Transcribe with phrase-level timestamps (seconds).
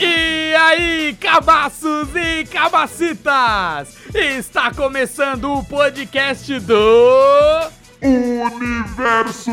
[0.00, 3.96] E aí, cabaços e cabacitas!
[4.12, 7.70] Está começando o podcast do.
[8.02, 9.52] Universo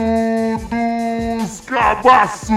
[1.38, 2.55] dos Cabaços!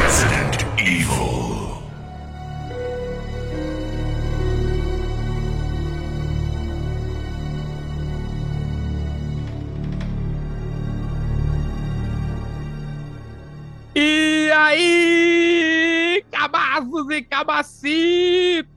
[0.00, 1.82] Resident Evil.
[13.94, 15.57] E aí,
[16.48, 18.68] cabaços e cabacitas!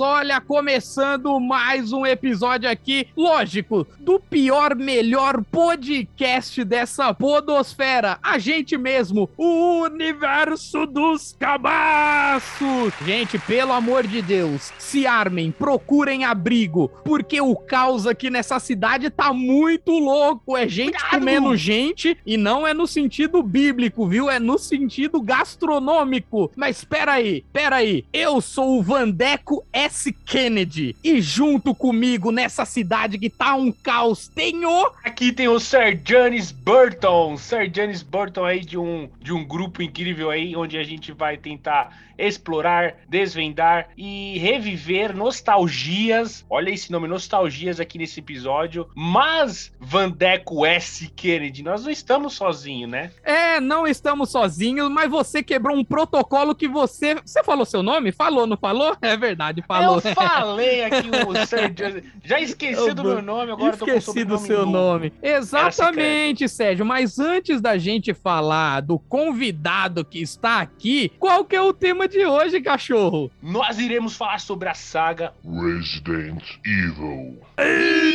[0.00, 8.78] Olha, começando mais um episódio aqui, lógico, do pior, melhor podcast dessa podosfera, a gente
[8.78, 12.94] mesmo, o universo dos cabaços!
[13.04, 19.10] Gente, pelo amor de Deus, se armem, procurem abrigo, porque o caos aqui nessa cidade
[19.10, 21.10] tá muito louco, é gente Cuidado!
[21.10, 24.30] comendo gente e não é no sentido bíblico, viu?
[24.30, 26.52] É no sentido gastronômico.
[26.60, 28.04] Mas pera aí, pera aí.
[28.12, 30.12] Eu sou o Vandeco S.
[30.12, 34.92] Kennedy e junto comigo nessa cidade que tá um caos tem o...
[35.02, 39.82] Aqui tem o Sir Janis Burton, Sir Janis Burton aí de um, de um grupo
[39.82, 46.44] incrível aí, onde a gente vai tentar explorar, desvendar e reviver nostalgias.
[46.48, 48.88] Olha esse nome, nostalgias aqui nesse episódio.
[48.94, 51.08] Mas, Vandeco S.
[51.08, 53.10] Kennedy, nós não estamos sozinhos, né?
[53.24, 57.14] É, não estamos sozinhos, mas você quebrou um protocolo que você...
[57.24, 58.12] Você falou seu nome?
[58.12, 58.96] Falou, não falou?
[59.02, 59.96] É verdade, falou.
[59.96, 62.04] Eu falei aqui o Sir.
[62.24, 64.70] Já esqueci Eu do meu nome, agora tô com o Esqueci do seu novo.
[64.72, 65.12] nome.
[65.22, 66.84] Exatamente, Sérgio.
[66.84, 72.06] Mas antes da gente falar do convidado que está aqui, qual que é o tema
[72.08, 73.30] de hoje, cachorro?
[73.42, 77.38] Nós iremos falar sobre a saga Resident Evil.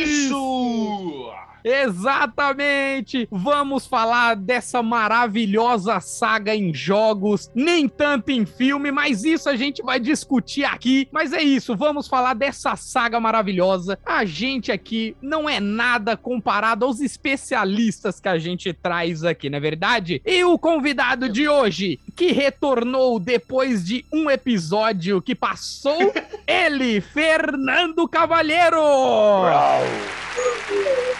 [0.02, 1.32] Isso!
[1.66, 3.26] Exatamente!
[3.28, 9.82] Vamos falar dessa maravilhosa saga em jogos, nem tanto em filme, mas isso a gente
[9.82, 11.08] vai discutir aqui.
[11.10, 13.98] Mas é isso, vamos falar dessa saga maravilhosa.
[14.06, 19.58] A gente aqui não é nada comparado aos especialistas que a gente traz aqui, não
[19.58, 20.22] é verdade?
[20.24, 26.12] E o convidado de hoje, que retornou depois de um episódio que passou,
[26.46, 28.78] ele, Fernando Cavalheiro!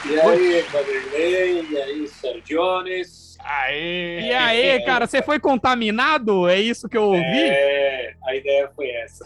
[0.05, 3.37] E aí, Vanderlei, e aí, Sergiones.
[3.39, 4.23] Aê!
[4.23, 6.49] E aí, cara, você foi contaminado?
[6.49, 7.21] É isso que eu ouvi?
[7.21, 9.25] É, a ideia foi essa.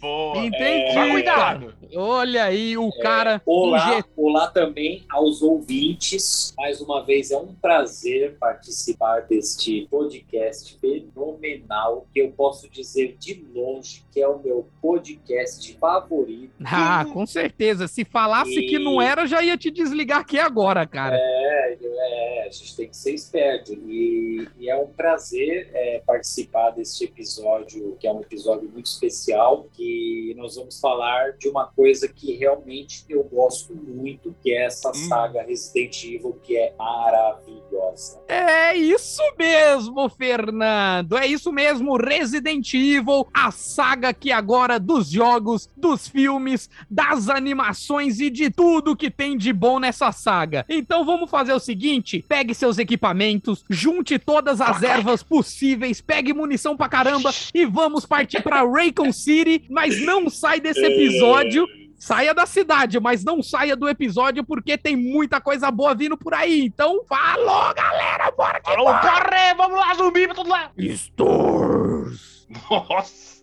[0.00, 0.38] Boa.
[0.38, 0.92] Entendi.
[0.94, 1.74] Só cuidado.
[1.94, 3.42] Olha aí, o cara.
[3.44, 6.54] Olá, olá também aos ouvintes.
[6.56, 13.44] Mais uma vez é um prazer participar deste podcast fenomenal, que eu posso dizer de
[13.54, 16.54] longe que é o meu podcast favorito.
[16.64, 17.86] Ah, com certeza.
[17.86, 21.18] Se falasse que não era, já ia te desligar aqui agora, cara.
[21.20, 23.74] É, é, a gente tem que ser esperto.
[23.74, 29.68] E, e é um prazer é, participar deste episódio, que é um episódio muito especial,
[29.74, 34.94] que nós vamos falar de uma coisa que realmente eu gosto muito, que é essa
[34.94, 38.18] saga Resident Evil, que é maravilhosa.
[38.28, 41.18] É isso mesmo, Fernando.
[41.18, 48.20] É isso mesmo, Resident Evil, a saga que agora dos jogos, dos filmes, das animações
[48.20, 50.64] e de tudo que tem de bom nessa saga.
[50.68, 56.76] Então vamos fazer o seguinte: pegue seus equipamentos, junte todas as ervas possíveis, pegue munição
[56.76, 61.66] pra caramba e vamos partir pra Raycon City, mas não sai desse episódio
[61.98, 66.34] Saia da cidade, mas não saia do episódio porque tem muita coisa boa vindo por
[66.34, 66.66] aí.
[66.66, 69.54] Então, falou, galera, bora que Falou, corre!
[69.56, 70.72] Vamos lá, zumbi pra todo lado!
[70.78, 72.46] Stores.
[72.70, 73.35] Nossa!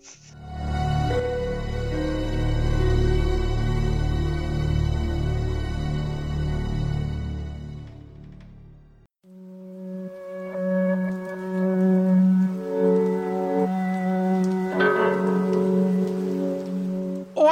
[1.10, 1.33] thank you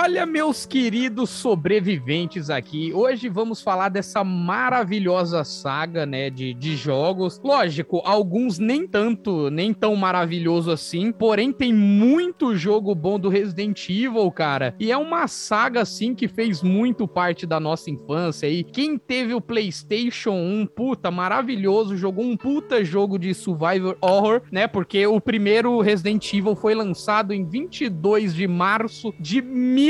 [0.04, 7.40] Olha, meus queridos sobreviventes aqui, hoje vamos falar dessa maravilhosa saga, né, de, de jogos.
[7.44, 13.88] Lógico, alguns nem tanto, nem tão maravilhoso assim, porém tem muito jogo bom do Resident
[13.88, 14.74] Evil, cara.
[14.80, 18.64] E é uma saga, assim, que fez muito parte da nossa infância aí.
[18.64, 24.68] Quem teve o PlayStation 1, puta, maravilhoso, jogou um puta jogo de survival horror, né,
[24.68, 29.44] porque o primeiro Resident Evil foi lançado em 22 de março de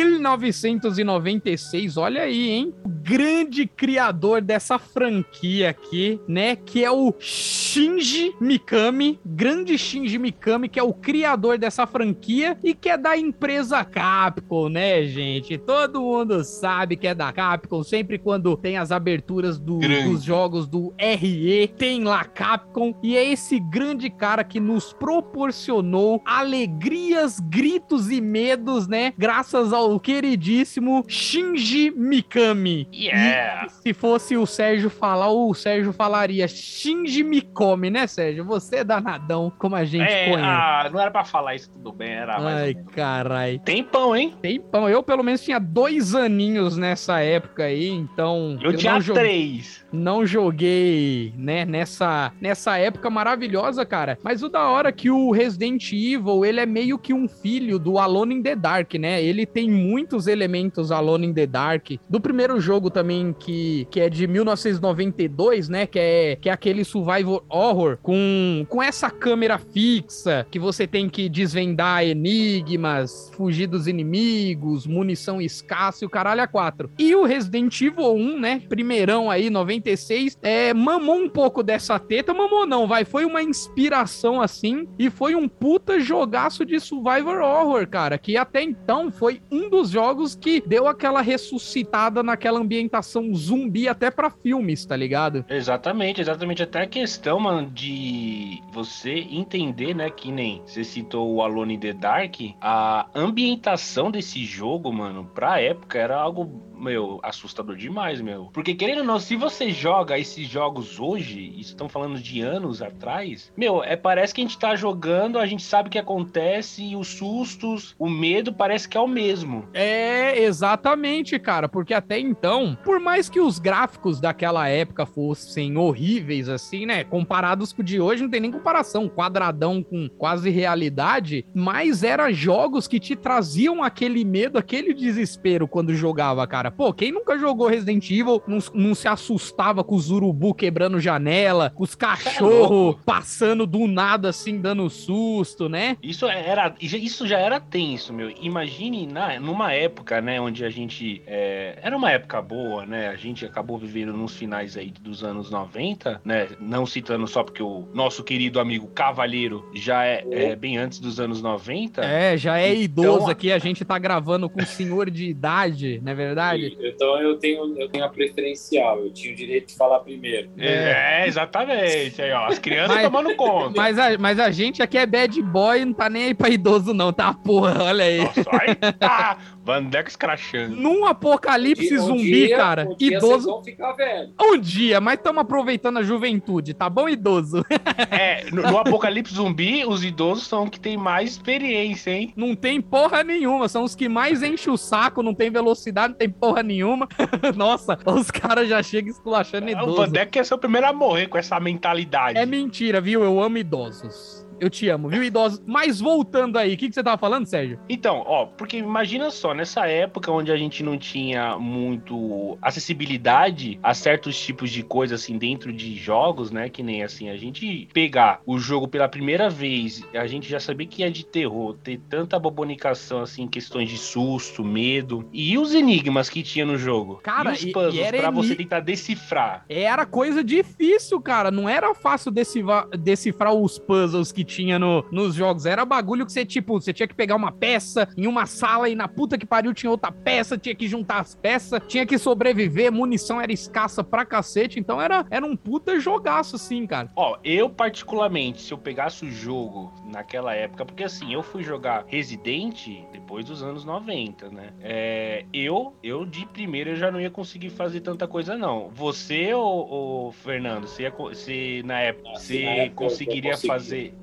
[0.05, 1.97] 1996.
[1.97, 2.73] Olha aí, hein?
[3.03, 6.55] grande criador dessa franquia aqui, né?
[6.55, 12.75] Que é o Shinji Mikami, grande Shinji Mikami, que é o criador dessa franquia e
[12.75, 15.57] que é da empresa Capcom, né, gente?
[15.57, 20.67] Todo mundo sabe que é da Capcom, sempre quando tem as aberturas do- dos jogos
[20.67, 28.11] do RE, tem lá Capcom, e é esse grande cara que nos proporcionou alegrias, gritos
[28.11, 29.11] e medos, né?
[29.17, 32.87] Graças ao queridíssimo Shinji Mikami.
[32.93, 33.65] Yeah!
[33.67, 38.45] E se fosse o Sérgio falar, o Sérgio falaria Shinji Mikami, né, Sérgio?
[38.45, 40.43] Você é danadão, como a gente É, conhece.
[40.49, 42.57] ah, não era pra falar isso tudo bem, era mais.
[42.61, 43.59] Ai, carai.
[43.63, 44.33] Tempão, hein?
[44.41, 44.89] Tempão.
[44.89, 48.57] Eu, pelo menos, tinha dois aninhos nessa época aí, então.
[48.61, 49.85] Eu, tinha não joguei- três.
[49.91, 54.17] não joguei, né, nessa, nessa época maravilhosa, cara.
[54.23, 57.77] Mas o da hora é que o Resident Evil, ele é meio que um filho
[57.79, 59.21] do Alone in the Dark, né?
[59.23, 61.89] Ele tem muitos elementos Alone in the Dark.
[62.09, 65.85] Do primeiro jogo também, que, que é de 1992, né?
[65.85, 71.09] Que é, que é aquele survival horror com, com essa câmera fixa, que você tem
[71.09, 76.89] que desvendar enigmas, fugir dos inimigos, munição escassa e o caralho a quatro.
[76.97, 78.61] E o Resident Evil 1, né?
[78.69, 83.05] Primeirão aí, 96, é, mamou um pouco dessa teta, mamou não, vai.
[83.05, 88.61] Foi uma inspiração assim e foi um puta jogaço de survivor horror, cara, que até
[88.61, 94.85] então foi um dos jogos que deu aquela ressuscitada naquela ambientação zumbi até pra filmes,
[94.85, 95.45] tá ligado?
[95.49, 96.61] Exatamente, exatamente.
[96.61, 101.79] Até a questão, mano, de você entender, né, que nem você citou o Alone in
[101.79, 108.49] the Dark, a ambientação desse jogo, mano, pra época era algo, meu, assustador demais, meu.
[108.53, 113.51] Porque querendo ou não, se você joga esses jogos hoje, estão falando de anos atrás,
[113.55, 116.95] meu, é parece que a gente tá jogando, a gente sabe o que acontece e
[116.95, 119.67] os sustos, o medo parece que é o mesmo.
[119.73, 126.49] É, exatamente, cara, porque até então, por mais que os gráficos daquela época fossem horríveis,
[126.49, 131.45] assim, né, comparados com o de hoje, não tem nem comparação, quadradão com quase realidade,
[131.53, 136.70] mas eram jogos que te traziam aquele medo, aquele desespero quando jogava, cara.
[136.71, 141.71] Pô, quem nunca jogou Resident Evil não, não se assustava com os urubu quebrando janela,
[141.75, 145.97] com os cachorros passando do nada, assim, dando susto, né?
[146.01, 148.31] Isso era, isso já era tenso, meu.
[148.41, 153.07] Imagine na, numa época, né, onde a gente é, era uma época boa, né?
[153.09, 156.49] A gente acabou vivendo nos finais aí dos anos 90, né?
[156.59, 161.19] Não citando só porque o nosso querido amigo Cavalheiro já é, é bem antes dos
[161.19, 162.03] anos 90.
[162.03, 166.01] É, já é idoso Então, aqui, a gente tá gravando com um senhor de idade,
[166.03, 166.60] não é verdade?
[166.81, 170.49] Então eu tenho, eu tenho a preferencial, eu tinha o direito de falar primeiro.
[170.57, 172.21] É, exatamente.
[172.21, 173.73] Aí, ó, as crianças Mas- tomando conta.
[173.75, 176.93] Mas a, mas a gente aqui é bad boy, não tá nem aí pra idoso
[176.93, 178.17] não, tá porra, olha aí.
[178.19, 179.37] Nossa, aí tá.
[179.63, 180.75] Vandex crachando.
[180.75, 184.33] Num apocalipse Um zumbi, dia- cara, um dia vocês idoso vão ficar velho.
[184.41, 187.63] um dia, mas estamos aproveitando a juventude, tá bom, idoso?
[188.11, 192.33] É, no, no Apocalipse Zumbi, os idosos são os que têm mais experiência, hein?
[192.35, 196.17] Não tem porra nenhuma, são os que mais enchem o saco, não tem velocidade, não
[196.17, 197.07] tem porra nenhuma.
[197.55, 199.95] Nossa, os caras já chegam esculachando O idoso.
[199.97, 202.37] Vandex é ser o primeiro a morrer com essa mentalidade.
[202.37, 203.23] É mentira, viu?
[203.23, 204.40] Eu amo idosos.
[204.61, 205.59] Eu te amo, viu, idosos?
[205.65, 207.79] Mas voltando aí, o que, que você tava falando, Sérgio?
[207.89, 213.93] Então, ó, porque imagina só, nessa época onde a gente não tinha muito acessibilidade a
[213.95, 216.69] certos tipos de coisas assim dentro de jogos, né?
[216.69, 220.85] Que nem assim, a gente pegar o jogo pela primeira vez, a gente já sabia
[220.85, 226.29] que é de terror, ter tanta bobonicação assim, questões de susto, medo e os enigmas
[226.29, 227.19] que tinha no jogo.
[227.23, 229.65] Cara, e os e- e puzzles era pra você tentar decifrar.
[229.67, 231.49] Era coisa difícil, cara.
[231.49, 235.65] Não era fácil decifrar, decifrar os puzzles que tinha no- nos jogos.
[235.65, 238.95] Era bagulho que você, tipo, você tinha que pegar uma peça em uma sala e
[238.95, 242.91] na puta que pariu tinha outra peça, tinha que juntar as peças, tinha que sobreviver,
[242.91, 244.79] munição era escassa pra cacete.
[244.79, 247.09] Então era, era um puta jogaço, assim, cara.
[247.15, 252.03] Ó, eu particularmente, se eu pegasse o jogo naquela época, porque assim, eu fui jogar
[252.07, 254.73] Resident depois dos anos 90, né?
[254.81, 258.89] É, eu, eu de primeira eu já não ia conseguir fazer tanta coisa não.
[258.89, 264.15] Você ou, ou Fernando, você, ia você na época, Ah, você conseguiria fazer isso?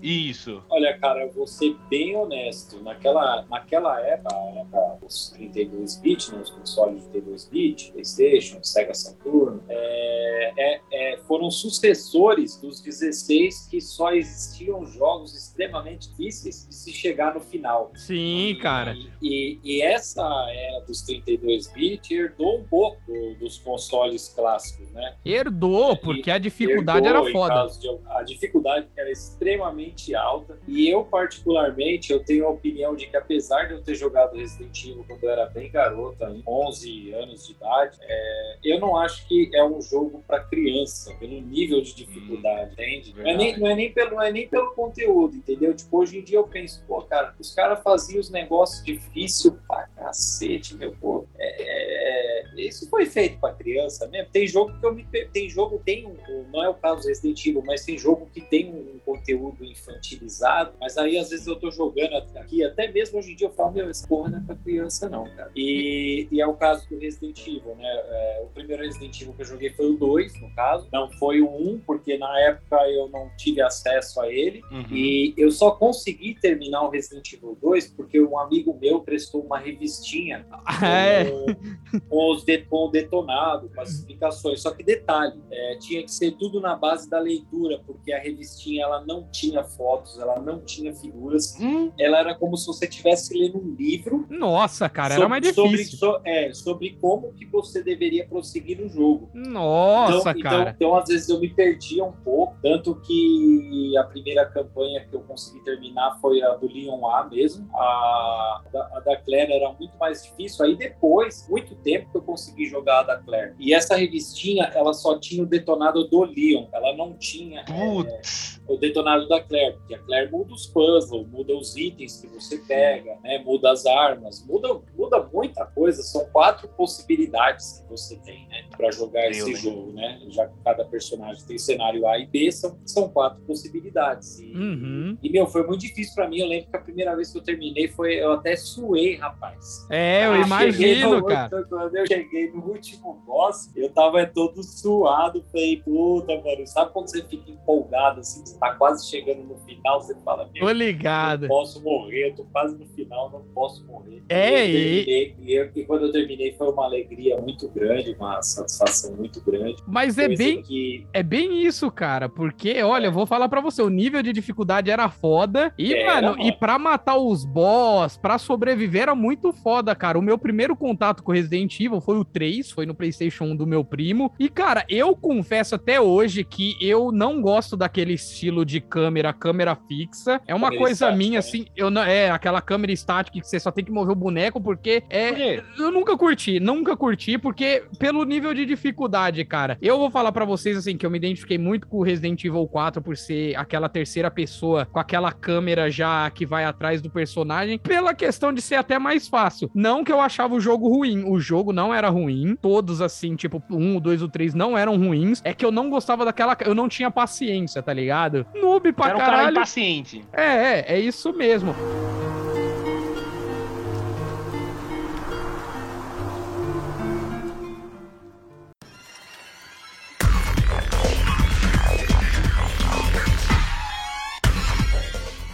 [0.71, 2.81] Olha, cara, eu vou ser bem honesto.
[2.83, 8.95] Naquela, naquela época, época os 32 bits, né, os consoles de 32 bits, PlayStation, Sega
[8.95, 16.75] Saturn, é, é, é, foram sucessores dos 16 que só existiam jogos extremamente difíceis de
[16.75, 17.91] se chegar no final.
[17.95, 18.95] Sim, cara.
[19.23, 25.15] E, e essa era dos 32 bits herdou um pouco do- dos consoles clássicos, né?
[25.25, 27.67] Herdou, porque a dificuldade Herdou, era foda.
[27.79, 30.59] de- a dificuldade era extremamente bastante alta.
[30.67, 34.85] E eu, particularmente, eu tenho a opinião de que apesar de eu ter jogado Resident
[34.85, 39.27] Evil quando eu era bem garoto, em 11 anos de idade, é, eu não acho
[39.27, 43.15] que é um jogo para criança, pelo nível de dificuldade, hum, entende?
[43.17, 45.75] Não é, nem, não, é nem pelo, não é nem pelo conteúdo, entendeu?
[45.75, 49.89] Tipo, hoje em dia eu penso, pô, cara, os caras faziam os negócios difíceis pra
[49.97, 51.27] cacete, meu pô.
[51.39, 54.31] É, é, isso foi feito para criança mesmo.
[54.33, 55.05] Tem jogo que eu me.
[55.33, 56.17] Tem jogo, tem um.
[56.53, 60.73] Não é o caso do Resident Evil, mas tem jogo que tem um conteúdo infantilizado.
[60.81, 63.73] Mas aí às vezes eu tô jogando aqui, até mesmo hoje em dia eu falo,
[63.73, 65.51] meu, essa porra não é pra criança, não, cara.
[65.57, 67.89] E, e é o caso do Resident Evil, né?
[67.89, 70.89] É, o primeiro Resident Evil que eu joguei foi o 2, no caso.
[70.93, 74.63] Não foi o 1, porque na época eu não tive acesso a ele.
[74.71, 74.87] Uhum.
[74.91, 79.59] E eu só consegui terminar o Resident Evil 2 porque um amigo meu prestou uma
[79.59, 80.47] revistinha
[80.83, 81.25] é.
[81.25, 84.61] com, com, os de, com o detonado, com as explicações.
[84.61, 88.85] Só que detalhe, é, tinha que ser tudo na base da leitura, porque a revistinha
[88.85, 91.57] ela não tinha fotos, ela não tinha figuras.
[91.61, 91.93] Hum.
[91.97, 94.27] Ela era como se você estivesse lendo um livro.
[94.29, 95.65] Nossa, cara, sobre, era mais difícil.
[95.65, 99.31] Sobre, so, é, sobre como que você deveria prosseguir no jogo.
[99.33, 100.75] Nossa, então, cara.
[100.77, 105.15] Então, então, às vezes eu me perdia um pouco, tanto que a primeira campanha que
[105.15, 107.69] eu consegui terminar foi a do Leon A mesmo.
[107.75, 108.63] A,
[108.95, 110.65] a da Claire era muito mais difícil.
[110.65, 113.55] Aí depois, muito tempo que eu consegui jogar a da Claire.
[113.59, 116.69] E essa revistinha, ela só tinha o detonado do Leon.
[116.73, 118.23] Ela não tinha é,
[118.67, 122.59] o detonado da Claire, porque a Claire muda os puzzles, muda os itens que você
[122.59, 123.39] pega, né?
[123.39, 126.03] muda as armas, muda, muda muita coisa.
[126.03, 128.65] São quatro possibilidades que você tem né?
[128.77, 129.93] para jogar Eu esse jogo.
[129.93, 130.21] Né?
[130.29, 134.39] Já que cada personagem tem cenário A e B, são, são quatro possibilidades.
[134.39, 135.17] E, uhum.
[135.23, 136.41] e meu, foi muito difícil para mim.
[136.41, 138.15] Eu lembro que a primeira vez que eu terminei foi.
[138.15, 139.87] Eu até suei, rapaz.
[139.91, 141.65] É, eu ah, imagino, no, cara.
[141.65, 145.45] Quando eu cheguei no último boss, eu tava todo suado.
[145.53, 148.43] Falei, puta, mano, sabe quando você fica empolgado assim?
[148.59, 151.43] tá quase chegando no final, você fala, Tô ligado.
[151.43, 154.23] Não posso morrer, eu tô quase no final, não posso morrer.
[154.29, 155.55] É, e, terminei, e...
[155.55, 159.77] Eu, e quando eu terminei foi uma alegria muito grande, uma satisfação muito grande.
[159.87, 161.07] Mas é bem, que...
[161.13, 163.09] é bem isso, cara, porque, olha, é.
[163.09, 166.53] eu vou falar para você, o nível de dificuldade era foda, e, era, mano, e
[166.53, 170.19] pra matar os boss, pra sobreviver era muito foda, cara.
[170.19, 173.67] O meu primeiro contato com Resident Evil foi o 3, foi no PlayStation 1 do
[173.67, 178.65] meu primo, e, cara, eu confesso até hoje que eu não gosto daquele estilo estilo
[178.65, 180.41] de câmera, câmera fixa.
[180.47, 181.39] É uma câmera coisa estática, minha, né?
[181.39, 184.61] assim, eu não, é aquela câmera estática que você só tem que mover o boneco,
[184.61, 185.61] porque é.
[185.61, 189.77] Por eu nunca curti, nunca curti, porque pelo nível de dificuldade, cara.
[189.81, 192.67] Eu vou falar para vocês, assim, que eu me identifiquei muito com o Resident Evil
[192.67, 197.79] 4 por ser aquela terceira pessoa com aquela câmera já que vai atrás do personagem,
[197.79, 199.71] pela questão de ser até mais fácil.
[199.75, 203.63] Não que eu achava o jogo ruim, o jogo não era ruim, todos assim, tipo,
[203.71, 206.75] um, o dois, o três não eram ruins, é que eu não gostava daquela, eu
[206.75, 208.47] não tinha paciência, tá ligado?
[208.55, 209.55] Noob pra Era um caralho.
[209.55, 210.25] cara impaciente.
[210.33, 211.75] É, é, é isso mesmo.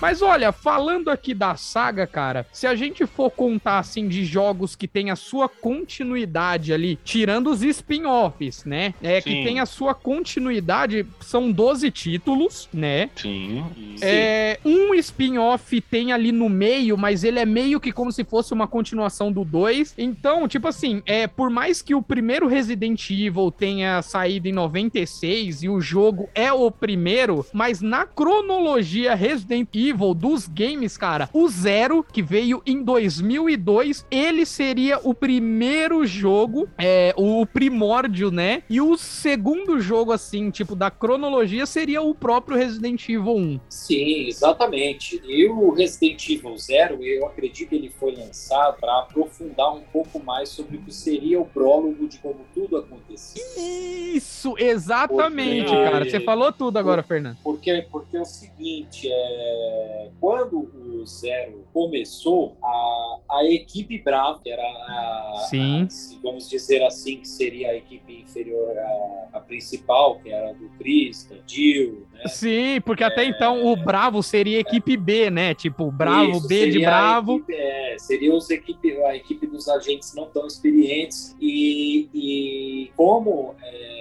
[0.04, 4.76] Mas olha, falando aqui da saga, cara, se a gente for contar assim de jogos
[4.76, 8.92] que tem a sua continuidade ali, tirando os spin-offs, né?
[9.02, 9.30] É Sim.
[9.30, 13.08] que tem a sua continuidade, são 12 títulos, né?
[13.16, 13.64] Sim.
[14.02, 18.52] É, um spin-off tem ali no meio, mas ele é meio que como se fosse
[18.52, 19.94] uma continuação do 2.
[19.96, 25.62] Então, tipo assim, é, por mais que o primeiro Resident Evil tenha saído em 96
[25.62, 31.30] e o jogo é o primeiro, mas na cronologia Resident Evil Evil dos games, cara,
[31.32, 38.62] o Zero, que veio em 2002, ele seria o primeiro jogo, é, o primórdio, né?
[38.68, 43.60] E o segundo jogo, assim, tipo, da cronologia seria o próprio Resident Evil 1.
[43.68, 45.22] Sim, exatamente.
[45.24, 50.22] E o Resident Evil Zero, eu acredito que ele foi lançado para aprofundar um pouco
[50.22, 53.42] mais sobre o que seria o prólogo de como tudo aconteceu.
[53.56, 56.04] Isso, exatamente, porque, cara.
[56.04, 57.36] Você falou tudo agora, por, Fernando.
[57.42, 59.73] Porque, porque é o seguinte, é
[60.20, 65.84] quando o Zero começou, a, a equipe Bravo, que era a, Sim.
[65.84, 70.68] A, vamos dizer assim, que seria a equipe inferior à, à principal, que era do
[70.78, 72.22] Chris, da Jill, né?
[72.26, 75.54] Sim, porque é, até então o Bravo seria a equipe B, né?
[75.54, 77.36] Tipo, Bravo, isso, B de Bravo.
[77.36, 83.54] Equipe, é, seria os equipe, a equipe dos agentes não tão experientes e, e como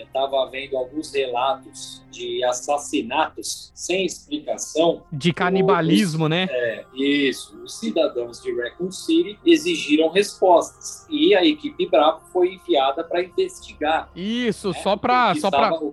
[0.05, 5.03] estava é, havendo alguns relatos de assassinatos sem explicação.
[5.11, 6.47] De canibalismo, os, né?
[6.49, 7.57] É, isso.
[7.63, 14.09] Os cidadãos de Raccoon City exigiram respostas e a equipe Bravo foi enviada para investigar.
[14.15, 15.91] Isso, né, só para o que só estava- para o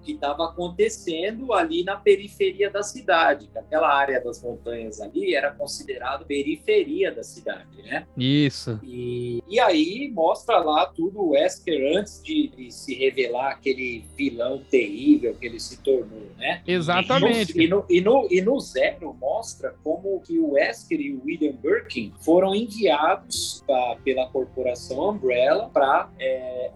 [0.00, 3.48] que estava acontecendo ali na periferia da cidade.
[3.52, 8.06] que Aquela área das montanhas ali era considerado periferia da cidade, né?
[8.16, 8.78] Isso.
[8.82, 14.62] E, e aí mostra lá tudo o Wesker antes de, de se revelar aquele vilão
[14.70, 16.62] terrível que ele se tornou, né?
[16.66, 17.60] Exatamente.
[17.60, 21.52] E no, e, no, e no Zero mostra como que o Wesker e o William
[21.52, 26.08] Birkin foram enviados pra- pela corporação Umbrella para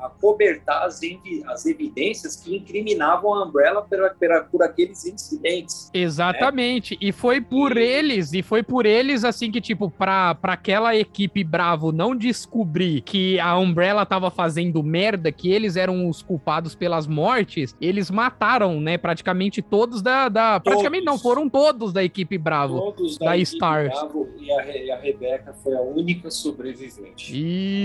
[0.01, 5.91] acobertar as, envi- as evidências que incriminavam a Umbrella pela- pela- por aqueles incidentes.
[5.95, 6.97] Exatamente.
[7.01, 10.95] E foi por E- eles, e foi por eles, assim, que, tipo, pra, pra aquela
[10.97, 16.75] equipe Bravo não descobrir que a Umbrella tava fazendo merda, que eles eram os culpados
[16.75, 20.29] pelas mortes, eles mataram, né, praticamente todos da.
[20.29, 21.23] da praticamente não, Todos.
[21.23, 22.81] foram todos da equipe Bravo.
[22.93, 23.89] Todos da equipe Stars.
[23.93, 27.33] Bravo e a, e a Rebeca foi a única sobrevivente.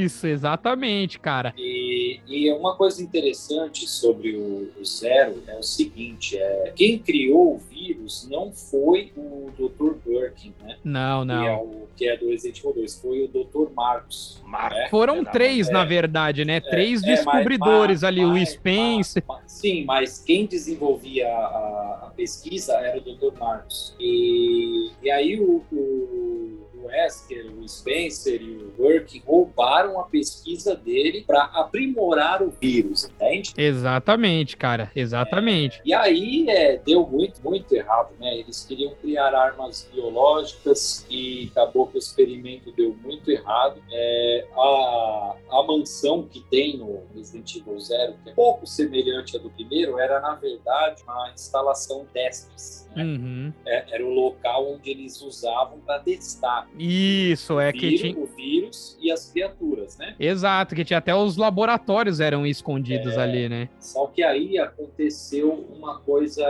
[0.03, 1.53] Isso, exatamente, cara.
[1.57, 7.55] E, e uma coisa interessante sobre o, o Zero é o seguinte: é, quem criou
[7.55, 9.93] o vírus não foi o Dr.
[10.05, 10.77] Birkin, né?
[10.83, 11.59] Não, Que, é não.
[11.61, 13.71] o, que é do Resident Evil 2, foi o Dr.
[13.75, 14.41] Marcos.
[14.45, 14.75] Marco.
[14.75, 14.87] né?
[14.89, 16.59] Foram É, três, é, na verdade, né?
[16.59, 19.23] Três É, mas- descobridores mas- ali, o mas- Spence.
[19.27, 23.37] mas- sim, mas quem desenvolvia a, a pesquisa era o Dr.
[23.37, 23.95] Marcos.
[23.99, 30.75] E, e aí o, o, o Wesker, o Spencer e o Work roubaram a pesquisa
[30.75, 33.53] dele para aprimorar o vírus, entende?
[33.57, 34.91] Exatamente, cara.
[34.95, 35.81] Exatamente.
[35.85, 38.37] E aí é, deu muito, muito errado, né?
[38.37, 43.81] Eles queriam criar armas biológicas e acabou que o experimento deu muito errado.
[43.91, 49.39] É, a, a mansão que tem no Resident Evil Zero, que é pouco semelhante à
[49.39, 52.87] do primeiro, era na verdade uma instalação testes.
[52.95, 53.03] Né?
[53.03, 53.53] Uhum.
[53.65, 58.17] É, era o local onde eles usavam para testar Isso, é o, que vírus, tinha.
[58.17, 60.15] o vírus e as criaturas, né?
[60.19, 63.21] Exato, que tinha até os laboratórios eram escondidos É.
[63.21, 63.69] ali, né?
[63.79, 66.43] Só que aí aconteceu uma coisa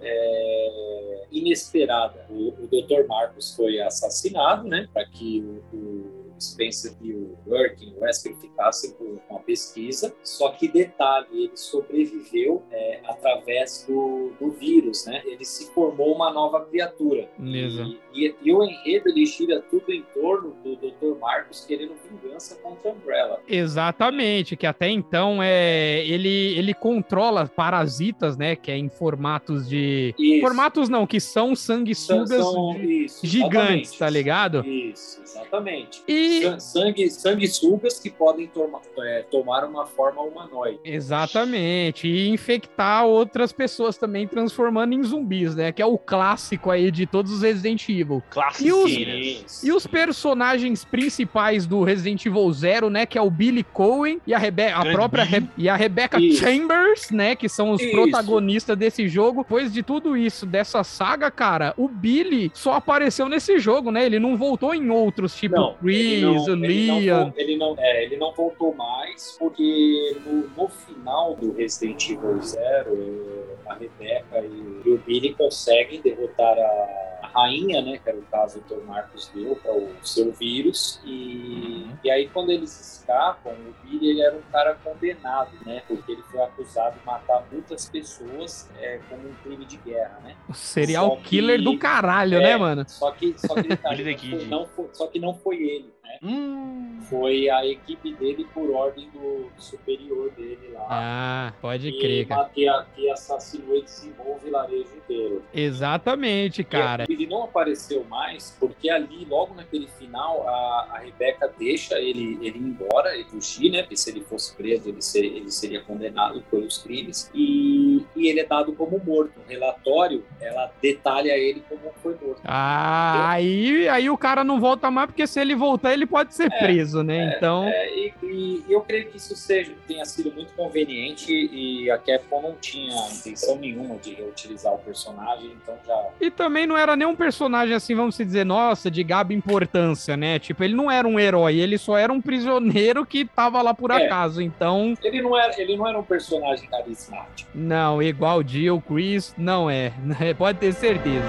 [0.00, 2.26] é, inesperada.
[2.28, 3.06] O, o Dr.
[3.08, 4.88] Marcos foi assassinado, né?
[4.92, 5.40] Para que
[5.72, 10.14] o, o Spencer e o Working, o Wesker ficassem com com a pesquisa.
[10.24, 15.22] Só que detalhe, ele sobreviveu é, através do, do vírus, né?
[15.26, 17.28] Ele se formou uma nova criatura.
[17.42, 17.96] Exato.
[18.14, 21.18] E, e, e o enredo ele gira tudo em torno do Dr.
[21.20, 23.40] Marcos querendo vingança contra a Umbrella.
[23.48, 30.14] Exatamente, que até então é ele ele controla parasitas, né, que é em formatos de
[30.18, 30.40] Isso.
[30.40, 34.64] formatos não, que são sanguessugas São- de- isso, gigantes, tá ligado?
[34.66, 36.02] Isso, exatamente.
[36.08, 40.78] E San- Sangue, sanguessugas que podem toma- é, tomar uma forma humanoide.
[40.84, 46.90] exatamente, e infectar outras pessoas também transformando em zumbis, né, que é o clássico aí
[46.90, 48.22] de todos os Resident Evil.
[48.30, 49.62] Classiqueiras.
[49.62, 53.06] E os personagens principais do Resident Evil Zero, né?
[53.06, 55.24] Que é o Billy Cohen e a, Rebe a Grande própria.
[55.24, 56.40] Re- e a Rebecca Isso.
[56.40, 57.34] Chambers, né?
[57.34, 57.90] Que são os Isso.
[57.90, 59.42] protagonistas desse jogo.
[59.42, 64.04] Depois de tudo isso, dessa saga, cara, o Billy só apareceu nesse jogo, né?
[64.04, 68.04] Ele não voltou em outros, tipo Não, Chris, ele não, o ele não ele é,
[68.04, 74.82] ele não voltou mais, porque no, no final do Resident Evil Zero, a Rebeca e,
[74.84, 77.98] e o Billy conseguem derrotar a, rainha, né?
[78.02, 81.00] Que era o caso que o Marcos deu para o seu vírus.
[81.04, 85.82] E, e aí, quando eles escapam, o Billy ele era um cara condenado, né?
[85.86, 90.36] Porque ele foi acusado de matar muitas pessoas é, como um crime de guerra, né?
[90.48, 92.84] O serial Só que- killer do caralho, É, né, mano?
[92.88, 95.92] Só que, só que, detalhe, Billy não, foi, não foi- só que não foi ele,
[96.10, 96.18] né?
[96.22, 100.86] Hum, Foi a equipe dele por ordem do superior dele lá.
[100.90, 102.48] Ah, pode que, crer, cara.
[102.54, 105.42] que, que assassinou e dizimou o vilarejo inteiro.
[105.52, 107.04] Exatamente, cara.
[107.08, 112.38] E ele não apareceu mais porque ali, logo naquele final, a, a Rebeca deixa ele,
[112.40, 113.82] ele ir embora, ele fugir, né?
[113.82, 117.30] Porque se ele fosse preso, ele, ser, ele seria condenado pelos crimes.
[117.34, 119.40] E, e ele é dado como morto.
[119.40, 122.40] O relatório, ela detalha ele como foi morto.
[122.44, 126.50] Ah, aí, aí o cara não volta mais, porque se ele voltar, ele pode ser
[126.52, 127.34] É, preso, né?
[127.36, 127.64] então.
[127.64, 132.42] É, e, e eu creio que isso seja, tenha sido muito conveniente e a Capcom
[132.42, 136.08] não tinha intenção nenhuma de reutilizar o personagem, então já.
[136.20, 140.38] E também não era nem um personagem assim, vamos dizer, nossa, de gaba importância, né?
[140.38, 143.90] Tipo, ele não era um herói, ele só era um prisioneiro que tava lá por
[143.90, 144.04] É.
[144.06, 144.40] acaso.
[144.42, 147.50] Então, Ele não era, ele não era um personagem carismático.
[147.54, 149.92] não, igual Jill, Chris, não é.
[150.38, 151.26] Pode ter certeza.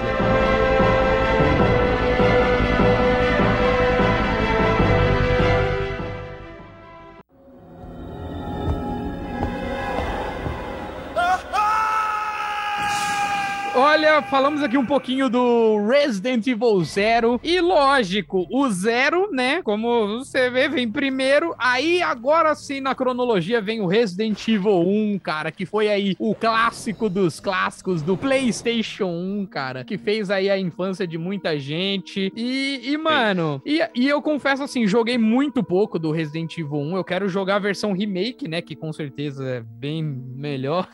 [13.92, 17.38] Olha, falamos aqui um pouquinho do Resident Evil Zero.
[17.44, 19.60] E lógico, o Zero, né?
[19.60, 21.54] Como você vê, vem primeiro.
[21.58, 26.34] Aí agora sim, na cronologia, vem o Resident Evil 1, cara, que foi aí o
[26.34, 32.32] clássico dos clássicos do PlayStation 1, cara, que fez aí a infância de muita gente.
[32.34, 36.96] E, e mano, e, e eu confesso assim, joguei muito pouco do Resident Evil 1.
[36.96, 38.62] Eu quero jogar a versão remake, né?
[38.62, 40.88] Que com certeza é bem melhor.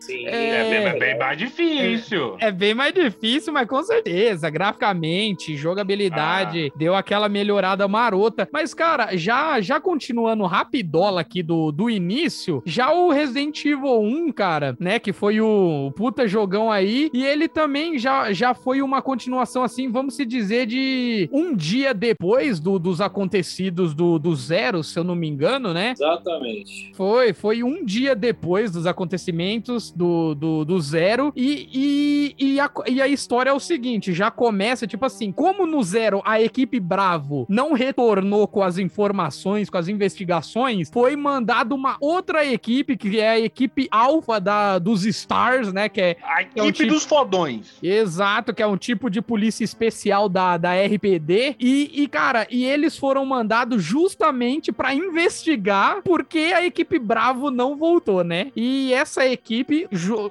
[0.00, 2.23] Sim, É, É, bem, bem mais difícil.
[2.23, 8.48] É bem mais difícil, mas com certeza, graficamente, jogabilidade, deu aquela melhorada marota.
[8.52, 14.32] Mas, cara, já já continuando rapidola aqui do, do início, já o Resident Evil 1,
[14.32, 18.82] cara, né, que foi o, o puta jogão aí, e ele também já, já foi
[18.82, 24.34] uma continuação, assim, vamos se dizer, de um dia depois do, dos acontecidos do, do
[24.34, 25.92] Zero, se eu não me engano, né?
[25.92, 26.92] Exatamente.
[26.94, 31.32] Foi, foi um dia depois dos acontecimentos do, do, do Zero.
[31.34, 35.66] E, e, e, a, e a história é o seguinte: já começa, tipo assim, como
[35.66, 41.74] no Zero a equipe Bravo não retornou com as informações, com as investigações, foi mandada
[41.74, 45.88] uma outra equipe, que é a equipe Alpha da, dos Stars, né?
[45.88, 47.74] Que é A É um equipe tipo- dos fodões.
[47.82, 51.56] Exato, que é um tipo de polícia especial da, da RPD.
[51.58, 57.76] E, e, cara, e eles foram mandados justamente pra investigar porque a equipe Bravo não
[57.76, 58.50] voltou, né?
[58.56, 59.86] E essa equipe,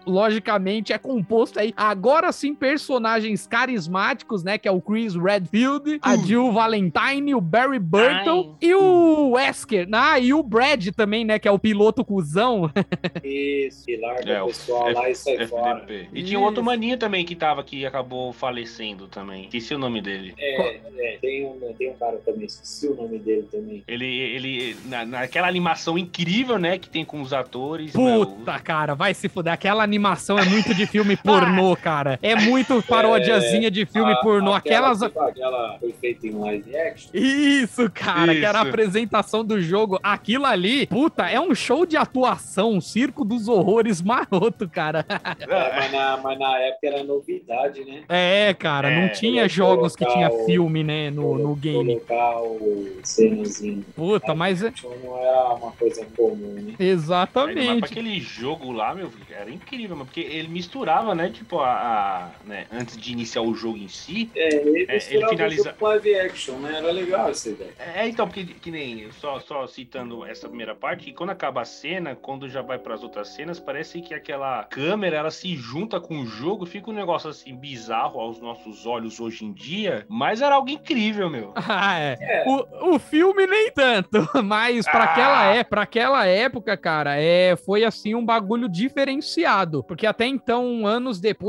[0.06, 4.58] logicamente, é composta aí, agora sim, personagens carismáticos, né?
[4.58, 9.88] Que é o Chris Redfield, a Jill Valentine, o Barry Burton e o Wesker.
[9.92, 11.40] Ah, e o Brad também, né?
[11.40, 12.70] Que é o piloto cuzão.
[13.24, 15.80] Isso, que larga É, o o pessoal F- lá e sai fora.
[15.80, 16.10] FDP.
[16.14, 16.66] E tinha outro Isso.
[16.66, 19.44] maninho também que tava que acabou falecendo também.
[19.46, 20.34] Esqueci o nome dele.
[20.38, 23.84] É, é, tem, um, tem um cara também, esqueci o nome dele também.
[23.88, 27.94] Ele, ele na, naquela animação incrível, né, que tem com os atores.
[27.94, 29.54] né, Puta, cara, vai se fuder.
[29.54, 32.20] Aquela animação é muito de filme pornô, cara.
[32.22, 34.54] É muito parodiazinha de filme A- pornô.
[34.54, 35.00] aquela, Aquelas.
[35.02, 37.10] tipo, aquela foi feita em live action.
[37.14, 38.70] Isso, cara, que era a Isso.
[38.70, 40.00] apresentação do jogo.
[40.04, 45.06] Aquilo ali, puta, é um show de atuação, um circo dos horrores maroto, cara.
[45.54, 48.04] É, mas, na, mas na época era novidade, né?
[48.10, 52.00] É, cara, não É, tinha colocar jogos que tinha o- filme, né, no, no game.
[52.00, 53.86] Colocar o cenazinho.
[53.96, 54.68] Puta, mas é.
[54.70, 56.64] Então não era uma coisa comum, né?
[56.68, 57.86] Mas pra Exatamente.
[57.86, 62.66] aquele jogo lá, meu, era incrível, mano, porque ele misturava, né, tipo, a, a- né,
[62.72, 64.30] antes de iniciar o jogo em si.
[64.36, 66.78] É, ele, ele misturava finaliza- live action, né?
[66.78, 67.74] Era legal essa ideia.
[67.80, 71.66] É, então, porque que nem, só, só citando essa primeira parte, que quando acaba a
[71.66, 76.20] cena, quando já vai pras outras cenas, parece que aquela câmera, ela se junta com
[76.22, 80.56] o jogo, fica um negócio assim, bizarro aos nossos olhos hoje em dia, mas era
[80.56, 81.54] algo incrível, meu.
[81.76, 82.18] Ah, é.
[82.20, 82.44] É.
[82.48, 85.12] O, o filme nem tanto, mas pra Ah.
[85.12, 89.84] aquela, é, pra aquela época, cara, é, foi assim um bagulho diferenciado.
[89.84, 91.43] Porque até então, anos depois,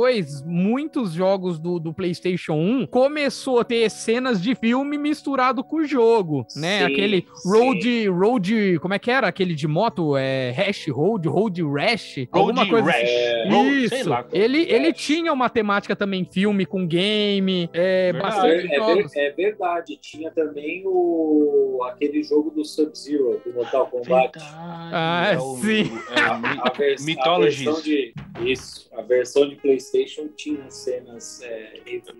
[0.45, 5.85] muitos jogos do, do PlayStation 1 começou a ter cenas de filme misturado com o
[5.85, 6.79] jogo, né?
[6.81, 7.49] Sim, Aquele sim.
[7.51, 9.29] Road, Road, como é que era?
[9.29, 13.03] Aquele de moto, é Rash Road, Road Rash, alguma Road coisa Rash.
[13.03, 13.13] assim.
[13.15, 14.27] É, Road- Isso, lá.
[14.33, 14.97] ele, ele Rash.
[14.99, 18.35] tinha uma temática também, filme com game, é, Verdade.
[18.35, 19.17] bastante É, é jogos.
[19.17, 24.39] é verdade, tinha também o aquele jogo do Sub-Zero, do Mortal Kombat.
[24.41, 25.91] Ah, é o- sim.
[26.11, 27.67] é o Mi- A, vers Mythologies.
[27.69, 31.41] a versão de isso, a versão de PlayStation tinha cenas.
[31.43, 31.75] É.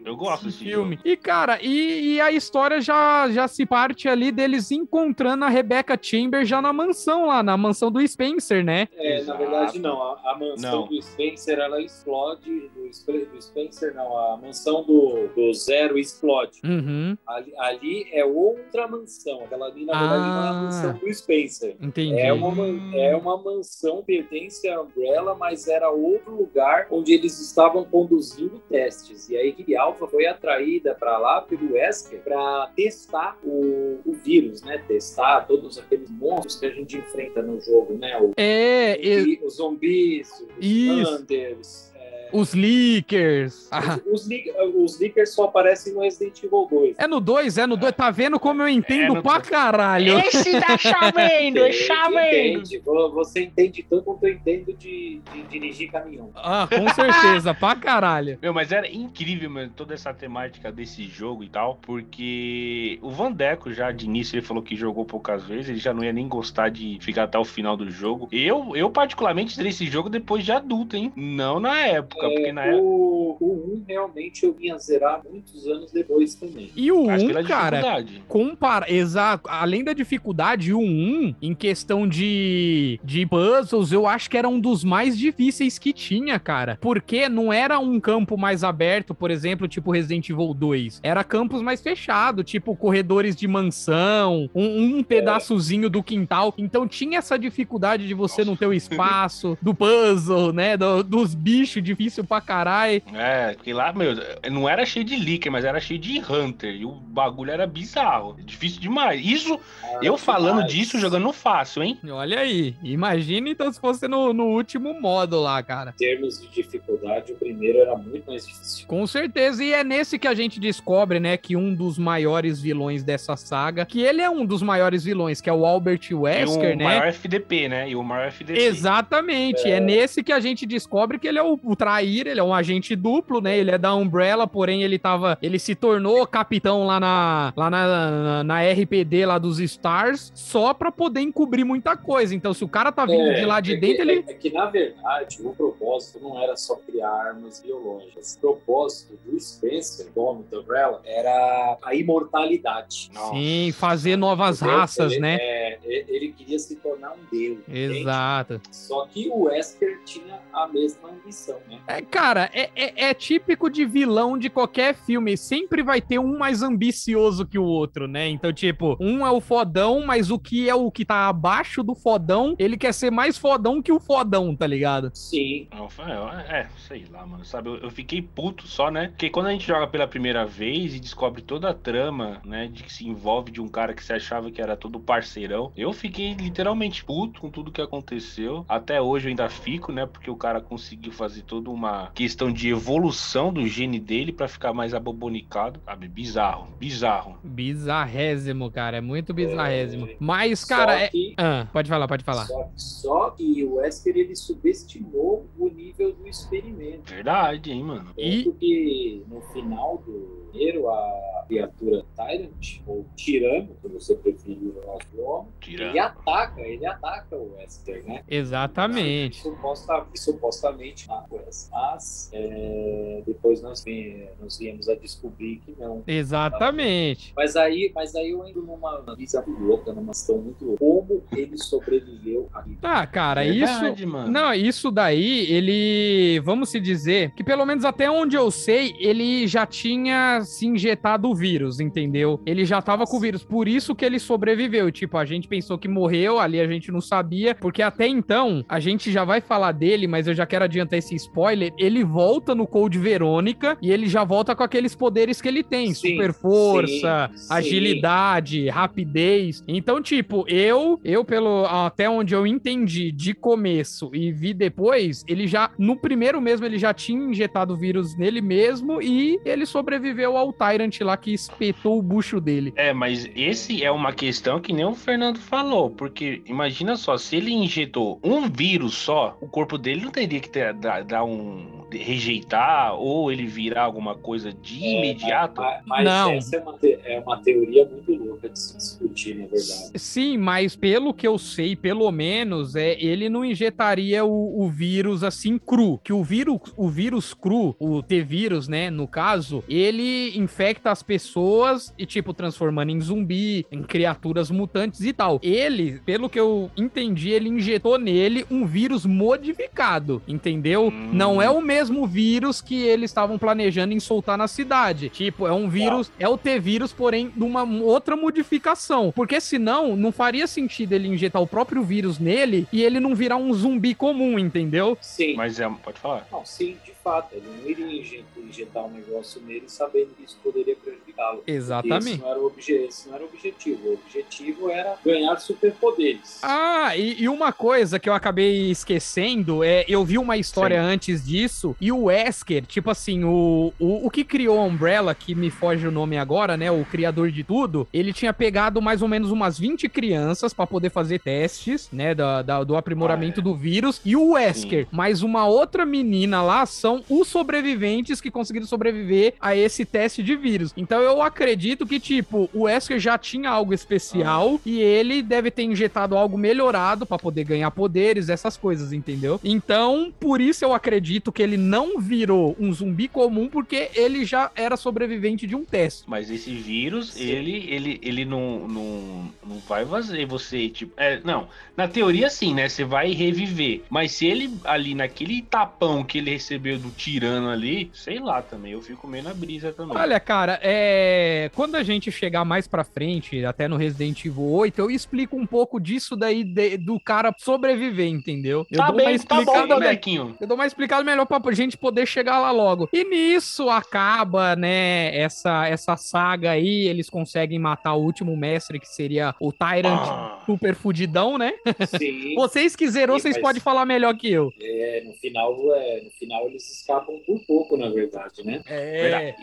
[0.05, 0.97] Eu gosto desse filme.
[0.97, 0.99] filme.
[1.05, 5.99] E, cara, e, e a história já, já se parte ali deles encontrando a Rebecca
[6.01, 8.89] Chamber já na mansão lá, na mansão do Spencer, né?
[8.97, 9.39] É, na Exato.
[9.39, 10.03] verdade, não.
[10.03, 10.89] A, a mansão Não.
[10.89, 12.69] do Spencer ela explode.
[12.75, 14.17] Do, do Spencer, não.
[14.17, 16.61] A mansão do, do Zero explode.
[16.65, 19.43] Uhum, Ali, ali é outra mansão.
[19.45, 20.63] Aquela ali, na verdade, não é a Ah.
[20.65, 21.77] mansão do Spencer.
[21.81, 22.19] entendi.
[22.19, 27.85] É uma, é uma mansão, pertence à Umbrella, mas era outro lugar onde eles estavam
[27.85, 29.29] conduzindo testes.
[29.29, 34.63] E a equipe Alpha foi atraída para lá pelo Wesker para testar o, o vírus,
[34.63, 34.83] né?
[34.87, 38.19] Testar todos aqueles monstros que a gente enfrenta no jogo, né?
[38.21, 41.19] O, É, e- os zumbis, os Isso.
[41.19, 41.94] Thunders.
[42.35, 43.69] É, os leakers.
[43.71, 44.27] Ah, os,
[44.75, 46.99] os leakers só aparecem no Resident Evil 2.
[46.99, 47.93] é no 2, é no 2.
[47.95, 49.49] Tá vendo como eu entendo no pra dois.
[49.49, 50.19] caralho?
[50.21, 52.25] Esse tá chamando, é chamando.
[52.27, 56.31] Entende, vo- você entende tanto quanto eu entendo de, de dirigir caminhão.
[56.35, 58.39] Ah, com certeza, pra caralho.
[58.43, 63.73] Meu, mas era incrível, mano, toda essa temática desse jogo e tal, porque o Vandeco
[63.73, 66.69] já de início ele falou que jogou poucas vezes, ele já não ia nem gostar
[66.69, 68.29] de ficar até o final do jogo.
[68.33, 71.13] Eu, eu particularmente zerei esse jogo depois de adulto, hein?
[71.17, 72.24] Não na época.
[72.27, 72.83] Época, porque na É, época.
[72.83, 76.71] o, o 1 realmente eu vinha zerar muitos anos depois também.
[76.77, 82.07] E o Mas 1, pela cara, compara, exato, além da dificuldade, o 1, em questão
[82.09, 86.79] de, de puzzles, eu acho que era um dos mais difíceis que tinha, cara.
[86.81, 91.01] Porque não era um campo mais aberto, por exemplo, tipo Resident Evil 2.
[91.03, 96.55] Era campos mais fechados, tipo corredores de mansão, um, um pedaçozinho do quintal.
[96.59, 100.77] Então tinha essa dificuldade de você não ter o espaço, do puzzle, né?
[100.77, 101.83] do- dos bichos
[102.15, 103.03] difícil pra caralho.
[103.15, 104.15] É, porque lá, meu,
[104.51, 106.75] não era cheio de Licker, mas era cheio de Hunter.
[106.75, 108.37] E o bagulho era bizarro.
[108.45, 109.25] Difícil demais.
[109.25, 110.73] Isso, Ah, eu falando demais.
[110.73, 111.99] disso, jogando fácil, hein?
[112.09, 115.91] Olha aí, imagina então se fosse no, no último modo lá, cara.
[115.91, 118.87] Em termos de dificuldade, o primeiro era muito mais difícil.
[118.87, 123.03] Com certeza, e é nesse que a gente descobre, né, que um dos maiores vilões
[123.03, 126.75] dessa saga, que ele é um dos maiores vilões, que é o Albert Wesker, e
[126.75, 126.85] o né?
[126.85, 127.89] maior FDP, né?
[127.89, 128.61] E o maior FDP.
[128.61, 129.81] Exatamente, é.
[129.81, 133.41] nesse que a gente descobre que ele é o, o ele é um agente duplo,
[133.41, 133.59] né?
[133.59, 138.45] Ele é da Umbrella, porém ele tava, ele se tornou capitão lá na lá na,
[138.45, 142.35] na, RPD lá dos Stars, só pra poder encobrir muita coisa.
[142.35, 144.31] Então, se o cara tá vindo É, de lá de é dentro, que, ele é,
[144.31, 148.35] é que, na verdade, o propósito não era só criar armas biológicas.
[148.37, 153.11] O propósito do Spencer, dono da Umbrella, era a imortalidade.
[153.13, 153.35] Nossa.
[153.35, 155.37] sim, fazer novas raças, ele, né?
[155.37, 157.59] é, ele queria se tornar um deus.
[157.69, 158.01] entende?
[158.01, 158.61] Exato.
[158.71, 161.81] Só que o Wesker tinha a mesma ambição, né?
[161.87, 165.37] É, cara, é, é, é típico de vilão de qualquer filme.
[165.37, 168.27] Sempre vai ter um mais ambicioso que o outro, né?
[168.27, 171.95] Então, tipo, um é o fodão, mas o que é o que tá abaixo do
[171.95, 175.11] fodão, ele quer ser mais fodão que o fodão, tá ligado?
[175.13, 175.69] Sim.
[175.75, 176.07] Não, foi-
[176.49, 177.45] É, sei lá, mano.
[177.45, 179.09] Sabe, eu, eu fiquei puto só, né?
[179.09, 182.67] Porque quando a gente joga pela primeira vez e descobre toda a trama, né?
[182.67, 185.93] De que se envolve de um cara que se achava que era todo parceirão, eu
[185.93, 188.65] fiquei literalmente puto com tudo que aconteceu.
[188.67, 190.07] Até hoje eu ainda fico, né?
[190.07, 194.73] Porque o cara conseguiu fazer toda uma questão de evolução do gene dele pra ficar
[194.73, 196.09] mais abobonicado, sabe?
[196.09, 197.37] Bizarro, bizarro.
[197.45, 198.99] Bizarrésimo, cara.
[198.99, 200.07] É muito bizarrésimo.
[200.09, 200.17] É.
[200.19, 201.09] Mas, cara, é.
[201.09, 202.47] que, Ah, pode falar, pode falar.
[202.47, 207.11] Só, só que o Wesker ele subestimou o nível do experimento.
[207.11, 208.11] Verdade, hein, mano?
[208.17, 214.59] E- Tanto que no final do primeiro, a criatura Tyrant, ou Tirano, se você preferir
[214.63, 218.23] o nosso nome, ele ataca, ele ataca o Wesker, né?
[218.29, 219.43] Exatamente.
[219.43, 221.69] Suposta, supostamente West.
[221.73, 226.03] Mas é, depois nós, vi- nós viemos a descobrir que não.
[226.07, 227.33] Exatamente.
[227.37, 230.79] Mas aí, mas aí eu entro numa visão muito louca, numa questão muito louca.
[230.85, 232.81] Como ele sobreviveu a isso?
[232.81, 233.81] Tá, cara, isso.
[233.81, 234.31] Verdade, mano.
[234.31, 236.41] Não, isso daí, ele.
[236.41, 241.29] Vamos se dizer que pelo menos até onde eu sei, ele já tinha se injetado
[241.29, 242.41] o vírus, entendeu?
[242.47, 243.45] Ele já tava com o vírus.
[243.45, 244.91] Por isso que ele sobreviveu.
[244.91, 247.55] Tipo, a gente pensou que morreu, ali a gente não sabia.
[247.55, 251.15] Porque até então, a gente já vai falar dele, mas eu já quero adiantar esse
[251.15, 251.73] spoiler.
[251.79, 255.95] Ele volta no Code Verônica e ele já volta com aqueles poderes que ele tem:
[255.95, 257.55] Sim, super força, sim, sim.
[257.55, 259.63] agilidade, rapidez.
[259.67, 265.47] Então, tipo, eu, eu pelo até onde eu entendi de começo e vi depois, ele
[265.47, 270.34] já no primeiro mesmo ele já tinha injetado o vírus nele mesmo e ele sobreviveu
[270.37, 272.73] ao Tyrant lá que espetou o bucho dele.
[272.77, 277.37] É, mas esse é uma questão que nem o Fernando falou, porque imagina só, se
[277.37, 281.85] ele injetou um vírus só, o corpo dele não teria que ter, dar, dar um
[281.93, 285.61] rejeitar ou ele virar alguma coisa de É, imediato.
[285.61, 286.31] Mas, mas Não.
[286.33, 289.93] essa é uma, te- é uma teoria muito louca de se discutir, na verdade.
[289.97, 295.23] Sim, mas pelo que eu sei, pelo menos, é ele não injetaria o, o vírus
[295.23, 295.99] assim cru.
[296.03, 301.93] Que o vírus, o vírus cru, o T-vírus, né, no caso, ele infecta as pessoas
[301.99, 305.41] e, tipo, transformando em zumbi, em criaturas mutantes e tal.
[305.43, 310.89] Ele, pelo que eu entendi, ele injetou nele um vírus modificado, entendeu?
[310.89, 311.11] Hum.
[311.13, 315.09] Não é o mesmo vírus que eles estavam planejando em soltar na cidade.
[315.09, 319.13] Tipo, é um vírus, é o T-vírus, porém, de uma outra modificação.
[319.15, 323.37] Porque senão, não faria sentido ele injetar o próprio vírus nele e ele não virar
[323.37, 324.97] um zumbi comum, entendeu?
[325.01, 325.35] Sim.
[325.35, 326.27] Mas é, pode falar.
[326.31, 327.29] Não, sim, de fato.
[327.35, 331.43] Ele não iria inje- injetar um negócio nele sabendo que isso poderia prejudicá-lo.
[331.47, 332.09] Exatamente.
[332.15, 333.89] Esse não, era o obje- esse não era o objetivo.
[333.91, 336.39] O objetivo era ganhar superpoderes.
[336.43, 340.89] Ah, e, e uma coisa que eu acabei esquecendo é, eu vi uma história Sim.
[340.89, 345.35] antes disso e o Wesker, tipo assim, o, o, o que criou a Umbrella, que
[345.35, 349.09] me foge o nome agora, né, o criador de tudo, ele tinha pegado mais ou
[349.09, 353.45] menos umas 20 crianças pra poder fazer testes, né, da, da- do aprimoramento Ah, é.
[353.45, 358.31] do vírus, e o Wesker, mais uma outra menina lá, são são os sobreviventes que
[358.31, 360.73] conseguiram sobreviver a esse teste de vírus.
[360.77, 365.63] Então eu acredito que, tipo, o Wesker já tinha algo especial e ele deve ter
[365.63, 369.41] injetado algo melhorado pra poder ganhar poderes, essas coisas, entendeu?
[369.43, 374.51] Então, por isso eu acredito que ele não virou um zumbi comum, porque ele já
[374.55, 376.05] era sobrevivente de um teste.
[376.07, 380.93] Mas esse vírus, ele, ele, ele não, não, não vai fazer você, tipo.
[380.97, 382.69] É, não, na teoria sim, né?
[382.69, 383.83] Você vai reviver.
[383.89, 388.73] Mas se ele ali naquele tapão que ele recebeu do tirano ali, sei lá também,
[388.73, 389.97] eu fico meio na brisa também.
[389.97, 391.51] Olha, cara, é...
[391.55, 395.47] quando a gente chegar mais pra frente, até no Resident Evil 8, eu explico um
[395.47, 398.67] pouco disso daí de- do cara sobreviver, entendeu?
[398.71, 400.35] Eu tá dou uma bem, tá bom, me-.
[400.41, 402.89] Eu dou uma explicada melhor pra gente poder chegar lá logo.
[402.93, 408.89] E nisso acaba, né, essa, essa saga aí, eles conseguem matar o último mestre, que
[408.89, 410.39] seria o Tyrant Ah.
[410.45, 411.53] super fudidão, né?
[411.99, 412.35] Sim.
[412.37, 414.53] Vocês que zerou, Sim, vocês mas- podem falar melhor que eu.
[414.61, 418.63] É, no, final, é, no final eles escapam por pouco, na verdade, né?
[418.67, 419.03] É.
[419.03, 419.37] Verdade.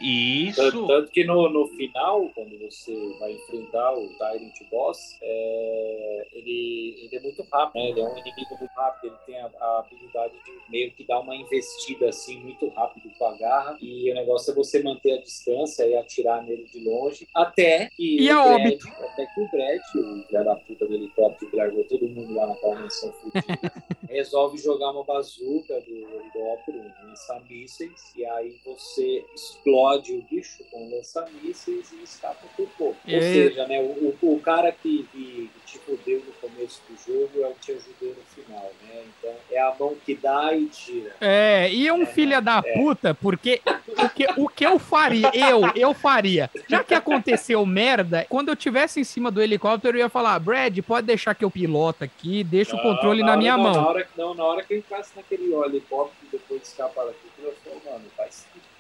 [0.55, 0.87] Tanto, Isso.
[0.87, 7.15] tanto que no, no final, quando você vai enfrentar o Tyrant Boss, é, ele, ele
[7.15, 7.89] é muito rápido, né?
[7.89, 11.19] Ele é um inimigo muito rápido, ele tem a, a habilidade de meio que dar
[11.19, 13.77] uma investida assim muito rápido com a garra.
[13.81, 18.21] E o negócio é você manter a distância e atirar nele de longe, até que
[18.21, 21.83] E o Brad, até que o Brad, o filho da puta do helicóptero que largou
[21.85, 23.41] todo mundo lá naquela mansão fudida,
[24.09, 30.89] resolve jogar uma bazuca do helicóptero, um lança-mísseis, e aí você explode o bicho com
[30.89, 32.97] lança-mísseis e escapa por pouco.
[33.07, 36.97] Ou E- seja, né, o, o- o cara que, que te fudeu no começo do
[37.05, 39.03] jogo é o que te ajudou no final, né?
[39.19, 41.15] Então é a mão que dá e tira.
[41.21, 45.61] É, e é um filho da puta, porque o que, o que eu faria, eu,
[45.75, 50.09] eu faria, já que aconteceu merda, quando eu tivesse em cima do helicóptero, eu ia
[50.09, 53.57] falar, Brad, pode deixar que eu piloto aqui, deixa o Não, controle na hora- minha
[53.57, 53.73] mão.
[53.73, 57.53] Na hora, não, na hora que eu entrasse naquele helicóptero depois de escapar daqui, eu
[57.57, 58.29] falei, mano, vai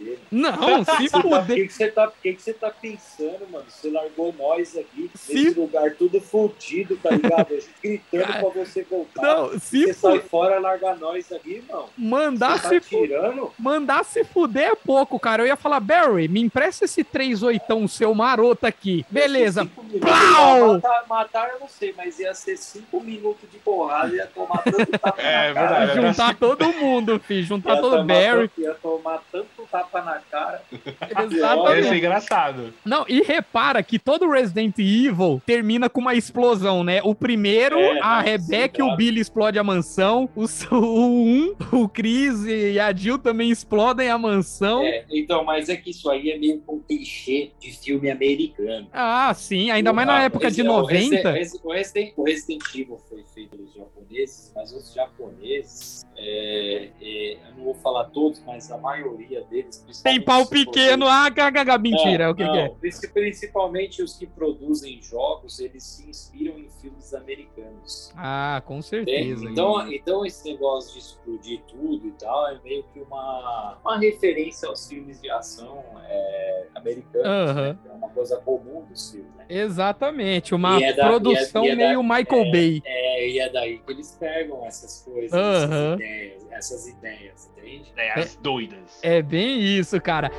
[0.03, 0.19] se.
[0.31, 1.55] Não, se tá- O fuder.
[1.57, 3.65] que, que você tá, que, que tá pensando, mano?
[3.67, 7.57] Você largou nós aqui, Se- nesse lugar tudo fudido, tá ligado?
[7.83, 9.21] Gritando Cara, pra você voltar.
[9.21, 11.87] Não, se você sai fora, larga nós aqui, irmão.
[11.97, 13.07] mandar Você se tá fuder.
[13.09, 13.53] tirando?
[13.57, 15.43] Mandar se fuder é pouco, cara.
[15.43, 19.05] Eu ia falar, Barry, me empresta esse 38 seu maroto aqui.
[19.09, 19.65] Beleza.
[19.99, 20.73] Plau!
[20.75, 24.85] Matar, matar eu não sei, mas ia ser cinco minutos de porrada, ia tomar tanto
[24.99, 25.69] tapa É na cara.
[25.85, 27.43] verdade, é Juntar todo mundo, filho.
[27.45, 28.47] Juntar Ia todo Barry.
[28.47, 30.61] tanto- Ia tomar tanto tapa na cara.
[30.71, 30.79] Ia
[31.29, 31.97] ser Exatamente.
[31.97, 32.73] engraçado.
[32.85, 37.01] Não, e repara que todo Resident Evil termina com uma explosão, né?
[37.03, 38.95] O primeiro, É, a Rebecca e o.
[38.95, 40.29] Billy explodem a mansão.
[40.35, 44.81] O, s- o 1, o Chris e a Jill também explodem a mansão.
[44.83, 48.87] É, então, mas é que isso aí é meio que um clichê de filme americano.
[48.91, 51.31] Ah, sim, ainda mais na O- época de esse- o Resident- 90.
[51.31, 57.33] Resi- O Resident, o Resident Evil foi feito pelos japoneses, mas os japoneses, é, é,
[57.49, 59.83] eu não vou falar todos, mas a maioria deles...
[60.03, 62.69] Tem pau pequeno, ah, gaga, mentira, o que, não, que é?
[62.69, 68.11] princi- Principalmente os que produzem jogos, eles se inspiram em filmes americanos.
[68.15, 69.45] Ah, com certeza.
[69.49, 74.67] Então, então esse negócio de explodir tudo e tal é meio que uma, uma referência
[74.67, 77.55] aos filmes de ação é, americanos.
[77.55, 77.77] Né?
[77.89, 79.31] É uma coisa comum dos filmes.
[79.35, 79.45] Né?
[79.49, 82.81] Exatamente, uma é da- produção é- é da- meio Michael Bay.
[82.85, 85.55] É, e é daí que eles pegam essas coisas, Aham.
[85.55, 86.10] essas ideias,
[86.51, 87.91] essas ideias, entende?
[87.97, 88.99] É, as doidas.
[89.01, 90.31] É bem isso, cara.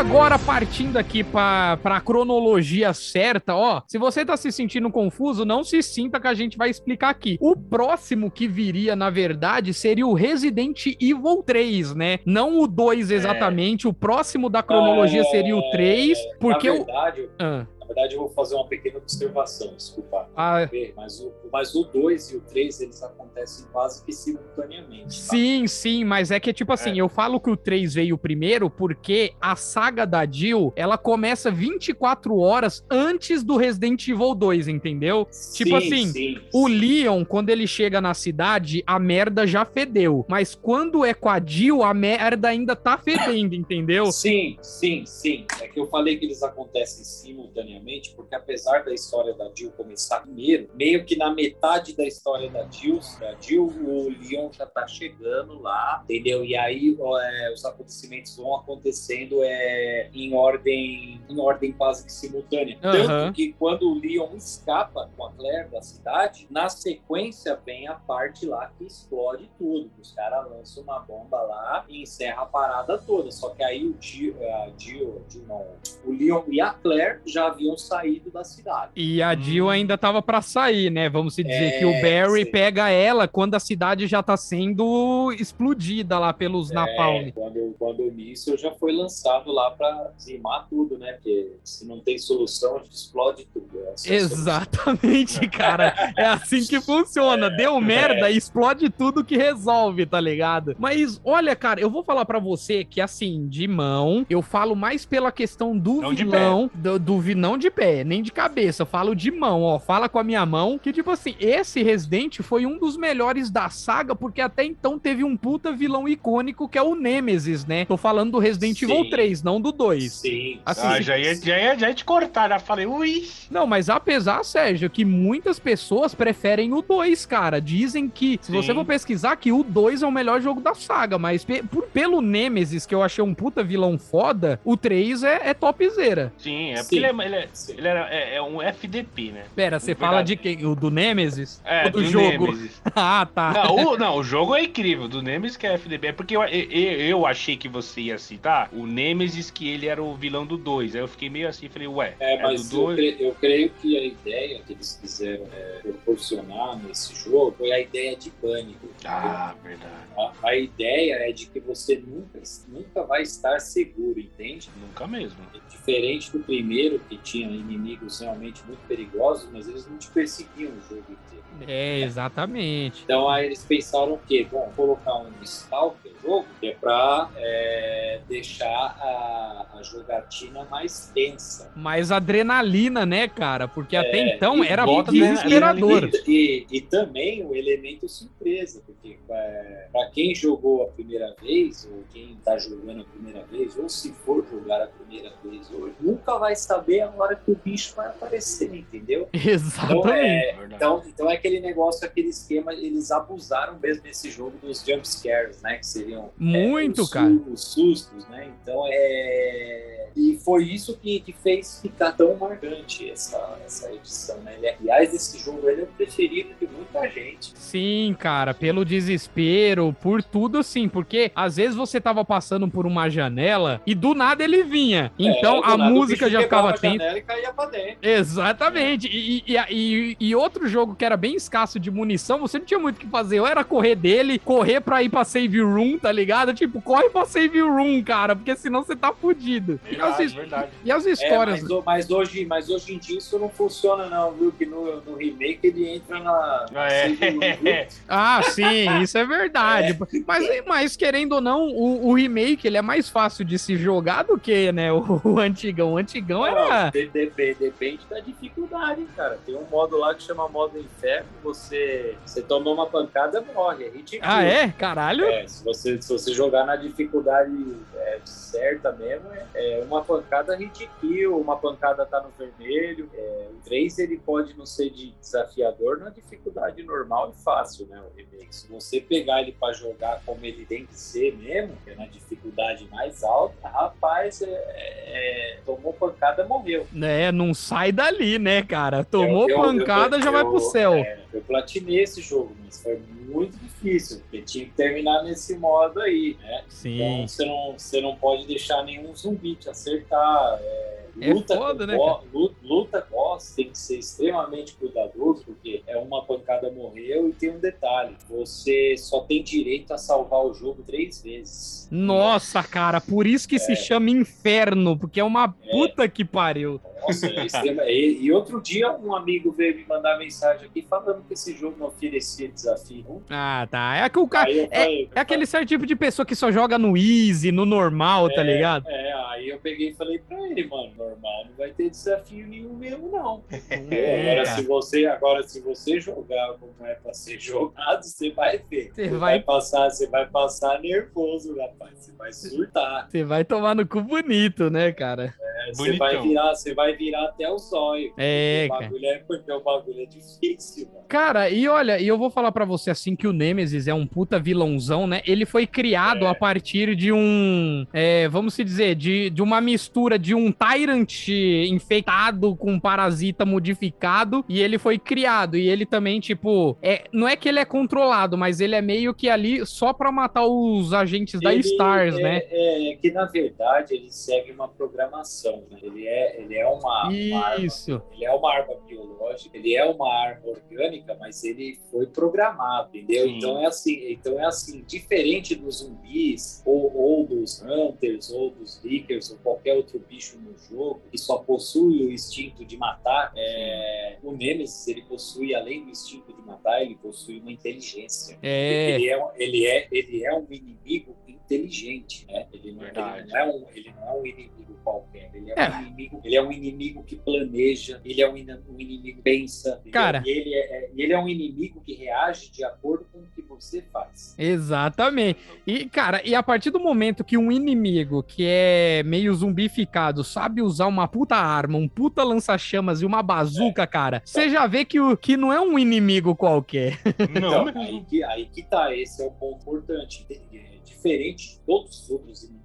[0.00, 5.62] Agora, partindo aqui para a cronologia certa, ó, se você tá se sentindo confuso, não
[5.62, 7.36] se sinta que a gente vai explicar aqui.
[7.38, 12.18] O próximo que viria, na verdade, seria o Resident Evil 3, né?
[12.24, 16.84] Não o 2 exatamente, o próximo da cronologia É, seria o 3, porque na o...
[16.86, 20.28] verdade, Ah, na verdade, eu vou fazer uma pequena observação, desculpa.
[20.36, 25.04] ah, Mas o, mas o 2 e o 3, eles acontecem quase que simultaneamente.
[25.04, 25.10] tá?
[25.10, 29.32] Sim, sim, mas é que, tipo assim, eu falo que o 3 veio primeiro porque
[29.40, 35.26] a saga da Jill, ela começa 24 horas antes do Resident Evil 2, entendeu?
[35.54, 36.74] Tipo assim, sim, O sim.
[36.74, 40.24] Leon, quando ele chega na cidade, a merda já fedeu.
[40.28, 44.12] Mas quando é com a Jill, a merda ainda tá fedendo, entendeu?
[44.12, 45.44] Sim, sim, sim.
[45.60, 49.50] É que eu falei que eles acontecem simultaneamente, minha mente, porque apesar da história da
[49.54, 54.50] Jill começar primeiro, meio que na metade da história da Jill, da Jill o Leon
[54.52, 56.44] já tá chegando lá, entendeu?
[56.44, 62.78] E aí é, os acontecimentos vão acontecendo é, em ordem em ordem quase que simultânea.
[62.82, 63.06] Aham.
[63.06, 67.94] Tanto que quando o Leon escapa com a Claire da cidade, na sequência vem a
[67.94, 69.90] parte lá que explode tudo.
[70.00, 73.30] Os caras lançam uma bomba lá e encerra a parada toda.
[73.30, 75.66] Só que aí o Jill, a Jill, Jill não,
[76.04, 78.92] o Leon e a Claire já haviam saído da cidade.
[78.96, 81.08] E a Jill ainda tava pra sair, né?
[81.08, 82.50] Vamos se dizer É, que o Barry sim.
[82.50, 87.26] pega ela quando a cidade já tá sendo explodida lá pelos Napalm.
[87.26, 91.12] É, quando, quando o míssil já foi lançado lá pra dizimar tudo, né?
[91.14, 93.66] Porque se não tem solução, a gente explode tudo.
[93.92, 94.38] Essa é a solução.
[94.38, 96.12] Exatamente, cara.
[96.16, 97.50] É assim que funciona.
[97.50, 100.74] Deu merda, explode tudo que resolve, tá ligado?
[100.78, 105.04] Mas olha, cara, eu vou falar pra você que assim, de mão, eu falo mais
[105.04, 108.86] pela questão do Não de vilão, do, do não de pé, nem de cabeça, eu
[108.86, 112.66] falo de mão, ó, fala com a minha mão, que tipo assim, esse Resident foi
[112.66, 116.82] um dos melhores da saga, porque até então teve um puta vilão icônico que é
[116.82, 117.84] o Nemesis, né?
[117.84, 118.86] Tô falando do Resident Sim.
[118.90, 120.12] Evil 3, não do 2.
[120.12, 120.58] Sim.
[120.66, 123.28] Assim, Ah, já ia, já, ia, já ia te cortar, já falei, ui.
[123.50, 127.60] Não, mas apesar, Sérgio, que muitas pessoas preferem o 2, cara.
[127.60, 128.74] Dizem que, se você Sim.
[128.74, 132.20] for pesquisar, que o 2 é o melhor jogo da saga, mas pe- por- pelo
[132.20, 136.32] Nemesis, que eu achei um puta vilão foda, o 3 é, é topzera.
[136.38, 136.82] Sim, é Sim.
[136.82, 137.74] porque ele, é, ele, é, Sim.
[137.78, 139.44] ele era, é, é um FDP, né?
[139.54, 140.64] Pera, você fala de quem?
[140.66, 141.60] O do Nemesis?
[141.64, 142.46] É, Ou do, jogo?
[142.46, 142.80] Nemesis.
[142.94, 143.52] ah, tá.
[143.52, 146.08] Não o, não, o jogo é incrível, do Nemesis que é FDB.
[146.08, 146.70] É porque eu, eu,
[147.00, 150.94] eu achei que você ia citar o Nemesis, que ele era o vilão do 2.
[150.94, 152.96] Aí eu fiquei meio assim, falei, ué, É, é mas do eu, 2.
[152.96, 157.80] cre- eu creio que a ideia que eles quiseram é, proporcionar nesse jogo foi a
[157.80, 158.88] ideia de pânico.
[159.04, 159.92] Ah, verdade.
[160.16, 164.68] A, a ideia é de que você nunca, nunca vai estar seguro, entende?
[164.80, 165.38] Nunca mesmo.
[165.70, 170.80] Diferente do primeiro, que tinha inimigos realmente muito perigosos, mas eles não te perseguiam o
[170.88, 171.40] jogo inteiro.
[171.66, 173.02] É, exatamente.
[173.04, 174.46] Então aí eles pensaram o quê?
[174.50, 181.10] Bom, colocar um Stalker no jogo, que é pra é, deixar a, a jogatina mais
[181.14, 181.70] tensa.
[181.74, 183.66] Mais adrenalina, né, cara?
[183.68, 186.08] Porque até É, então e era bota desesperador.
[186.26, 191.86] E, e- e também o elemento surpresa, porque é, para quem jogou a primeira vez,
[191.90, 195.94] ou quem está jogando a primeira vez, ou se for jogar a primeira vez hoje,
[196.00, 199.28] nunca vai saber hora que o bicho vai aparecer, entendeu?
[199.40, 200.08] Então Exatamente.
[200.10, 200.74] é, Verdade.
[200.74, 205.60] então, então é aquele negócio, aquele esquema, eles abusaram mesmo nesse jogo dos jump scares,
[205.62, 205.76] né?
[205.76, 207.26] Que seriam Muito, os, su- cara.
[207.52, 208.48] os sustos, né?
[208.62, 210.08] Então é.
[210.16, 214.54] E foi isso que, que fez ficar tão marcante essa, essa edição, né?
[214.58, 217.52] Ele, aliás, esse jogo ele é o preferido de muita gente.
[217.54, 223.08] Sim, cara, pelo desespero, por tudo assim, porque às vezes você tava passando por uma
[223.08, 225.12] janela e do nada ele vinha.
[225.16, 227.09] Então É, a música já ficava tensa.
[227.18, 227.98] E caía pra dentro.
[228.02, 229.08] Exatamente.
[229.08, 232.78] E, e, e- e outro jogo que era bem escasso de munição, você não tinha
[232.80, 233.40] muito o que fazer.
[233.40, 236.54] Ou era correr dele, correr pra ir pra save room, tá ligado?
[236.54, 239.78] Tipo, corre pra save room, cara, porque senão você tá fudido.
[239.90, 240.68] E as, Verdade, verdade.
[240.84, 241.62] e as É, histórias.
[241.62, 244.52] mas, o- mas hoje, mas hoje em dia isso não funciona, não, viu?
[244.52, 246.66] Que no, no remake ele entra na.
[246.74, 247.08] Ah, é.
[247.08, 247.86] save room, viu?
[248.08, 249.98] Ah, sim, isso é verdade.
[250.26, 254.24] Mas, mas querendo ou não, o, o remake ele é mais fácil de se jogar
[254.24, 255.92] do que, né, o, o antigão.
[255.94, 256.84] O antigão era.
[256.84, 259.38] Não, de- depende da dificuldade, cara.
[259.44, 261.28] Tem um modo lá que chama modo inferno.
[261.42, 263.86] Você, você toma uma pancada, morre.
[263.86, 264.30] É ridículo.
[264.32, 264.68] Ah, é?
[264.70, 265.24] Caralho?
[265.24, 267.52] É, se você, se você jogar na dificuldade
[267.94, 270.56] é, certa mesmo, é, é uma pancada
[271.00, 273.08] kill, uma pancada tá no vermelho.
[273.14, 278.00] É, o 3 ele pode não ser de desafiador na dificuldade normal e fácil, né?
[278.00, 278.54] O remake.
[278.54, 282.06] Se você pegar ele pra jogar como ele tem que ser mesmo, que é na
[282.06, 286.86] dificuldade mais alta, rapaz, é, é, tomou pancada, morreu.
[287.02, 289.04] É, não sai dali, né, cara?
[289.04, 290.94] Tomou Eu- eu- pancada, eu- já vai pro céu.
[290.94, 296.00] é, eu platinei esse jogo, mas foi muito difícil, porque tinha que terminar nesse modo
[296.00, 296.64] aí, né?
[296.68, 297.00] Sim.
[297.00, 300.58] Então você não, você não pode deixar nenhum zumbi te acertar.
[300.62, 305.42] é, É luta, foda, com né, bo- luta, luta boss tem que ser extremamente cuidadoso,
[305.44, 310.44] porque é uma pancada morreu e tem um detalhe: você só tem direito a salvar
[310.44, 311.88] o jogo três vezes.
[311.90, 316.80] Nossa, cara, por isso que se chama inferno, porque é uma puta que pariu.
[317.02, 317.82] Nossa, é extrema.
[317.84, 321.76] E, e outro dia um amigo veio me mandar mensagem aqui falando que esse jogo
[321.78, 323.22] não oferecia desafio.
[323.30, 323.96] Ah, tá.
[323.96, 326.96] É que o eu falei, É aquele certo tipo de pessoa que só joga no
[326.96, 328.88] easy, no normal, tá ligado?
[328.88, 332.74] É, aí eu peguei e falei pra ele, mano, normal, não vai ter desafio nenhum
[332.74, 333.42] mesmo, não.
[333.90, 334.56] É, agora, cara.
[334.56, 338.90] se você, agora, se você jogar como é pra ser jogado, você vai ver.
[338.94, 341.98] Você Você vai- passar, você vai passar nervoso, rapaz.
[341.98, 343.08] Você vai surtar.
[343.10, 345.34] Você vai tomar no cu bonito, né, cara?
[345.40, 348.12] É, Você vai virar, você vai virar até o zóio.
[348.16, 351.04] É, porque o bagulho é, porque o bagulho é difícil, mano.
[351.08, 354.06] Cara, e olha, e eu vou falar pra você assim que o Nemesis é um
[354.06, 355.22] puta vilãozão, né?
[355.26, 356.28] Ele foi criado É.
[356.28, 361.28] a partir de um, é, vamos se dizer, de, de uma mistura de um Tyrant
[361.28, 367.28] infectado com um parasita modificado e ele foi criado e ele também tipo, é, não
[367.28, 370.92] é que ele é controlado, mas ele é meio que ali só pra matar os
[370.92, 372.42] agentes da Ele Stars, é, né?
[372.50, 375.78] É, que na verdade ele segue uma programação, né?
[375.82, 378.02] Ele é, ele é uma, uma arma Isso.
[378.12, 383.26] Ele é uma arma biológica, ele é uma arma orgânica, mas ele foi programado, entendeu?
[383.26, 383.36] Sim.
[383.36, 388.82] Então é assim, então é assim, diferente dos zumbis ou, ou dos hunters ou dos
[388.84, 394.18] lickers ou qualquer outro bicho no jogo que só possui o instinto de matar, é,
[394.22, 398.38] o Nemesis ele possui além do instinto de matar, ele possui uma inteligência.
[398.42, 398.90] É.
[398.92, 402.46] Ele é, um- ele é, ele é um inimigo inteligente, né?
[402.52, 405.30] Ele não, ele não é um, ele não é um inimigo qualquer.
[405.40, 405.70] Ele é, É.
[405.70, 408.00] Um inimigo, ele é um inimigo que planeja.
[408.04, 409.80] Ele é um, um inimigo que pensa.
[409.92, 410.22] Cara.
[410.24, 413.26] E ele é, é- e ele é um inimigo que reage de acordo com o
[413.34, 414.34] que você faz.
[414.38, 415.38] Exatamente.
[415.66, 420.62] E, cara, e a partir do momento que um inimigo que é meio zumbificado sabe
[420.62, 425.00] usar uma puta arma, um puta lança-chamas e uma bazuca, cara, você já vê que,
[425.00, 426.98] o, que não é um inimigo qualquer.
[427.40, 428.94] Não, Então, aí, que, aí que tá.
[428.94, 430.26] Esse é o ponto importante.
[430.30, 432.59] É, Diferente de todos os outros inimigos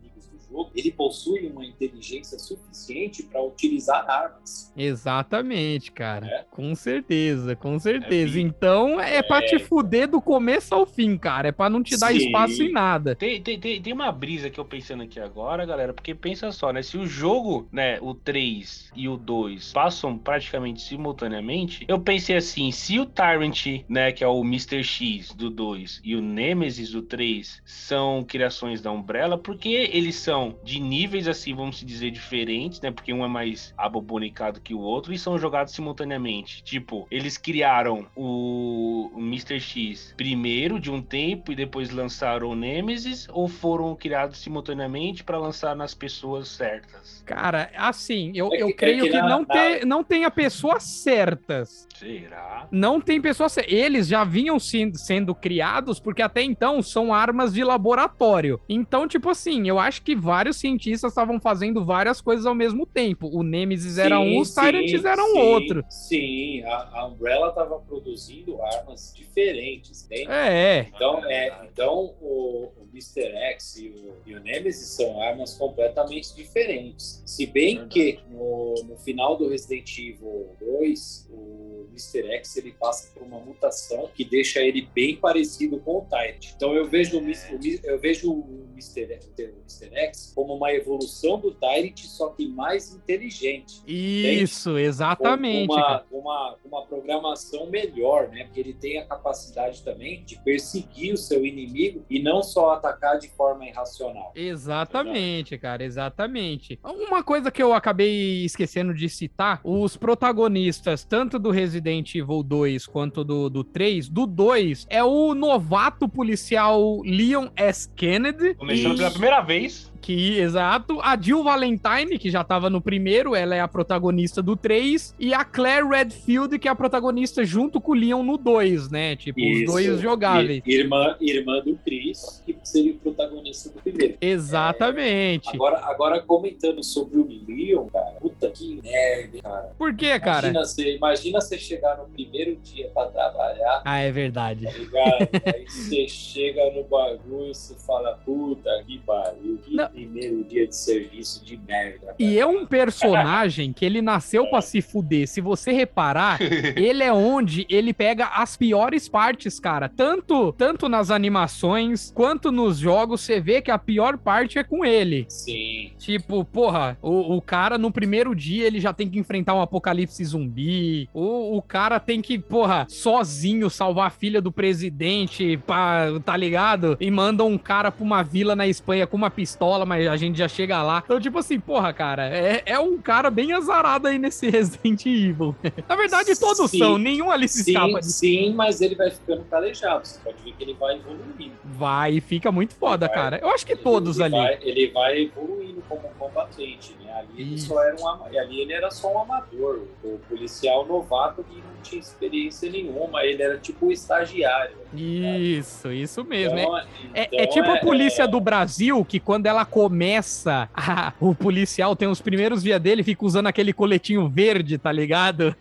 [0.56, 4.72] jogo, ele possui uma inteligência suficiente para utilizar armas.
[4.76, 6.28] Exatamente, cara.
[6.28, 6.46] É.
[6.50, 8.38] Com certeza, com certeza.
[8.38, 11.50] É, então é pra te fuder do começo ao fim, cara.
[11.50, 12.18] É pra não te dar Sim.
[12.18, 13.16] espaço em nada.
[13.16, 16.72] Tem, tem, tem, tem uma brisa que eu pensando aqui agora, galera, porque pensa só,
[16.72, 16.82] né?
[16.82, 22.72] Se o jogo, né, o 3 e o 2 passam praticamente simultaneamente, eu pensei assim,
[22.72, 24.84] se o Tyrant, né, que é o Mr.
[24.84, 30.45] X do 2 e o Nemesis do 3 são criações da Umbrella, porque eles são
[30.64, 32.92] de níveis assim, vamos se dizer, diferentes, né?
[32.92, 36.64] Porque um é mais abobonicado que o outro e são jogados simultaneamente.
[36.64, 39.60] Tipo, eles criaram o, Mr.
[39.60, 45.38] X primeiro de um tempo e depois lançaram o Nemesis ou foram criados simultaneamente para
[45.38, 47.24] lançar nas pessoas certas?
[47.26, 50.04] Cara, assim, eu, É eu que- é creio que que na- não, na- te, não
[50.04, 51.88] tenha pessoas certas.
[51.96, 52.68] Será?
[52.72, 53.54] Não tem pessoas.
[53.54, 58.60] cer- Eles já vinham se- sendo criados porque até então são armas de laboratório.
[58.68, 63.30] Então, tipo assim, eu acho que vários cientistas estavam fazendo várias coisas ao mesmo tempo.
[63.32, 65.86] O Nemesis era um, os Tyrants eram sim, outro.
[65.90, 70.30] Sim, a, a Umbrella estava produzindo armas diferentes, entende?
[70.30, 73.32] É, Então, é, então o, o Mr.
[73.54, 77.24] X e o, e o Nemesis são armas completamente diferentes.
[77.26, 82.28] Se bem que no, no final do Resident Evil 2, o Mr.
[82.38, 86.52] X ele passa por uma mutação que deixa ele bem parecido com o Tyrant.
[86.56, 89.20] Então eu vejo o, Mis- o eu vejo o Mr.
[89.38, 89.90] Mr.
[89.96, 93.82] X como uma evolução do Tyrant, só que mais inteligente.
[93.88, 95.68] isso, exatamente.
[95.68, 98.44] Com uma, uma, uma programação melhor, né?
[98.46, 103.18] Porque ele tem a capacidade também de perseguir o seu inimigo e não só atacar
[103.20, 104.32] de forma irracional.
[104.36, 106.80] Exatamente, cara, exatamente.
[106.84, 111.75] Uma coisa que eu acabei esquecendo de citar, os protagonistas, tanto do Resident
[112.18, 117.90] Evil 2 quanto do, do 3, do 2 é o novato policial Leon S.
[117.96, 118.56] Kennedy.
[118.56, 119.92] Começando e- pela primeira vez.
[120.06, 121.00] Que, exato.
[121.02, 125.16] A Jill Valentine, que já tava no primeiro, ela é a protagonista do 3.
[125.20, 129.16] E a Claire Redfield, que é a protagonista junto com o Leon no 2, né?
[129.16, 129.66] Tipo, os Isso.
[129.72, 130.62] dois jogáveis.
[130.64, 134.16] I- Irmã, irmã do Chris, que seria o protagonista do primeiro.
[134.22, 135.50] Exatamente.
[135.56, 139.72] Agora, agora comentando sobre o Leon, cara, puta que merda, cara.
[139.76, 140.50] Por quê, cara?
[140.50, 144.66] Imagina você, imagina você chegar no primeiro dia pra trabalhar, Ah, é verdade.
[144.66, 145.30] tá ligado?
[145.56, 149.90] Aí você chega no bagulho e você fala, puta que pariu, que Não.
[149.96, 152.00] Primeiro dia de serviço de merda.
[152.08, 152.16] cara.
[152.20, 155.28] E é um personagem que ele nasceu pra se fuder.
[155.28, 156.38] Se você reparar,
[156.76, 159.88] ele é onde ele pega as piores partes, cara.
[159.88, 164.84] Tanto, tanto nas animações quanto nos jogos, você vê que a pior parte é com
[164.84, 165.26] ele.
[165.30, 165.92] Sim.
[165.98, 170.24] Tipo, porra, o, o cara no primeiro dia ele já tem que enfrentar um apocalipse
[170.24, 171.08] zumbi.
[171.14, 176.98] O, o cara tem que, porra, sozinho salvar a filha do presidente, pá, tá ligado?
[177.00, 180.38] E manda um cara pra uma vila na Espanha com uma pistola, mas a gente
[180.38, 181.02] já chega lá.
[181.06, 185.56] Então, tipo assim, porra, cara, é, é um cara bem azarado aí nesse Resident Evil.
[185.88, 186.78] na verdade, todos Sim.
[186.80, 190.06] são, nenhum ali se Sim, escapa sim, mas ele vai ficando calejado.
[190.08, 191.56] Você pode ver que ele vai evoluindo.
[191.64, 193.16] Vai, fica muito foda, Vai.
[193.16, 193.40] cara.
[193.42, 194.36] Eu acho que Ele- todos ele ali.
[194.36, 197.14] Vai, ele vai evoluindo como combatente, né?
[197.14, 201.56] Ali ele só era um ali ele era só um amador, o policial novato que
[201.56, 204.76] não tinha experiência nenhuma, ele era tipo estagiário.
[204.94, 206.58] Isso, isso mesmo.
[206.58, 206.84] Então, é,
[207.14, 211.36] é, então é tipo a polícia é- do Brasil, que quando ela começa, a- o
[211.36, 215.56] policial tem os primeiros dias dele, fica usando aquele coletinho verde, tá ligado?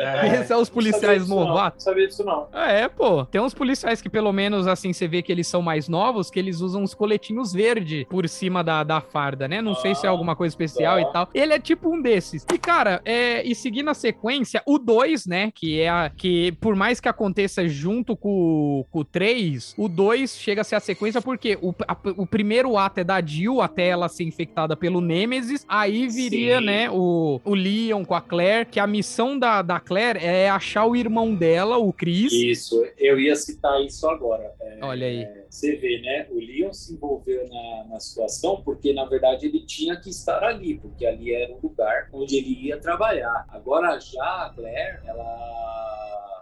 [0.00, 0.26] É.
[0.42, 1.84] Esses são os não sabia policiais novatos.
[1.84, 2.48] Não sabia disso não.
[2.52, 3.24] É, pô.
[3.26, 6.38] Tem uns policiais que, pelo menos, assim, você vê que eles são mais novos, que
[6.38, 9.60] eles usam uns coletinhos verde por cima da, da farda, né?
[9.62, 11.00] Não sei se é Ah, alguma coisa especial tá.
[11.02, 11.28] e tal.
[11.34, 12.44] Ele é tipo um desses.
[12.52, 15.45] E, cara, é, e seguindo a sequência, o 2, né?
[15.50, 16.10] Que é a.
[16.10, 20.76] Que por mais que aconteça junto com, com o 3, o 2 chega a ser
[20.76, 24.76] a sequência porque o, a- o primeiro ato é da Jill até ela ser infectada
[24.76, 25.64] pelo Nemesis.
[25.68, 26.64] Aí viria, Sim.
[26.66, 26.90] né?
[26.90, 30.96] O, o Leon com a Claire, que a missão da, da Claire é achar o
[30.96, 32.32] irmão dela, o Chris.
[32.32, 34.52] Isso, eu ia citar isso agora.
[34.60, 35.26] É, Olha aí.
[35.50, 36.26] Você vê, né?
[36.30, 40.74] O Leon se envolveu na, na situação porque, na verdade, ele tinha que estar ali,
[40.78, 43.46] porque ali era o lugar onde ele ia trabalhar.
[43.48, 45.22] Agora, já a Claire, ela,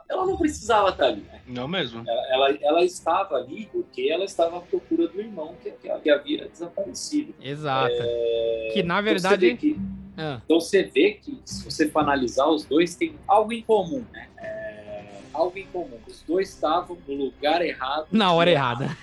[0.09, 1.41] ela não precisava estar ali, né?
[1.47, 2.03] Não mesmo.
[2.09, 6.11] Ela, ela, ela estava ali porque ela estava à procura do irmão que, que, que
[6.11, 7.35] havia desaparecido.
[7.41, 7.95] Exato.
[7.99, 9.47] É, Que na então você verdade.
[9.51, 9.77] vê que-
[10.17, 14.05] Ah, então você vê que, se você for analisar, os dois têm algo em comum,
[14.13, 14.29] né?
[14.39, 15.99] É, algo em comum.
[16.07, 18.07] Os dois estavam no lugar errado.
[18.13, 18.97] na hora dia errada.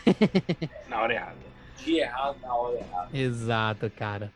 [0.87, 1.31] Na hora errada.
[1.33, 1.51] errado,
[1.83, 3.09] Dia errado, na hora errada.
[3.17, 4.31] Exato, cara.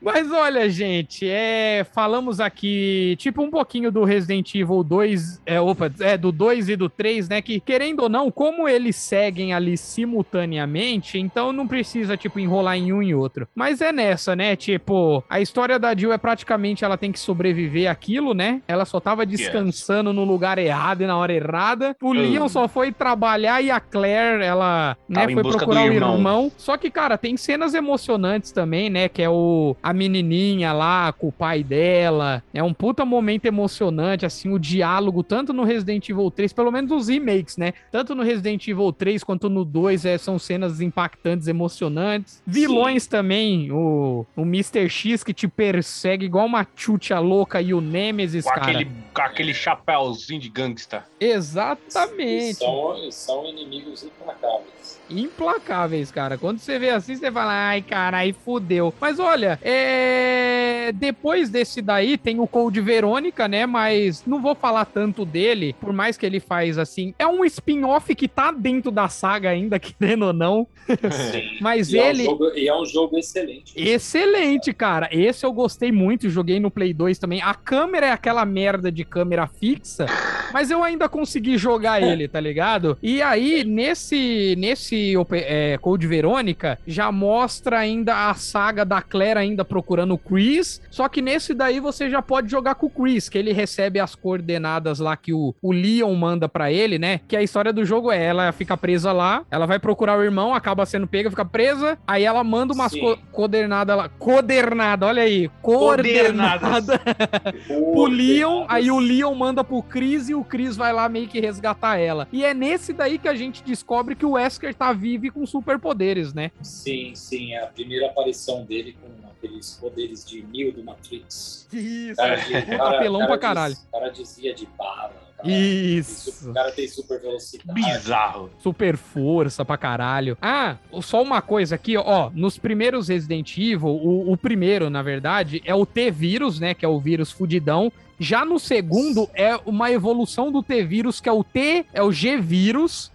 [0.00, 5.90] Mas olha, gente, é, falamos aqui, tipo, um pouquinho do Resident Evil 2, é, opa,
[6.00, 9.76] é, do 2 e do 3, né, que, querendo ou não, como eles seguem ali
[9.76, 13.48] simultaneamente, então não precisa, tipo, enrolar em um e outro.
[13.54, 17.90] Mas é nessa, né, tipo, a história da Jill é praticamente, ela tem que sobreviver
[17.90, 22.48] àquilo, né, ela só tava descansando no lugar errado e na hora errada, o Leon
[22.48, 26.14] só foi trabalhar e a Claire, ela, né, foi procurar o irmão.
[26.14, 29.08] irmão, só que, cara, tem cenas emocionantes também, né?
[29.08, 32.42] Que é o a menininha lá com o pai dela.
[32.52, 36.92] É um puta momento emocionante, assim, o diálogo, tanto no Resident Evil 3, pelo menos
[36.92, 37.72] os remakes, né?
[37.90, 42.42] Tanto no Resident Evil 3 quanto no 2, é, são cenas impactantes, emocionantes.
[42.46, 44.90] Vilões também, o, o Mr.
[44.90, 48.62] X que te persegue igual uma chucha louca e o Nemesis, Com cara.
[48.64, 51.06] aquele, com aquele chapéuzinho de gangsta.
[51.18, 52.58] Exatamente.
[52.58, 54.77] São, são inimigos implacáveis.
[55.10, 56.36] Implacáveis, cara.
[56.36, 58.92] Quando você vê assim, você fala, ai, cara, aí fudeu.
[59.00, 60.92] Mas olha, é...
[60.94, 63.66] depois desse daí tem o Code Verônica, né?
[63.66, 67.14] Mas não vou falar tanto dele, por mais que ele faz assim.
[67.18, 70.66] É um spin-off que tá dentro da saga ainda, querendo ou não.
[70.86, 71.58] Sim.
[71.60, 72.22] Mas e, ele.
[72.22, 73.72] é um jogo, e é um jogo excelente.
[73.76, 75.08] Excelente, cara.
[75.10, 77.42] Esse eu gostei muito, joguei no Play 2 também.
[77.42, 80.06] A câmera é aquela merda de câmera fixa,
[80.52, 82.96] mas eu ainda consegui jogar ele, tá ligado?
[83.02, 84.77] E aí, nesse nesse
[85.16, 90.80] Ope- é, Code Verônica, já mostra ainda a saga da Claire ainda procurando o Chris,
[90.90, 94.14] só que nesse daí você já pode jogar com o Chris, que ele recebe as
[94.14, 97.20] coordenadas lá que o, o Leon manda pra ele, né?
[97.26, 100.54] Que a história do jogo é, ela fica presa lá, ela vai procurar o irmão,
[100.54, 105.50] acaba sendo pega, fica presa, aí ela manda umas co coordenadas lá, coordenada, olha aí,
[105.62, 106.98] coordenada
[107.66, 111.40] pro Leon, aí o Leon manda pro Chris e o Chris vai lá meio que
[111.40, 112.26] resgatar ela.
[112.32, 115.44] E é nesse daí que a gente descobre que o Wesker tá vivo e com
[115.46, 116.50] superpoderes, né?
[116.62, 117.52] Sim, sim.
[117.52, 121.66] É a primeira aparição dele com aqueles poderes de Neo do Matrix.
[121.72, 123.74] Isso, Cara, de- puta cara- apelão cara pra caralho.
[123.74, 125.12] O cara dizia de bala.
[125.36, 125.48] cara.
[125.48, 126.50] Isso.
[126.50, 127.72] O cara tem super velocidade.
[127.80, 128.50] Bizarro.
[128.58, 130.36] Super força pra caralho.
[130.42, 132.30] Ah, só uma coisa aqui, ó.
[132.34, 136.74] Nos primeiros Resident Evil, o, o primeiro, na verdade, é o T-Vírus, né?
[136.74, 137.92] Que é o vírus fudidão.
[138.20, 143.12] Já no segundo é uma evolução do T-Vírus, que é o T, é o G-Vírus.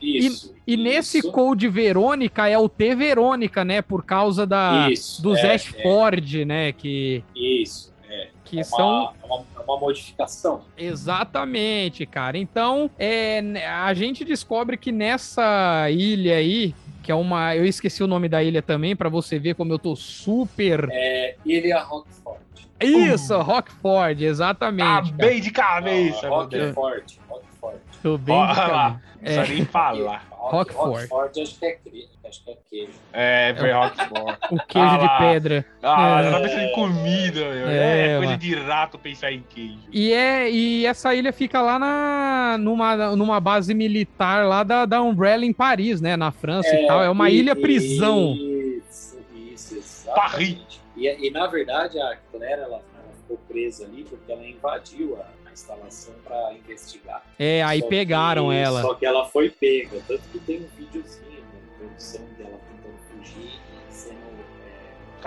[0.66, 0.84] E, Isso.
[0.84, 3.82] nesse Code Verônica é o T Verônica, né?
[3.82, 6.72] Por causa da, Isso, dos é, Ashford, né?
[6.72, 7.93] Que, Isso.
[8.09, 10.61] É, que é são uma, é uma, é uma modificação.
[10.78, 12.38] Exatamente, cara.
[12.38, 17.55] Então, é, né, a gente descobre que nessa ilha aí, que é uma.
[17.55, 20.88] Eu esqueci o nome da ilha também, pra você ver como eu tô super.
[20.91, 22.39] É, ele é a Rockford.
[22.82, 24.86] Isso, Rockford, exatamente.
[24.86, 25.05] cara.
[25.05, 26.76] Acabei de cabeça, Ah, Deus.
[26.76, 27.20] Rockford.
[28.04, 28.99] Tô bem Olha lá.
[29.22, 29.38] caminho.
[29.38, 30.28] Não nem falar.
[30.30, 31.08] Rock- Rockford.
[31.10, 32.08] Rockford, acho que é queijo.
[32.28, 32.91] Acho que é queijo.
[33.14, 34.38] É, foi Rockford.
[34.51, 35.18] O queijo Ah de lá.
[35.20, 35.66] pedra.
[35.82, 36.32] Ah, É.
[36.32, 37.68] tá pensando em comida, meu.
[37.70, 38.38] É, É, coisa mano.
[38.38, 39.80] de rato pensar em queijo.
[39.91, 45.01] E, é, e essa ilha fica lá na, numa, numa base militar lá da, da
[45.01, 46.18] Umbrella em Paris, né?
[46.18, 47.01] Na França e tal.
[47.01, 48.34] É uma e- ilha prisão.
[48.34, 50.32] Isso, isso, exatamente.
[50.32, 50.82] Paris.
[50.97, 55.43] E, e, na verdade a Claire ela, ela ficou presa ali porque ela invadiu a
[55.54, 57.24] instalação para investigar.
[57.39, 58.82] É, aí Só pegaram que- ela.
[58.82, 63.54] Só que ela foi pega, tanto que tem um videozinho na produção dela tentando fugir
[63.89, 64.16] e sendo
[64.68, 65.22] é,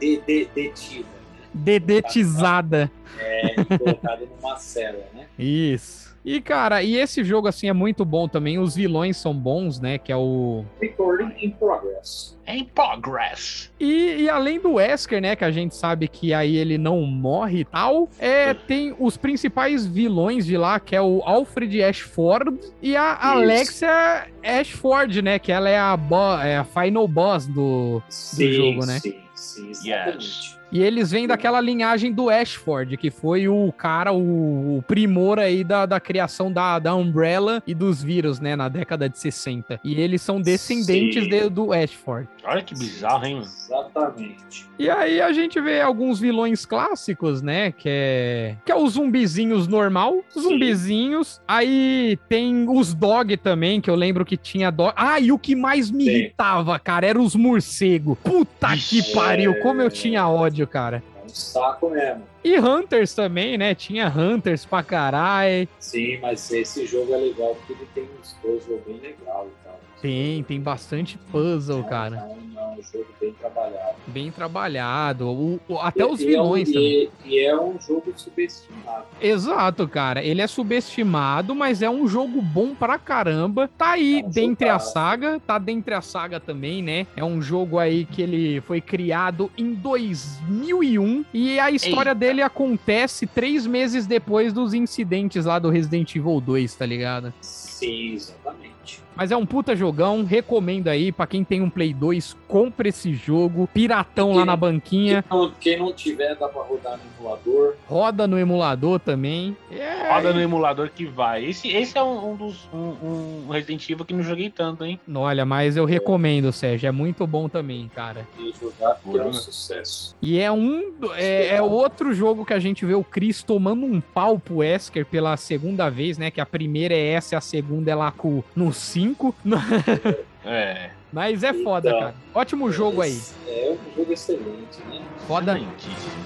[0.00, 1.08] de- de- detida.
[1.56, 2.90] Dedetizada.
[3.18, 5.26] é, e colocado numa cela, né?
[5.38, 6.06] Isso.
[6.24, 8.58] E, cara, e esse jogo, assim, é muito bom também.
[8.58, 9.96] Os vilões são bons, né?
[9.96, 10.64] Que é o.
[10.80, 12.36] Recording in progress.
[12.44, 13.70] Em progress.
[13.78, 15.36] E, e além do Wesker, né?
[15.36, 18.08] Que a gente sabe que aí ele não morre e tal.
[18.18, 24.26] É, tem os principais vilões de lá, que é o Alfred Ashford e a Alexia
[24.42, 25.38] Ashford, né?
[25.38, 28.98] Que ela é a, bo- é a final boss do, Sim, jogo, né?
[28.98, 30.55] Sim, sim, exatamente.
[30.72, 35.62] E eles vêm daquela linhagem do Ashford, que foi o cara, o, o primor aí
[35.62, 39.78] da, da criação da, da Umbrella e dos vírus, né, na década de 60.
[39.84, 42.28] E eles são descendentes de- do Ashford.
[42.44, 43.40] Olha que bizarro, hein?
[43.42, 44.66] Exatamente.
[44.78, 49.66] E aí a gente vê alguns vilões clássicos, né, que é, que é os zumbizinhos
[49.68, 50.40] normal, Sim.
[50.40, 51.40] zumbizinhos.
[51.46, 54.92] Aí tem os dog também, que eu lembro que tinha dog.
[54.96, 56.10] Ah, e o que mais me Sim.
[56.10, 58.16] irritava, cara, era os morcegos.
[58.22, 59.12] Puta que Ixi.
[59.14, 61.02] pariu, como eu tinha ódio, cara.
[61.20, 62.22] É um saco mesmo.
[62.44, 63.74] E Hunters também, né?
[63.74, 65.68] Tinha Hunters pra caralho.
[65.80, 69.65] Sim, mas esse jogo é legal porque ele tem uns puzzles bem legal tal.
[70.00, 72.16] Tem, tem bastante puzzle, É um- cara.
[72.16, 73.96] É um, é um jogo bem trabalhado.
[74.06, 75.26] Bem trabalhado.
[75.28, 77.10] O- o- até E- os e é um- vilões também.
[77.24, 79.04] E, e é um jogo subestimado.
[79.20, 80.22] Exato, cara.
[80.22, 83.68] Ele é subestimado, mas é um jogo bom pra caramba.
[83.76, 87.06] Tá aí É um dentre a saga, tá dentre a saga também, né?
[87.16, 92.14] É um jogo aí que ele foi criado em 2001 e a história Eita.
[92.20, 97.32] dele acontece três meses depois dos incidentes lá do Resident Evil 2, tá ligado?
[97.40, 98.75] Sim, exatamente.
[99.16, 103.14] Mas é um puta jogão, recomendo aí pra quem tem um Play 2, compre esse
[103.14, 107.02] jogo, piratão lá Quem- na banquinha, Quem não, quem não tiver, dá pra rodar no
[107.18, 107.74] emulador.
[107.88, 109.56] roda no emulador também.
[109.70, 111.44] É, Roda no emulador que vai.
[111.46, 112.68] Esse, esse é um, um dos.
[112.72, 115.00] Um, um Resident Evil que não joguei tanto, hein?
[115.14, 118.26] Olha, mas eu recomendo, Sérgio, é muito bom também, cara.
[118.38, 120.14] E jogar é um sucesso.
[120.20, 124.00] E é um é, é outro jogo que a gente vê o Chris tomando um
[124.00, 126.30] pau pro Wesker pela segunda vez, né?
[126.30, 129.05] Que a primeira é essa e a segunda é lá com, no 5.
[130.48, 130.90] É.
[131.12, 132.14] Mas é foda, Então, cara.
[132.32, 133.20] Ótimo jogo aí.
[133.48, 135.00] É um jogo excelente, né?
[135.26, 135.60] Foda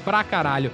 [0.05, 0.71] pra caralho.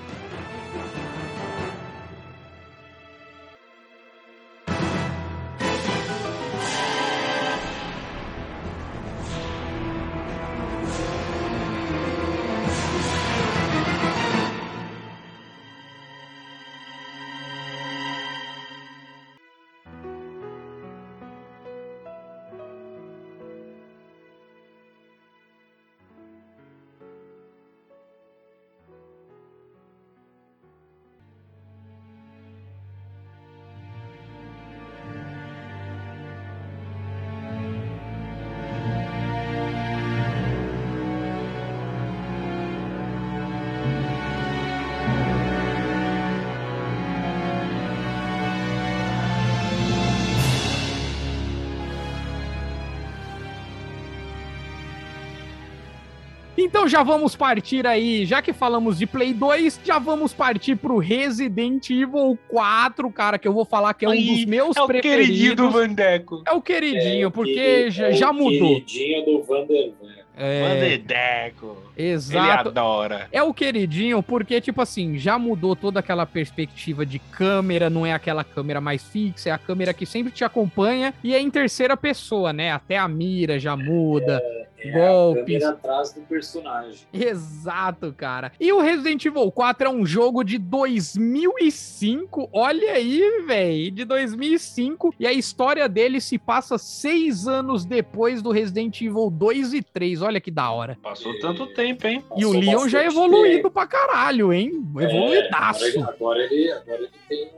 [56.77, 60.99] Então já vamos partir aí, já que falamos de Play 2, já vamos partir pro
[60.99, 64.87] Resident Evil 4, cara, que eu vou falar que é um dos meus É o
[64.87, 65.27] preferidos.
[65.27, 66.43] queridinho do Vandeco.
[66.47, 68.75] É o queridinho, É o porque queri- já, é já o mudou.
[68.75, 70.17] queridinho do Vandervan.
[70.39, 71.79] É, Vandeco.
[71.97, 72.69] Ele exato.
[72.69, 73.27] adora.
[73.33, 78.13] É o queridinho, porque, tipo assim, já mudou toda aquela perspectiva de câmera, não é
[78.13, 81.97] aquela câmera mais fixa, é a câmera que sempre te acompanha e é em terceira
[81.97, 82.71] pessoa, né?
[82.71, 84.43] Até a mira já muda.
[84.45, 85.43] É Golpes.
[85.43, 87.01] a câmera atrás do personagem.
[87.13, 88.53] Exato, cara.
[88.61, 92.49] E o Resident Evil 4 é um jogo de 2005.
[92.53, 95.15] Olha aí, velho, de 2005.
[95.19, 100.23] E a história dele se passa seis anos depois do Resident Evil 2 e 3.
[100.23, 100.99] Olha que da hora.
[101.03, 102.23] Passou tanto tempo, hein?
[102.37, 103.71] E o Passou Leon já é evoluído tempo.
[103.71, 104.73] pra caralho, hein?
[104.99, 105.85] É, Evoluidaço.
[105.85, 107.51] ele, agora, ele, agora ele tem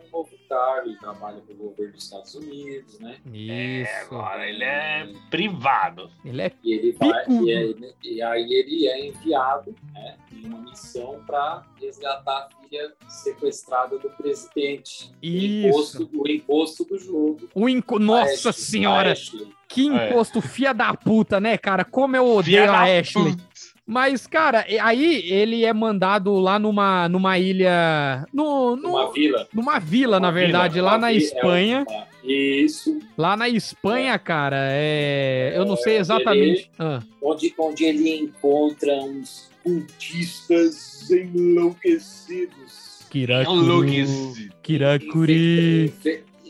[0.49, 3.17] cargo, ele trabalha para o governo dos Estados Unidos, né?
[3.33, 4.05] É, Isso.
[4.07, 6.11] agora ele é privado.
[6.25, 10.61] Ele é E ele vai, e, aí, e aí ele é enviado né, em uma
[10.61, 15.13] missão para resgatar a filha sequestrada do presidente.
[15.23, 16.09] Isso.
[16.15, 17.49] o imposto do jogo.
[17.55, 17.99] o enco...
[17.99, 19.49] Nossa Ashley, senhora, Ashley.
[19.69, 20.11] que É.
[20.11, 21.85] imposto fia da puta, né, cara?
[21.85, 23.33] Como eu odeio Filha a Ashley.
[23.33, 23.49] puta.
[23.91, 28.27] Mas, cara, e- aí ele é mandado lá numa, numa ilha.
[28.31, 29.49] No, no- Uma vila.
[29.51, 31.87] numa vila, na verdade, vila, lá na vi- é Espanha.
[31.89, 35.55] uma- Isso, Lá na Espanha, cara, é.
[35.57, 36.71] Eu não sei É, exatamente.
[36.79, 43.07] Ah, onde, onde ele encontra uns cultistas enlouquecidos.
[43.09, 43.57] Kirakuru.
[43.63, 44.53] Enlouquecido.
[44.63, 45.95] Kirakuri.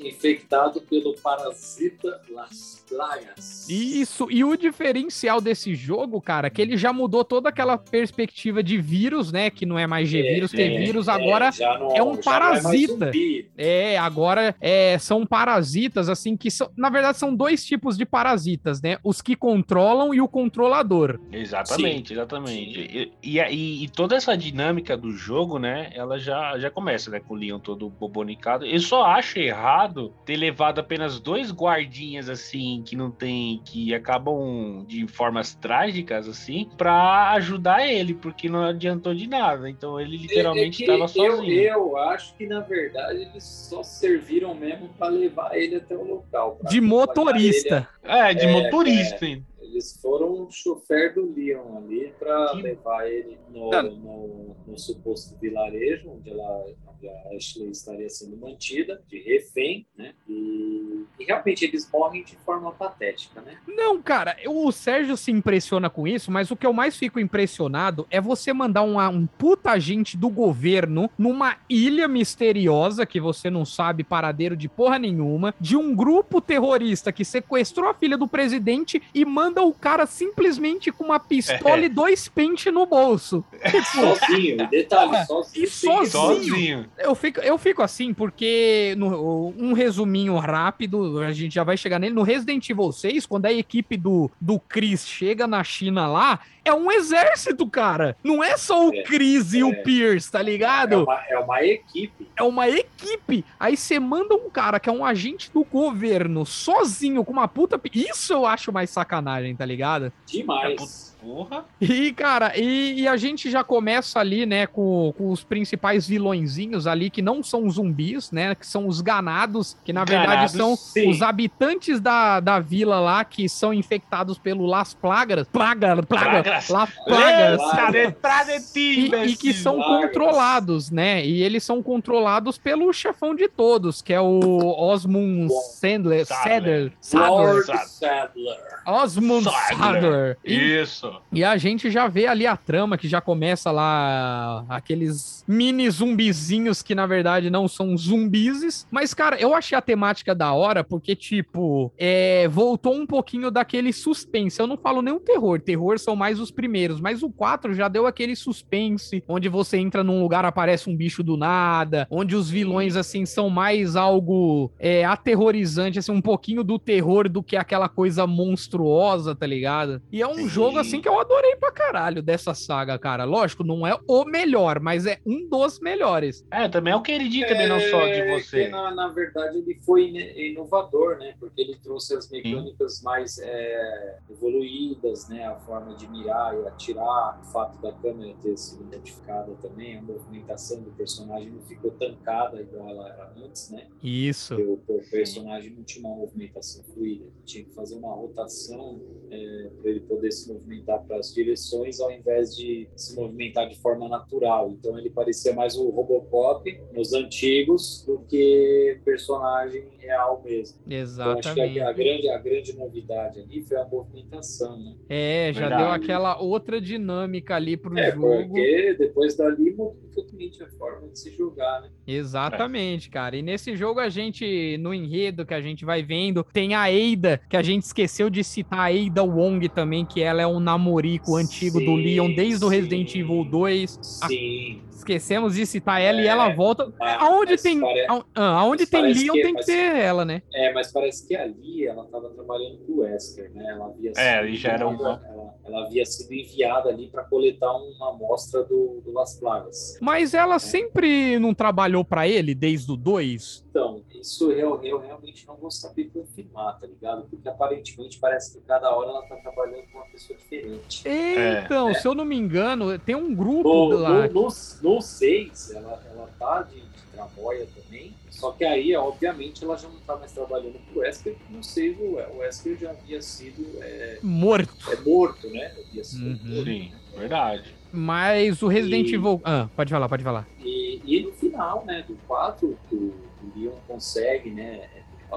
[0.07, 3.69] Infectado pelo parasita Las Plagas.
[3.69, 8.63] Isso, e o diferencial desse jogo, cara, é que ele já mudou toda aquela perspectiva
[8.63, 9.51] de vírus, né?
[9.51, 13.11] Que não é mais G-vírus, É, T-vírus, é, agora já não- é um mais parasita.
[13.57, 16.71] É, agora é, são parasitas, assim, que são.
[16.77, 18.99] Na verdade, são dois tipos de parasitas, né?
[19.05, 21.19] Os que controlam e o controlador.
[21.33, 22.79] Exatamente, exatamente.
[22.81, 25.91] E, e, e- e toda essa dinâmica do jogo, né?
[25.95, 27.21] Ela já, já começa, né?
[27.21, 28.65] Com o Leon todo bobonicado.
[28.65, 29.88] Eu só acho errado
[30.25, 33.61] ter levado apenas dois guardinhas, assim, que não tem.
[33.65, 39.69] que acabam de formas trágicas, assim, pra ajudar ele, porque não adiantou de nada.
[39.69, 41.61] Então ele literalmente É que estava eu, sozinho.
[41.61, 46.59] eu acho que, na verdade, eles só serviram mesmo para levar ele até o local.
[46.69, 47.89] De motorista.
[48.03, 49.27] É, de É, motorista.
[49.27, 49.45] hein?
[49.69, 49.79] Ele.
[49.79, 56.11] Eles foram chofer do Leon ali para Que- levar ele no, no, no suposto vilarejo,
[56.11, 60.15] onde, ela, onde a Ashley estaria sendo mantida, de refém, né?
[60.29, 63.59] E, e realmente eles morrem de forma patética, né?
[63.67, 68.07] Não, cara, o Sérgio se impressiona com isso, mas o que eu mais fico impressionado
[68.11, 73.65] é você mandar um, um puta agente do governo numa ilha misteriosa que você não
[73.65, 79.01] sabe paradeiro de porra nenhuma, de um grupo terrorista que sequestrou a filha do presidente
[79.15, 81.85] e manda o cara simplesmente com uma pistola É.
[81.85, 83.45] e dois pentes no bolso.
[83.93, 85.65] Sozinho, e detalhe, Porra, sozinho.
[85.65, 86.07] e sozinho.
[86.11, 86.87] Sozinho.
[86.99, 91.99] Eu fico, eu fico assim porque, no- um resuminho rápido, a gente já vai chegar
[91.99, 92.15] nele.
[92.15, 96.75] No Resident Evil 6, quando a equipe do, do Chris chega na China lá, é
[96.75, 98.17] um exército, cara.
[98.23, 99.75] Não é só o É, Chris e o é.
[99.75, 101.03] Pierce, tá É ligado?
[101.05, 102.29] uma, é uma equipe.
[102.37, 103.45] É uma equipe.
[103.59, 107.81] Aí você manda um cara que é um agente do governo sozinho com uma puta.
[107.93, 110.13] Isso eu acho mais sacanagem, tá ligado?
[110.27, 111.17] Demais.
[111.29, 111.67] Porra.
[111.79, 116.87] E, cara, e, e a gente já começa ali, né, com, com os principais vilõezinhos
[116.87, 120.75] ali, que não são zumbis, né, que são os ganados, que na verdade Ganados, são
[120.75, 121.11] sim.
[121.11, 126.69] os habitantes da, da vila lá, que são infectados pelo Las Plagas, plaga, plaga, Plagas.
[126.71, 128.77] Las Plagas, Plagas.
[128.77, 130.07] e, e que são Plagas.
[130.07, 134.41] controlados, né, e eles são controlados pelo chefão de todos, que é o
[134.79, 136.93] Osmond Sandler, Sadler.
[137.03, 138.57] Sadler, Sadler, Sadler.
[138.87, 139.79] Osmond Sadler.
[139.79, 140.39] Sadler.
[140.43, 141.18] Isso.
[141.33, 146.83] E a gente já vê ali a trama que já começa lá aqueles mini zumbizinhos
[146.83, 148.87] que na verdade não são zumbizes.
[148.91, 153.93] Mas, cara, eu achei a temática da hora porque, tipo, é, voltou um pouquinho daquele
[153.93, 154.61] suspense.
[154.61, 157.89] Eu não falo nem o terror, terror são mais os primeiros, mas o 4 já
[157.89, 162.51] deu aquele suspense onde você entra num lugar, aparece um bicho do nada, onde os
[162.51, 167.89] vilões, assim, são mais algo é, aterrorizante, assim, um pouquinho do terror do que aquela
[167.89, 170.01] coisa monstruosa, tá ligado?
[170.11, 170.49] E é um Sim.
[170.49, 173.25] jogo, assim, que eu adorei pra caralho dessa saga, cara.
[173.25, 176.45] Lógico, não é o melhor, mas é um dos melhores.
[176.51, 178.65] É, também é o queridinho também, não só de É, você.
[178.65, 181.35] que, na, na verdade, ele foi inovador, né?
[181.39, 185.45] Porque ele trouxe as mecânicas mais é, evoluídas, né?
[185.47, 190.03] A forma de mirar e atirar, o fato da câmera ter sido modificada também, a
[190.03, 193.87] movimentação do personagem não ficou tancada igual ela era antes, né?
[194.03, 194.55] Isso.
[194.57, 199.91] O, o personagem não tinha uma movimentação fluida, ele tinha que fazer uma rotação para
[199.91, 204.71] ele poder se movimentar para as direções ao invés de se movimentar de forma natural.
[204.71, 210.79] Então ele parecia mais o Robocop nos antigos do que personagem real mesmo.
[210.87, 210.97] Então,
[211.33, 211.81] acho que Exatamente.
[211.81, 214.95] a, a grande, a grande novidade ali foi a movimentação, né?
[215.09, 215.83] É, já Verdade.
[215.83, 218.23] deu aquela outra dinâmica ali pro É, jogo.
[218.49, 219.77] porque depois dali
[220.19, 221.91] totalmente a forma de se jogar, né?
[222.07, 223.37] Exatamente, cara.
[223.37, 227.41] E nesse jogo a gente, no enredo que a gente vai vendo, tem a Eida,
[227.49, 231.37] que a gente esqueceu de citar a Eida Wong também, que ela é um namorico
[231.37, 232.75] antigo do Sim, Leon desde o sim.
[232.75, 233.99] Resident Evil 2.
[234.03, 234.83] Sim.
[234.99, 236.93] Esquecemos de citar ela e É, ela volta.
[236.99, 239.97] mas- aonde mas tem, pare- a- ah, aonde mas tem Leon que- tem que ter
[239.97, 240.43] ela, né?
[240.53, 243.65] É, mas parece que ali ela estava trabalhando com o Wesker, né?
[243.71, 247.09] Ela havia É, sido e já era enviada- uma- ela, ela havia sido enviada ali
[247.09, 249.97] para coletar uma amostra do, do Las Plagas.
[250.01, 253.65] Mas ela sempre não trabalhou pra ele desde o 2?
[253.71, 257.27] Então, isso eu, eu realmente não vou saber confirmar, tá ligado?
[257.29, 261.07] Porque aparentemente parece que cada hora ela tá trabalhando com uma pessoa diferente.
[261.09, 264.27] É, Então, se eu não me engano, tem um grupo No, lá.
[264.29, 264.49] no, no,
[264.83, 269.89] no 6, ela, ela tá de, de tramóia também, só que aí, obviamente, ela já
[269.89, 272.03] não tá mais trabalhando com o Wesker, porque no 6 o,
[272.35, 274.75] o Wesker já havia sido é, Morto.
[274.91, 275.73] é morto, né?
[275.89, 276.55] Havia sido Uhum.
[276.55, 276.65] morto.
[276.65, 277.75] Sim, verdade.
[277.93, 279.41] Mas o Resident E- Evil.
[279.45, 280.47] Ah, pode falar, pode falar.
[280.61, 283.15] E, e no final, né, do 4, o, o
[283.57, 284.89] Leon consegue, né,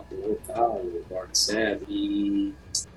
[0.09, 2.53] derrotar o Lord Zed e,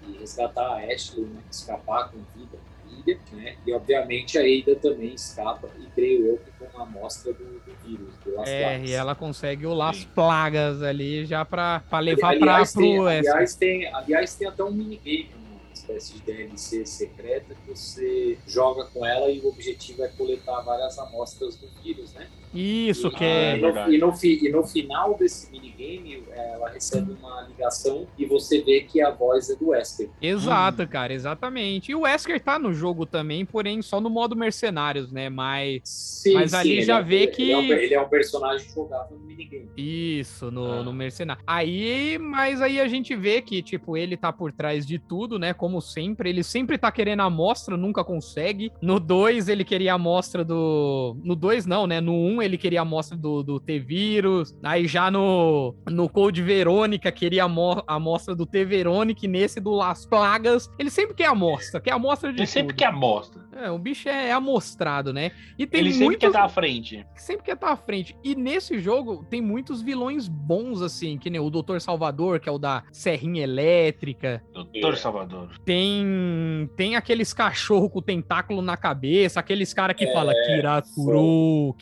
[0.06, 2.56] e resgatar a Ashley, né, escapar com vida.
[3.04, 3.56] ilha, né?
[3.66, 7.74] E obviamente a Ada também escapa, e creio eu que com uma amostra do, do
[7.84, 8.90] vírus, do Las É, Plagas.
[8.90, 10.08] e ela consegue o Las Sim.
[10.14, 14.70] Plagas ali já pra, pra levar pra, aliás, pro aliás, tem, aliás, tem até um
[14.70, 20.08] minigame, uma espécie de DLC secreta que você joga com ela e o objetivo é
[20.08, 22.28] coletar várias amostras do vírus, né?
[22.54, 23.56] Isso, e, que Ah, é.
[23.56, 28.24] e, no, e, no, fi- e no final desse minigame, ela recebe uma ligação e
[28.24, 30.08] você vê que a voz é do Wesker.
[30.22, 31.90] Exato, cara, exatamente.
[31.90, 35.28] E o Wesker tá no jogo também, porém só no modo mercenários, né?
[35.28, 35.82] Mas.
[35.84, 38.68] Sim, Mas ali ele já é- vê ele que- É um, ele é um personagem
[38.70, 39.68] jogável no minigame.
[39.76, 40.82] Isso, no, Ah.
[40.82, 41.42] no mercenário.
[41.46, 45.52] Aí, mas aí a gente vê que, tipo, ele tá por trás de tudo, né?
[45.52, 46.28] Como sempre.
[46.30, 48.70] Ele sempre tá querendo a amostra, nunca consegue.
[48.80, 51.16] No 2, ele queria a amostra do.
[51.22, 52.00] No 2, não, né?
[52.00, 54.54] No 1, um, ele queria a amostra do, do T-Vírus.
[54.62, 59.24] Aí já no, no Code Verônica, queria a mo- a amostra do T-Verônica.
[59.24, 62.46] E nesse do Las Plagas, ele sempre quer a amostra, quer a amostra de Ele
[62.46, 62.78] sempre tudo.
[62.78, 63.42] quer amostra.
[63.56, 65.30] É, o bicho é, é amostrado, né?
[65.58, 67.06] E tem Ele sempre muitos quer estar à frente.
[67.16, 68.16] sempre quer estar à frente.
[68.24, 72.52] E nesse jogo tem muitos vilões bons, assim, que nem o Doutor Salvador, que é
[72.52, 74.42] o da Serrinha Elétrica.
[74.52, 75.50] Doutor Salvador.
[75.64, 81.74] Tem tem aqueles cachorro com tentáculo na cabeça, aqueles cara que fala Kirakuro,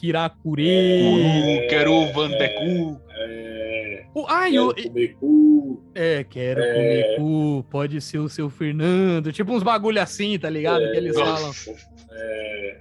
[0.54, 1.02] Kirakure.
[1.02, 3.00] Uru, quero Vandecu.
[3.16, 3.71] É,
[4.14, 5.84] O, ah, o, quero comer cu.
[5.94, 6.72] é, quero É.
[6.72, 9.32] comer cu, pode ser o seu Fernando.
[9.32, 10.80] Tipo uns bagulho assim, tá ligado?
[10.90, 11.46] que eles falam.
[11.46, 11.70] Nossa.
[12.12, 12.80] É,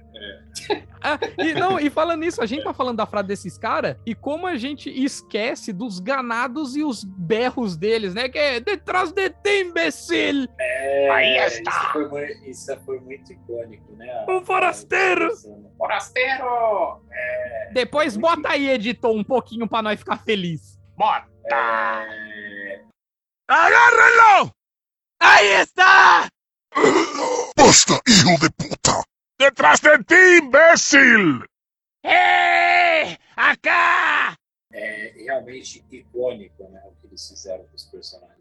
[1.04, 4.14] Ah, e, não, e falando nisso, a gente tá falando da frase desses caras e
[4.14, 8.28] como a gente esquece dos ganados e os berros deles, né?
[8.28, 10.46] Que é detrás de ti, imbecil!
[10.60, 11.90] é, Aí isso está.
[11.92, 14.24] foi, mui- isso foi muito icônico, né?
[14.28, 15.28] Um forasteiro!
[15.76, 17.00] Forasteiro!
[17.72, 20.71] Depois bota aí, editor, um pouquinho pra nós ficar feliz.
[21.02, 21.26] Bota!
[21.50, 22.84] É,
[23.48, 24.52] ¡Agárrenlo!
[25.18, 26.28] Aí está!
[27.56, 29.02] ¡Basta, hijo de puta!
[29.36, 31.44] ¡Detrás de ti, imbécil!
[32.04, 33.18] Ei!
[33.34, 34.36] Acá!
[34.70, 36.80] é realmente icônico, né?
[36.86, 38.31] O que eles fizeram com os personagens.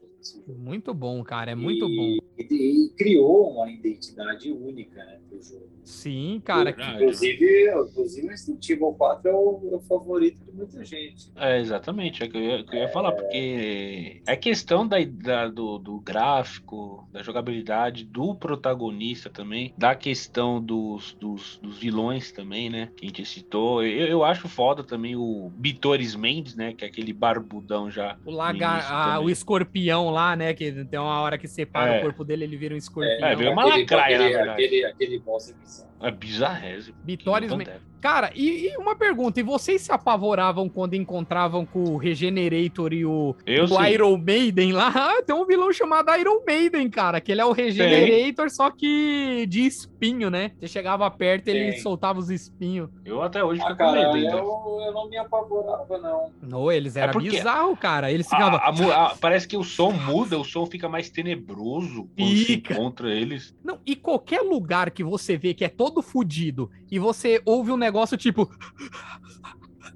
[0.47, 2.25] Muito bom, cara, é muito E- bom.
[2.37, 5.19] E, e criou uma identidade única, né?
[5.29, 5.69] Pro jogo.
[5.83, 6.69] Sim, cara.
[6.71, 11.31] Inclusive, inclusive o Resident Evil 4 é o, é o favorito de muita gente.
[11.35, 14.97] É, exatamente, é o que eu ia, que eu ia falar, porque é questão da,
[15.03, 22.31] da- do, do gráfico, da jogabilidade, do protagonista também, da questão dos, dos, dos vilões
[22.31, 22.89] também, né?
[22.95, 23.83] Que a gente citou.
[23.83, 26.73] Eu, eu acho foda também o Bitores Mendes, né?
[26.73, 28.17] Que é aquele barbudão já.
[28.25, 29.25] O lagar, também.
[29.25, 30.53] o escorpião lá, né?
[30.53, 31.99] Que tem uma hora que separa É.
[31.99, 33.27] o corpo dele, ele vira um escorpião.
[33.27, 34.63] É, veio uma aquele, lacraia, na aquele, verdade.
[34.65, 35.90] aquele, aquele boss é bizarro.
[36.01, 36.97] É bizarrésimo.
[37.05, 37.91] Men- Pantera.
[38.01, 43.05] Cara, e, e uma pergunta, e vocês se apavoravam quando encontravam com o Regenerator e
[43.05, 43.85] o, Eu o.
[43.85, 44.91] Iron Maiden lá?
[45.11, 49.45] Ah, tem um vilão chamado Iron Maiden, cara, que ele é o Regenerator, só que
[49.47, 50.49] de espinho, né?
[50.59, 51.79] Você chegava perto, ele Tem.
[51.79, 52.89] soltava os espinhos.
[53.05, 54.37] Eu até hoje Ah, fico com cara, medo ainda.
[54.37, 56.31] eu, eu não me apavorava, não.
[56.41, 58.11] Não, eles eram porque- bizarro, cara.
[58.11, 58.59] Eles A- ficavam...
[58.63, 62.45] a mu- a- parece que o som muda, o som fica mais tenebroso quando se
[62.45, 62.73] Fica.
[62.73, 63.55] encontra eles.
[63.63, 67.77] Não, e qualquer lugar que você vê que é todo fudido e você ouve um
[67.77, 68.47] negócio tipo.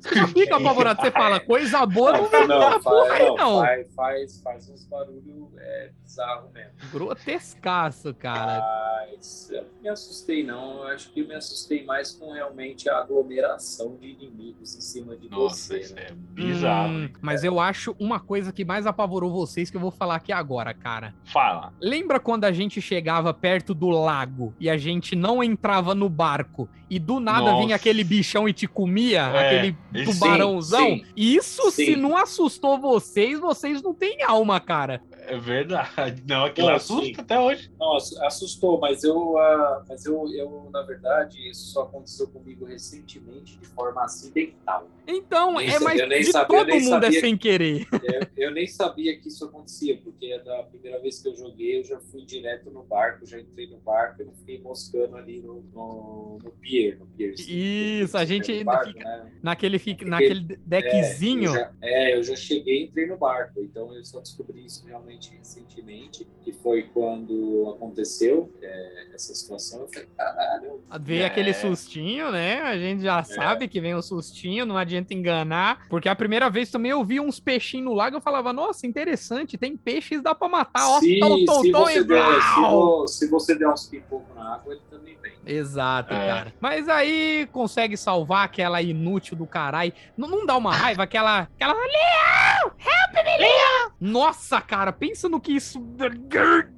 [0.05, 3.59] Você já fica apavorado, você fala, coisa boa não vem da porra aí, faz, não.
[3.59, 6.71] faz, faz, faz uns barulhos é, bizarros mesmo.
[6.91, 8.63] Grotescaço, cara.
[9.09, 10.83] Mas eu não me assustei, não.
[10.83, 15.15] Eu acho que eu me assustei mais com realmente a aglomeração de inimigos em cima
[15.15, 15.79] de Nossa, você.
[15.79, 16.07] isso né?
[16.09, 16.93] é bizarro.
[16.93, 20.31] Hum, mas eu acho uma coisa que mais apavorou vocês que eu vou falar aqui
[20.31, 21.15] agora, cara.
[21.25, 21.73] Fala.
[21.81, 26.69] Lembra quando a gente chegava perto do lago e a gente não entrava no barco
[26.89, 27.63] e do nada Nossa.
[27.63, 30.87] vinha aquele bichão e te comia, É, aquele tubarãozão?
[30.87, 31.95] sim, Isso se sim.
[31.95, 35.01] não assustou vocês, vocês não têm alma, cara.
[35.27, 36.23] É verdade.
[36.27, 37.15] Não, aquilo Não, assusta sim.
[37.17, 37.69] até hoje.
[37.79, 43.59] Nossa, assustou, mas eu, ah, mas eu, eu, na verdade, isso só aconteceu comigo recentemente
[43.59, 44.87] de forma acidental.
[45.07, 47.85] Então, Nem é mais eu nem de sabia- todo mundo é sabia sem querer.
[48.05, 51.83] Eu, eu nem sabia que isso acontecia, porque da primeira vez que eu joguei, eu
[51.83, 55.61] já fui direto no barco, já entrei no barco e não fiquei moscando ali no,
[55.73, 56.99] no, no pier.
[56.99, 59.31] No pier Isso, a gente ainda barco, fica- né?
[59.41, 61.45] Naquele, naquele É, deckzinho.
[61.49, 64.85] eu já, é, eu já cheguei e entrei no barco, então eu só descobri isso
[64.85, 69.81] realmente recentemente, que foi quando aconteceu é, essa situação.
[69.81, 71.25] Eu falei, caralho, Veio É.
[71.25, 72.61] aquele sustinho, né?
[72.61, 75.85] A gente já sabe que vem o sustinho, não adianta enganar.
[75.89, 79.57] Porque a primeira vez também eu vi uns peixinhos no lago, eu falava, nossa, interessante,
[79.57, 80.87] tem peixes, dá pra matar.
[80.89, 83.87] Ó, se, tom, tom, se, tom, você e der, se, vo- se você der uns
[83.87, 85.34] pipocos na água, ele também vem.
[85.45, 86.27] Exato, É.
[86.27, 86.53] cara.
[86.59, 89.93] Mas aí consegue salvar aquela inútil do caralho.
[90.17, 91.41] Não, não dá uma raiva, aquela.
[91.55, 91.73] aquela.
[91.73, 92.71] Leão!
[92.79, 93.91] Help me, Leão!
[94.01, 95.79] Nossa, cara, pensa no que isso.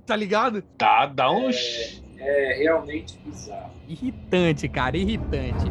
[0.05, 0.63] Tá ligado?
[0.77, 1.49] Dá, dá um.
[1.49, 1.53] É,
[2.19, 3.71] é realmente bizarro.
[3.87, 5.65] Irritante, cara, irritante.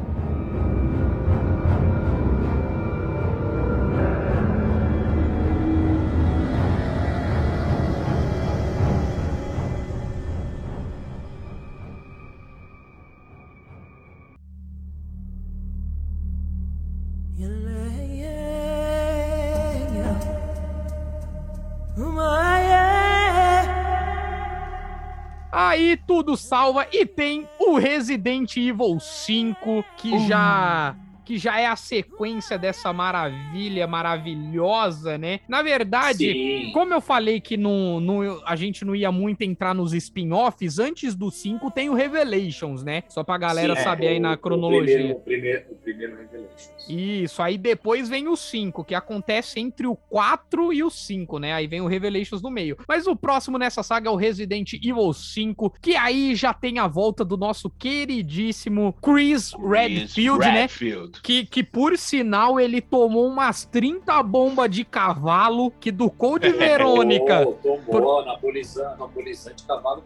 [25.87, 26.87] Aí tudo salva.
[26.93, 30.97] E tem o Resident Evil 5, que já
[31.27, 35.41] que já é a sequência dessa maravilha maravilhosa, né?
[35.49, 36.71] Na verdade, Sim.
[36.73, 41.15] como eu falei que não, não- a gente não ia muito entrar nos spin-offs, antes
[41.17, 43.03] do 5 tem o Revelations, né?
[43.09, 44.95] Só pra galera Sim, é, saber aí o- na o cronologia.
[44.97, 46.87] primeiro- O primeiro, o primeiro Revelations.
[46.89, 51.53] Isso, aí depois vem o 5, que acontece entre o 4 e o 5, né?
[51.53, 52.77] Aí vem o Revelations no meio.
[52.87, 56.87] Mas o próximo nessa saga é o Resident Evil 5, que aí já tem a
[56.87, 60.69] volta do nosso queridíssimo Chris Redfield, né?
[61.17, 61.23] Redfield.
[61.23, 67.45] Que, que por sinal ele tomou umas 30 bombas de cavalo que do Code Verônica.
[67.63, 70.03] Tomou, tomou anabolizante, anabolizante cavalo.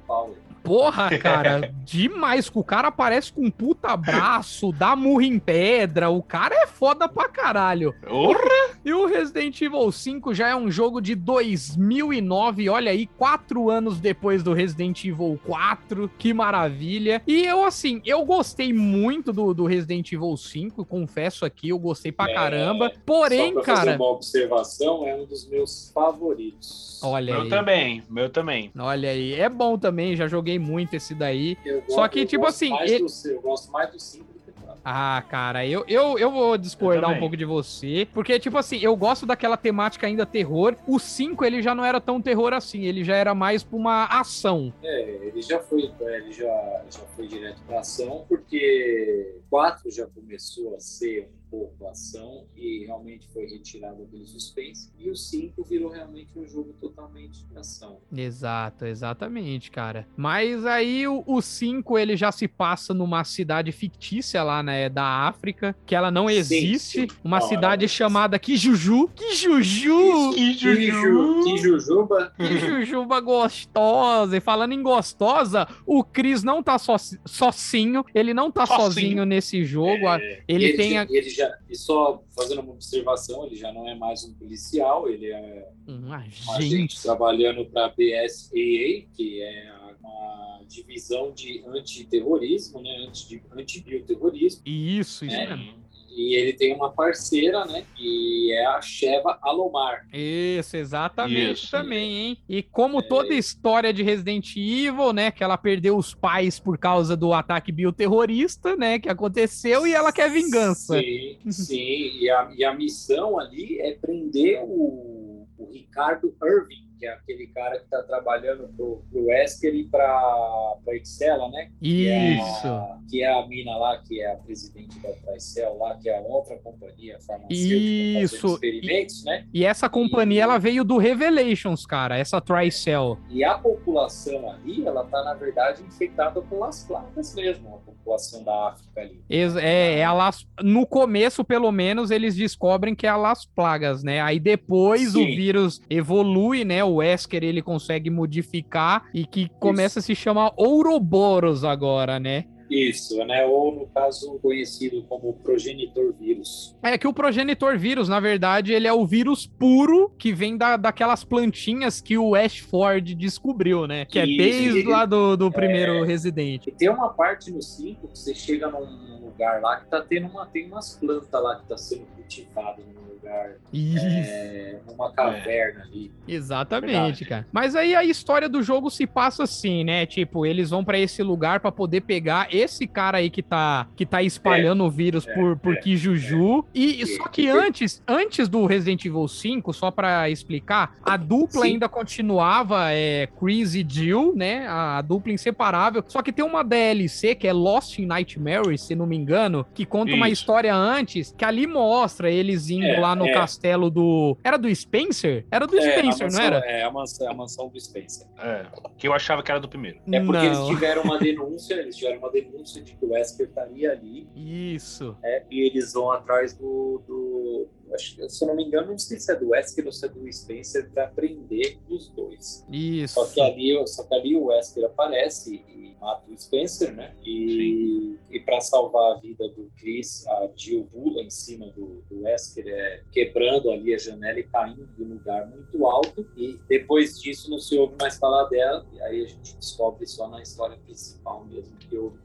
[0.62, 2.48] Porra, cara, demais.
[2.48, 6.10] que O cara aparece com um puta braço, dá murro em pedra.
[6.10, 7.94] O cara é foda pra caralho.
[8.06, 8.38] Porra!
[8.84, 14.00] E o Resident Evil 5 já é um jogo de 2009, olha aí, quatro anos
[14.00, 17.22] depois do Resident Evil 4, que maravilha.
[17.26, 22.10] E eu, assim, eu gostei muito do, do Resident Evil 5, confesso aqui, eu gostei
[22.12, 22.90] pra É, caramba.
[23.04, 27.00] Porém, Só pra fazer cara, uma observação, é um dos meus favoritos.
[27.02, 27.48] olha Meu aí.
[27.48, 28.70] também, meu também.
[28.78, 31.56] Olha aí, é bom também, já joguei muito esse daí.
[31.64, 34.24] Eu Só que, eu tipo gosto assim, mais ele- do- eu gosto mais do 5
[34.32, 34.80] do que do 4.
[34.84, 38.06] Ah, cara, eu, eu, eu vou discordar Eu um pouco de você.
[38.12, 40.74] Porque, tipo assim, eu gosto daquela temática ainda terror.
[40.86, 42.84] O 5, ele já não era tão terror assim.
[42.84, 44.72] Ele já era mais pra uma ação.
[44.82, 50.74] É, ele já foi, ele já, já foi direto pra ação, porque 4 já começou
[50.74, 54.90] a ser um pouco ação e realmente foi retirado aquele suspense.
[54.98, 57.98] E o 5 virou realmente um jogo totalmente de ação.
[58.16, 60.06] Exato, exatamente, cara.
[60.16, 65.74] Mas aí o 5, ele já se passa numa cidade fictícia lá, né, da África,
[65.84, 67.00] que ela não Sim, existe.
[67.02, 67.08] sim.
[67.24, 69.08] Uma Não, cidade chamada Kijuju.
[69.08, 70.32] Kijuju!
[70.34, 72.32] Que Ju- Que Jujuba.
[72.36, 74.36] Que jujuba gostosa.
[74.36, 76.94] E falando em gostosa, o Cris não tá so,
[77.26, 78.04] sozinho.
[78.14, 79.24] Ele não tá sozinho, Sozinho.
[79.24, 80.06] nesse jogo.
[80.08, 83.88] É, ele tem já, a- ele já, e só fazendo uma observação, ele já não
[83.88, 86.50] é mais um policial, ele é Um um agente.
[86.50, 95.24] agente trabalhando para a BSAA, que é uma divisão de antiterrorismo, né, anti, antibioterrorismo, Isso,
[95.24, 95.56] isso É.
[95.56, 95.80] mesmo.
[96.20, 100.06] E ele tem uma parceira, né, que é a Sheva Alomar.
[100.12, 101.70] Isso, exatamente Isso.
[101.70, 102.38] também, hein?
[102.48, 105.30] E como toda história de Resident Evil, né?
[105.30, 108.98] Que ela perdeu os pais por causa do ataque bioterrorista, né?
[108.98, 110.98] Que aconteceu e ela quer vingança.
[110.98, 117.06] Sim, sim, e a, e a missão ali é prender o, o Ricardo Irving, que
[117.06, 121.70] é aquele cara que está trabalhando pro, pro Wesker e para a Excela, né?
[121.80, 122.66] que é Isso.
[122.68, 126.18] a- que é a mina lá, que é a presidente da Tricel lá, que é
[126.18, 128.36] a outra companhia farmacêutica Isso.
[128.36, 129.46] fazendo experimentos, né?
[129.52, 132.18] E essa companhia, ela veio do Revelations, cara.
[132.18, 133.18] Essa Tricell.
[133.30, 138.68] E a população ali, ela tá, na verdade, infectada pelas plagas mesmo, a população da
[138.68, 139.22] África ali.
[139.28, 140.46] É, é a Las...
[140.62, 144.20] No começo, pelo menos, eles descobrem que é a Las Plagas, né?
[144.20, 145.36] Aí depois o Sim.
[145.36, 146.82] vírus evolui, né?
[146.82, 152.44] O Wesker ele consegue modificar e que começa a se chamar Ouroboros agora, né?
[152.70, 153.44] Isso, né?
[153.44, 156.76] Ou, no caso, conhecido como progenitor vírus.
[156.82, 160.76] É que o progenitor vírus, na verdade, ele é o vírus puro que vem da,
[160.76, 164.04] daquelas plantinhas que o Ashford descobriu, né?
[164.04, 166.66] Que é desde lá do, do primeiro Resident.
[166.66, 170.28] E tem uma parte no 5 que você chega num lugar lá que tá tendo
[170.28, 174.04] uma, tem umas plantas lá que tá sendo cultivado num lugar, Isso.
[174.06, 176.10] é, numa caverna ali.
[176.26, 177.24] Exatamente, Verdade.
[177.24, 177.46] cara.
[177.52, 180.06] Mas aí a história do jogo se passa assim, né?
[180.06, 184.06] Tipo, eles vão pra esse lugar pra poder pegar esse cara aí que tá que
[184.06, 186.64] tá espalhando o vírus é, por por é, Kijuju.
[186.74, 187.06] E É.
[187.06, 191.72] só que antes, antes do Resident Evil 5, só pra explicar, a dupla Sim.
[191.72, 194.66] ainda continuava é Chris e Jill, né?
[194.66, 196.02] A, a dupla inseparável.
[196.06, 199.84] Só que tem uma DLC que é Lost in Nightmare, se não me engano, que
[199.84, 200.40] conta uma Isso.
[200.42, 203.32] história antes, que ali mostra eles indo É, lá no é.
[203.32, 205.46] castelo do Era do Spencer?
[205.50, 206.58] Era do É, Spencer, mansão- não era?
[206.66, 208.26] É, a mansão, a mansão do Spencer.
[208.38, 209.98] É, que eu achava que era do primeiro.
[210.10, 210.68] É porque eles Não.
[210.68, 215.16] tiveram uma denúncia, eles tiveram uma denúncia de que o Wesker estaria ali, Isso.
[215.22, 215.42] né?
[215.50, 217.02] E eles vão atrás do.
[217.06, 219.92] do acho, que, se eu não me engano, não sei se é do Wesker ou
[219.92, 222.64] se é do Spencer para prender os dois.
[222.70, 223.14] Isso.
[223.14, 227.14] Só que ali, só que ali o Wesker aparece e mata o Spencer, né?
[227.24, 232.22] E, e para salvar a vida do Chris, a Jill pula em cima do, do
[232.22, 236.26] Wesker, é, quebrando ali a janela e caindo de um lugar muito alto.
[236.36, 238.86] E depois disso não se ouve mais falar dela.
[238.92, 242.18] E aí a gente descobre só na história principal mesmo que houve.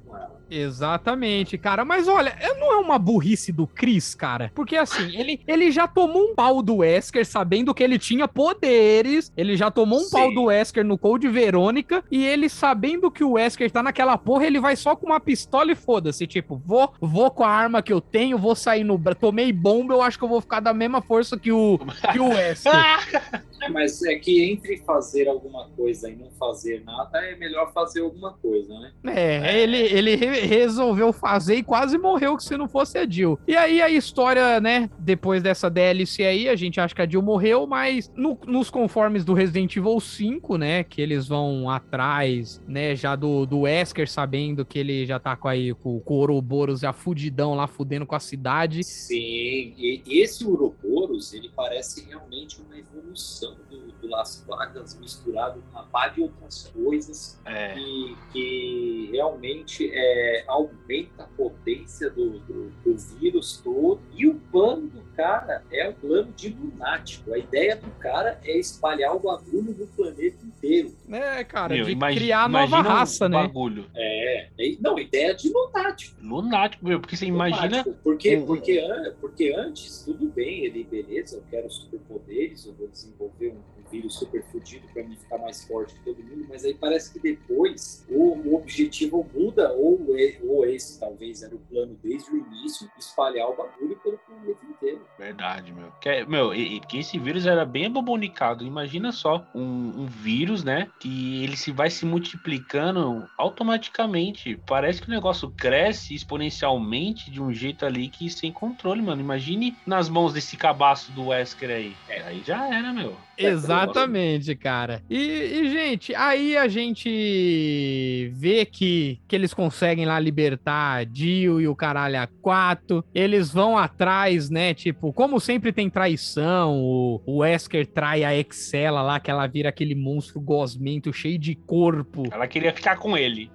[0.49, 1.84] Exatamente, cara.
[1.84, 4.51] Mas olha, não é uma burrice do Chris, cara.
[4.54, 9.32] Porque assim, ele, ele já tomou um pau do Wesker sabendo que ele tinha poderes.
[9.36, 10.12] Ele já tomou um Sim.
[10.12, 12.04] pau do Wesker no Code Verônica.
[12.12, 15.71] E ele sabendo que o Wesker tá naquela porra, ele vai só com uma pistola
[15.71, 16.28] e foda-se.
[16.28, 19.01] Tipo, vou, vou com a arma que eu tenho, vou sair no.
[19.16, 21.79] Tomei bomba, eu acho que eu vou ficar da mesma força que o,
[22.12, 22.74] que o Wesker.
[23.66, 28.01] É, mas é que entre fazer alguma coisa e não fazer nada, é melhor fazer
[28.01, 28.92] alguma coisa, né?
[29.08, 33.40] É, ele, ele re- resolveu fazer e quase morreu que se não fosse a Jill.
[33.48, 37.22] E aí a história, né, depois dessa DLC aí, a gente acha que a Jill
[37.24, 42.96] morreu, mas no- nos conformes do Resident Evil 5, né, que eles vão atrás, né,
[42.96, 46.82] já do, do Wesker, sabendo que ele já tá com aí com, com o Ouroboros
[46.82, 48.84] já fudidão lá, fudendo com a cidade.
[48.84, 55.80] Sim, e esse Ouroboros, ele parece realmente uma evolução do, do Las Plagas misturado com
[55.80, 57.74] uma par de outras coisas É.
[57.74, 64.00] que, que realmente é, aumenta a potência do, do, do vírus todo.
[64.14, 67.33] E o plano do cara é um plano de lunático.
[67.33, 70.96] A ideia do cara é espalhar o bagulho no planeta inteiro.
[71.09, 73.37] É, cara, Meu, de imagi- criar nova imagina raça, um né?
[73.43, 73.86] bagulho.
[73.96, 76.16] É, é- não, ideia de lunático.
[76.21, 77.83] Lunático, meu, porque você imagina.
[78.04, 78.82] Porque, porque,
[79.21, 84.43] porque antes, tudo bem, ele, beleza, eu quero superpoderes, eu vou desenvolver um, vírus super
[84.51, 88.33] fudido pra mim ficar mais forte que todo mundo, mas aí parece que depois o,
[88.33, 93.47] o objetivo muda, ou, e- ou esse talvez era o plano desde o início, espalhar
[93.47, 95.05] o bagulho pelo planeta inteiro.
[95.18, 95.92] Verdade, meu.
[96.02, 98.66] Que, é- meu, e, que esse vírus era bem abobonicado.
[98.66, 100.90] Imagina só um, um vírus, né?
[101.00, 104.58] Que ele se vai se multiplicando automaticamente.
[104.66, 109.22] Parece que o negócio cresce exponencialmente de um jeito ali que sem controle, mano.
[109.22, 111.94] Imagine nas mãos desse cabaço do Wesker aí.
[112.08, 112.22] É.
[112.24, 113.18] Aí já era, meu.
[113.37, 115.01] Exatamente, cara.
[115.09, 121.62] E, e, gente, aí a gente vê que, que eles conseguem lá libertar a Jill
[121.62, 123.03] e o caralho a quatro.
[123.13, 124.74] Eles vão atrás, né?
[124.74, 129.70] Tipo, como sempre tem traição, o, o Wesker trai a Excela lá, que ela vira
[129.70, 132.24] aquele monstro gosmento cheio de corpo.
[132.32, 133.51] Ela queria ficar com ele.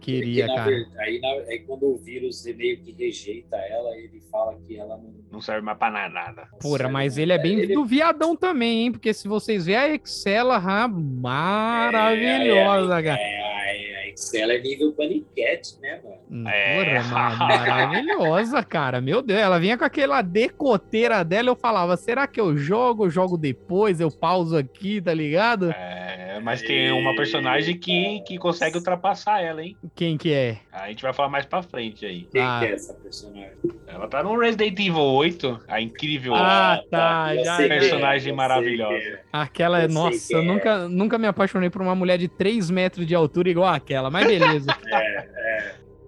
[0.00, 0.70] Queria, Porque, cara.
[0.70, 4.96] ver- aí, na- aí quando o vírus meio que rejeita ela, ele fala que ela
[4.96, 5.14] não.
[5.30, 6.48] Não serve mais pra nada.
[6.60, 8.92] Porra, mas ele é bem Ele- do viadão também, hein?
[8.92, 13.20] Porque se vocês verem a Excela, ah, maravilhosa, cara.
[13.20, 13.89] É, a- a Excel é
[14.62, 16.16] nível paniquete, né, mano?
[16.30, 16.84] Hum, É.
[17.00, 19.00] Porra, ma- maravilhosa, cara.
[19.00, 21.48] Meu Deus, ela vinha com aquela decoteira dela.
[21.50, 23.06] Eu falava, será que eu jogo?
[23.06, 25.70] Eu jogo depois, eu pauso aqui, tá ligado?
[25.70, 29.76] É, mas tem uma personagem que, que consegue ultrapassar ela, hein?
[29.94, 30.58] Quem que é?
[30.72, 32.26] A gente vai falar mais pra frente aí.
[32.30, 32.58] Quem Ah.
[32.60, 33.50] que é essa personagem?
[33.86, 38.32] Ela tá no Resident Evil 8, a incrível Ah, tá, eu já- é, Personagem sei
[38.32, 38.98] maravilhosa.
[38.98, 39.20] quem é.
[39.32, 40.44] Aquela, Eu nossa, eu é.
[40.44, 44.26] nunca, nunca me apaixonei por uma mulher de 3 metros de altura igual aquela, mas
[44.26, 44.76] beleza.
[44.92, 45.39] É,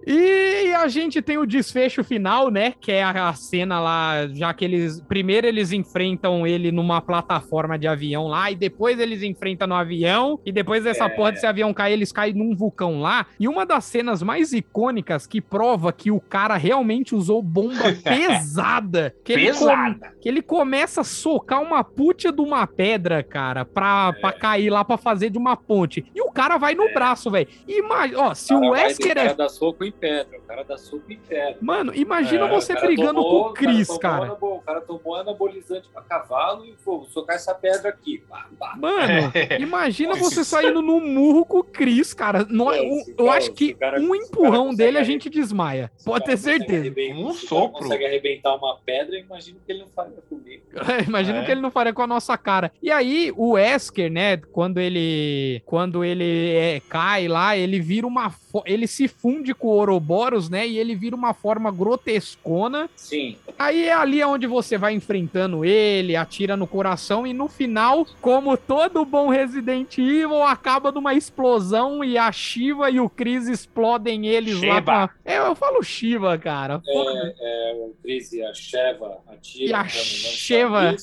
[0.05, 2.73] E a gente tem o desfecho final, né?
[2.79, 5.01] Que é a cena lá, já que eles.
[5.07, 10.39] Primeiro eles enfrentam ele numa plataforma de avião lá, e depois eles enfrentam no avião,
[10.45, 11.09] e depois dessa É.
[11.09, 13.25] porra desse avião cair, eles caem num vulcão lá.
[13.39, 17.73] E uma das cenas mais icônicas que prova que o cara realmente usou bomba
[18.03, 19.15] pesada.
[19.23, 20.13] Que ele come- pesada.
[20.21, 24.19] que ele começa a socar uma puta de uma pedra, cara, pra, É.
[24.19, 26.05] pra cair lá pra fazer de uma ponte.
[26.15, 27.47] E o cara vai no braço, velho.
[27.67, 29.35] Imagina, ó, se cara o Wesker é.
[29.99, 31.57] Pedra, o cara dá soco em pedra.
[31.61, 34.25] Mano, imagina É, você cara brigando tomou- com o Chris, tomou cara.
[34.25, 38.21] anabo- O cara tomou anabolizante pra cavalo e vou socar essa pedra aqui.
[38.77, 42.45] Mano, imagina você saindo no murro com o Chris, cara.
[42.49, 45.03] No- É, se eu cara- acho se que cara- um se empurrão cara dele a
[45.03, 45.91] gente desmaia.
[45.95, 46.89] Se Pode cara ter certeza.
[47.13, 47.79] Um se cara sopro.
[47.81, 50.63] consegue arrebentar uma pedra, eu imagino que ele não faria comigo.
[51.07, 51.45] Imagina É.
[51.45, 52.71] que ele não faria com a nossa cara.
[52.81, 58.31] E aí, o Wesker, né, quando ele quando ele é, cai lá, ele vira uma
[58.65, 62.89] ele se funde com o Ouroboros, né, e ele vira uma forma grotescona.
[62.95, 63.37] Sim.
[63.59, 68.57] Aí é ali onde você vai enfrentando ele, atira no coração e no final, como
[68.57, 74.55] todo bom Resident Evil, acaba numa explosão e a Shiva e o Chris explodem eles
[74.61, 74.81] lá Shiva.
[74.81, 75.09] com a...
[75.25, 76.81] É, eu falo Shiva, cara.
[76.87, 79.67] É, é, o Chris e a Sheva atiram.
[79.67, 80.95] E a pra lançar Sheva.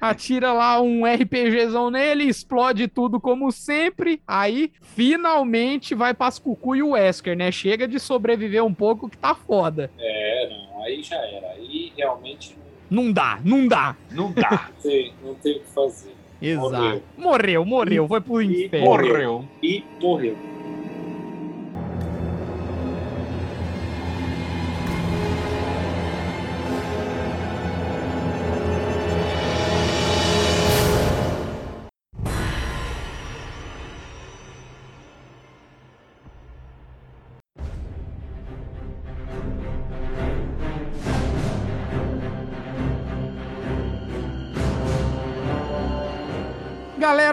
[0.00, 4.20] atira lá um RPGzão nele, explode tudo como sempre.
[4.26, 7.50] Aí, finalmente, vai pras Cucu e o Wesker, né?
[7.50, 9.90] Chega de sobreviver um pouco que tá foda.
[9.98, 11.48] É, não, aí já era.
[11.52, 12.56] Aí realmente
[12.90, 13.96] não Não dá, não dá.
[14.10, 14.70] Não dá.
[15.22, 16.14] não tem o que fazer.
[16.40, 17.02] Exato.
[17.16, 18.86] Morreu, morreu, foi pro E inferno.
[18.86, 19.44] Morreu.
[19.62, 20.36] E morreu.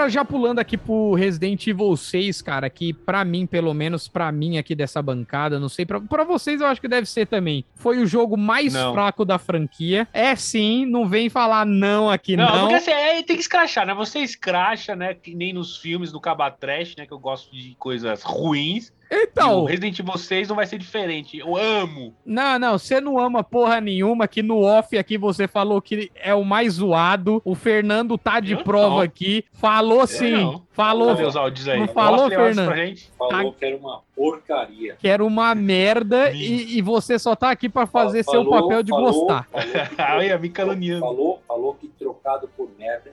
[0.10, 4.58] Já pulando aqui pro Resident Evil 6, cara, que pra mim, pelo menos pra mim
[4.58, 8.00] aqui dessa bancada, não sei, pra, pra vocês eu acho que deve ser também, foi
[8.00, 8.94] o jogo mais Não.
[8.94, 10.08] fraco da franquia.
[10.14, 12.60] É sim, não vem falar não aqui Não, não.
[12.62, 13.94] porque assim, é, tem que escrachar, né?
[13.94, 15.14] Você escracha, né?
[15.14, 17.06] Que nem nos filmes do Cabatrash, né?
[17.06, 18.92] Que eu gosto de coisas ruins.
[19.14, 21.38] E o Então, Resident Evil 6 não vai ser diferente.
[21.40, 22.14] Eu amo.
[22.26, 26.34] não, não, você não ama porra nenhuma, que no off aqui você falou que é
[26.34, 29.00] o mais zoado, o Fernando tá de Eu prova não.
[29.02, 30.64] aqui, falou sim, não.
[30.72, 31.80] falou Cadê os áudios aí?
[31.80, 32.68] não falou, Fernando?
[32.68, 33.12] pra gente.
[33.18, 34.96] Falou que era uma porcaria.
[35.00, 38.84] que era uma merda e, e você só tá aqui pra fazer seu Falou- papel
[38.84, 39.48] de falou- gostar.
[39.96, 41.02] falou- Olha, me caluniando.
[41.02, 43.12] Falou, falou que trocado por merda.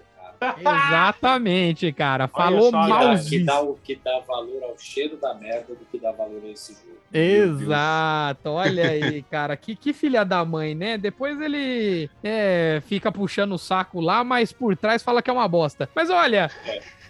[0.59, 2.27] Exatamente, cara.
[2.29, 5.85] Falou só, Que dá, que, dá, o- que dá valor ao cheiro da merda do
[5.85, 6.99] que dá valor a esse jogo.
[7.13, 10.97] Exato, olha aí, cara, que, que filha da mãe, né?
[10.97, 15.49] Depois ele é, fica puxando o saco lá, mas por trás fala que é uma
[15.49, 15.89] bosta.
[15.95, 16.51] Mas olha,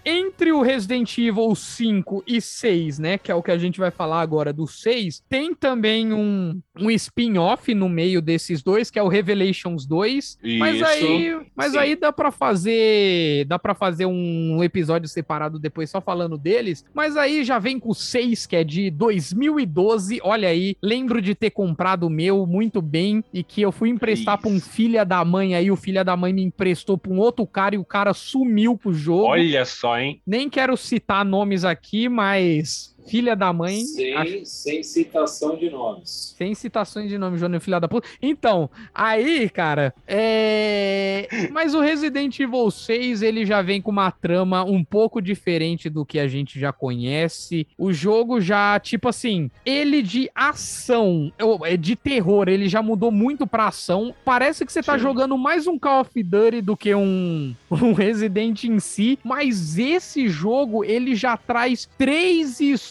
[0.04, 3.90] entre o Resident Evil 5 e 6, né, que é o que a gente vai
[3.90, 9.02] falar agora do 6, tem também um, um spin-off no meio desses dois, que é
[9.02, 10.38] o Revelations 2.
[10.58, 10.84] Mas Isso.
[10.84, 11.78] aí, mas Sim.
[11.78, 16.84] aí dá pra fazer, dá para fazer um episódio separado depois só falando deles.
[16.94, 20.20] Mas aí já vem com o 6, que é de 2012.
[20.22, 24.38] Olha aí, lembro de ter comprado o meu muito bem e que eu fui emprestar
[24.38, 27.46] pra um filha da mãe aí, o filha da mãe me emprestou pra um outro
[27.46, 29.24] cara e o cara sumiu com o jogo.
[29.24, 30.20] Olha só, hein?
[30.26, 36.34] Nem quero citar nomes aqui, mas filha da mãe, Sem, sem citação de nomes.
[36.36, 38.08] sem citações de nome, Júnior, filha da puta.
[38.22, 41.28] Então, aí, cara, é.
[41.50, 46.04] Mas o Resident Evil 6, ele já vem com uma trama um pouco diferente do
[46.04, 47.66] que a gente já conhece.
[47.76, 51.32] O jogo já, tipo assim, ele de ação,
[51.64, 54.14] é de terror, ele já mudou muito pra ação.
[54.24, 55.02] Parece que você tá Sim.
[55.04, 59.18] jogando mais um Call of Duty do que um, um Resident em si.
[59.24, 62.89] Mas esse jogo, ele já traz três histórias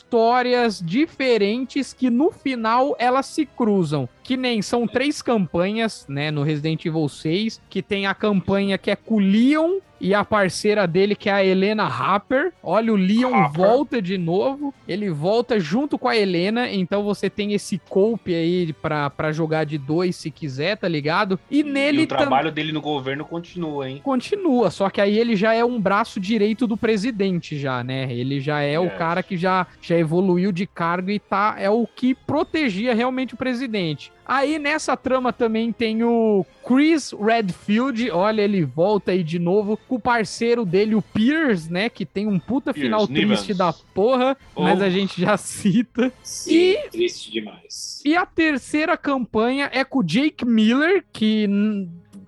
[0.83, 4.07] diferentes que no final elas se cruzam.
[4.29, 8.91] Que nem são três campanhas, né, no Resident Evil 6, que tem a campanha que
[8.91, 12.53] é com o Leon e a parceira dele, que é a Helena Rapper.
[12.63, 14.73] Olha, o Leon volta de novo.
[14.87, 16.71] Ele volta junto com a Helena.
[16.71, 21.39] Então você tem esse cope aí pra, pra jogar de dois se quiser, tá ligado?
[21.49, 23.99] E, nele e o trabalho dele no governo continua, hein?
[24.03, 28.13] continua, só que aí ele já é um braço direito do presidente já, né?
[28.13, 28.97] Ele já é o Yes.
[28.97, 33.37] cara que já, já evoluiu de cargo e tá é o que protegia realmente o
[33.37, 34.11] presidente.
[34.31, 39.95] Aí nessa trama também tem o Chris Redfield, olha, ele volta aí de novo com
[39.95, 41.89] o parceiro dele, o Pierce, né?
[41.89, 43.39] Que tem um puta Pierce final Nivens.
[43.41, 44.83] triste da porra, mas Oh.
[44.83, 46.13] a gente já cita.
[46.21, 48.03] Sim, E- triste demais.
[48.05, 51.49] E a terceira campanha é com o Jake Miller, que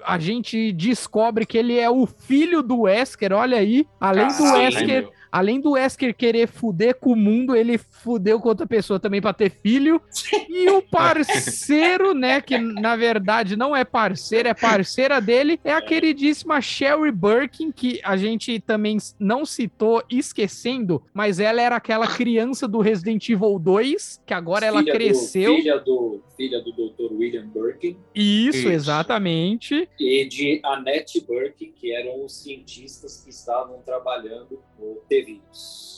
[0.04, 3.86] a gente descobre que ele é o filho do Wesker, olha aí.
[4.00, 5.12] Além do Caralho, Wesker, meu.
[5.32, 9.34] Além do Wesker querer fuder com o mundo, ele fudeu com outra pessoa também pra
[9.34, 10.02] ter filho.
[10.50, 15.82] E o parceiro, né, que na verdade não é parceiro, é parceira dele, é a
[15.82, 22.68] queridíssima Sherry Birkin, que a gente também não citou esquecendo, mas ela era aquela criança
[22.68, 25.56] do Resident Evil 2, que agora ela Filha do- cresceu.
[25.56, 27.14] filha, do, filha do Dr.
[27.14, 28.70] William Birkin Isso, Isso.
[28.70, 29.88] exatamente.
[30.00, 34.98] e de Annette Birkin, que eram os cientistas que estavam trabalhando no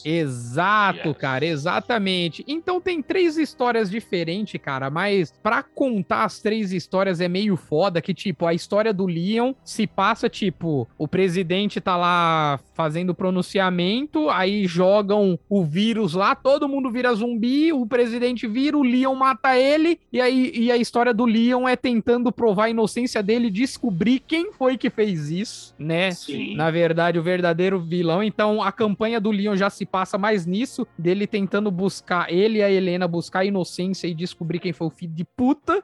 [0.06, 1.18] Exato, Yes.
[1.18, 2.44] cara, exatamente.
[2.48, 8.02] Então tem três histórias diferentes, cara, mas pra contar as três histórias é meio foda
[8.02, 14.30] que tipo, a história do Leon se passa tipo, o presidente tá lá fazendo pronunciamento,
[14.30, 19.58] aí jogam o vírus lá, todo mundo vira zumbi, o presidente vira, o Leon mata
[19.58, 24.20] ele, e aí e a história do Leon é tentando provar a inocência dele, descobrir
[24.20, 26.12] quem foi que fez isso, né?
[26.12, 26.56] Sim.
[26.56, 28.22] na verdade, o verdadeiro vilão.
[28.24, 32.64] Então, a campanha do Leon já se passa mais nisso, dele tentando buscar, ele e
[32.64, 35.84] a Helena buscar a inocência e descobrir quem foi o filho de puta.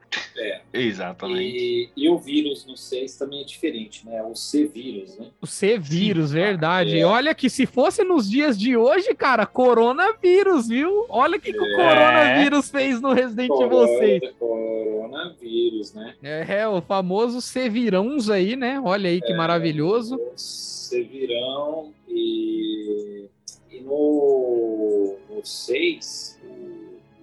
[0.73, 1.57] Exatamente.
[1.57, 4.21] E, e o vírus no 6 também é diferente, né?
[4.23, 5.27] O C-Vírus, né?
[5.41, 6.99] O C-Vírus, Sim, verdade.
[6.99, 7.05] é.
[7.05, 11.05] Olha que se fosse nos dias de hoje, cara, coronavírus, viu?
[11.09, 14.21] Olha o que, que o coronavírus fez no Resident Evil 6.
[14.37, 16.13] Corona- Coronavírus, né?
[16.21, 18.79] É, o famoso C-Virãos aí, né?
[18.83, 20.19] Olha aí que maravilhoso.
[20.89, 23.25] O C-Virão e,
[23.69, 26.47] e no, no 6, o,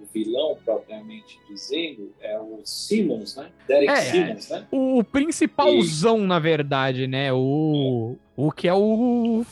[0.01, 3.51] o vilão, propriamente dizendo, é o Simmons, né?
[3.67, 4.67] Derek É, Simmons, né?
[4.71, 7.33] O principalzão, na verdade, né?
[7.33, 9.45] O, o que é o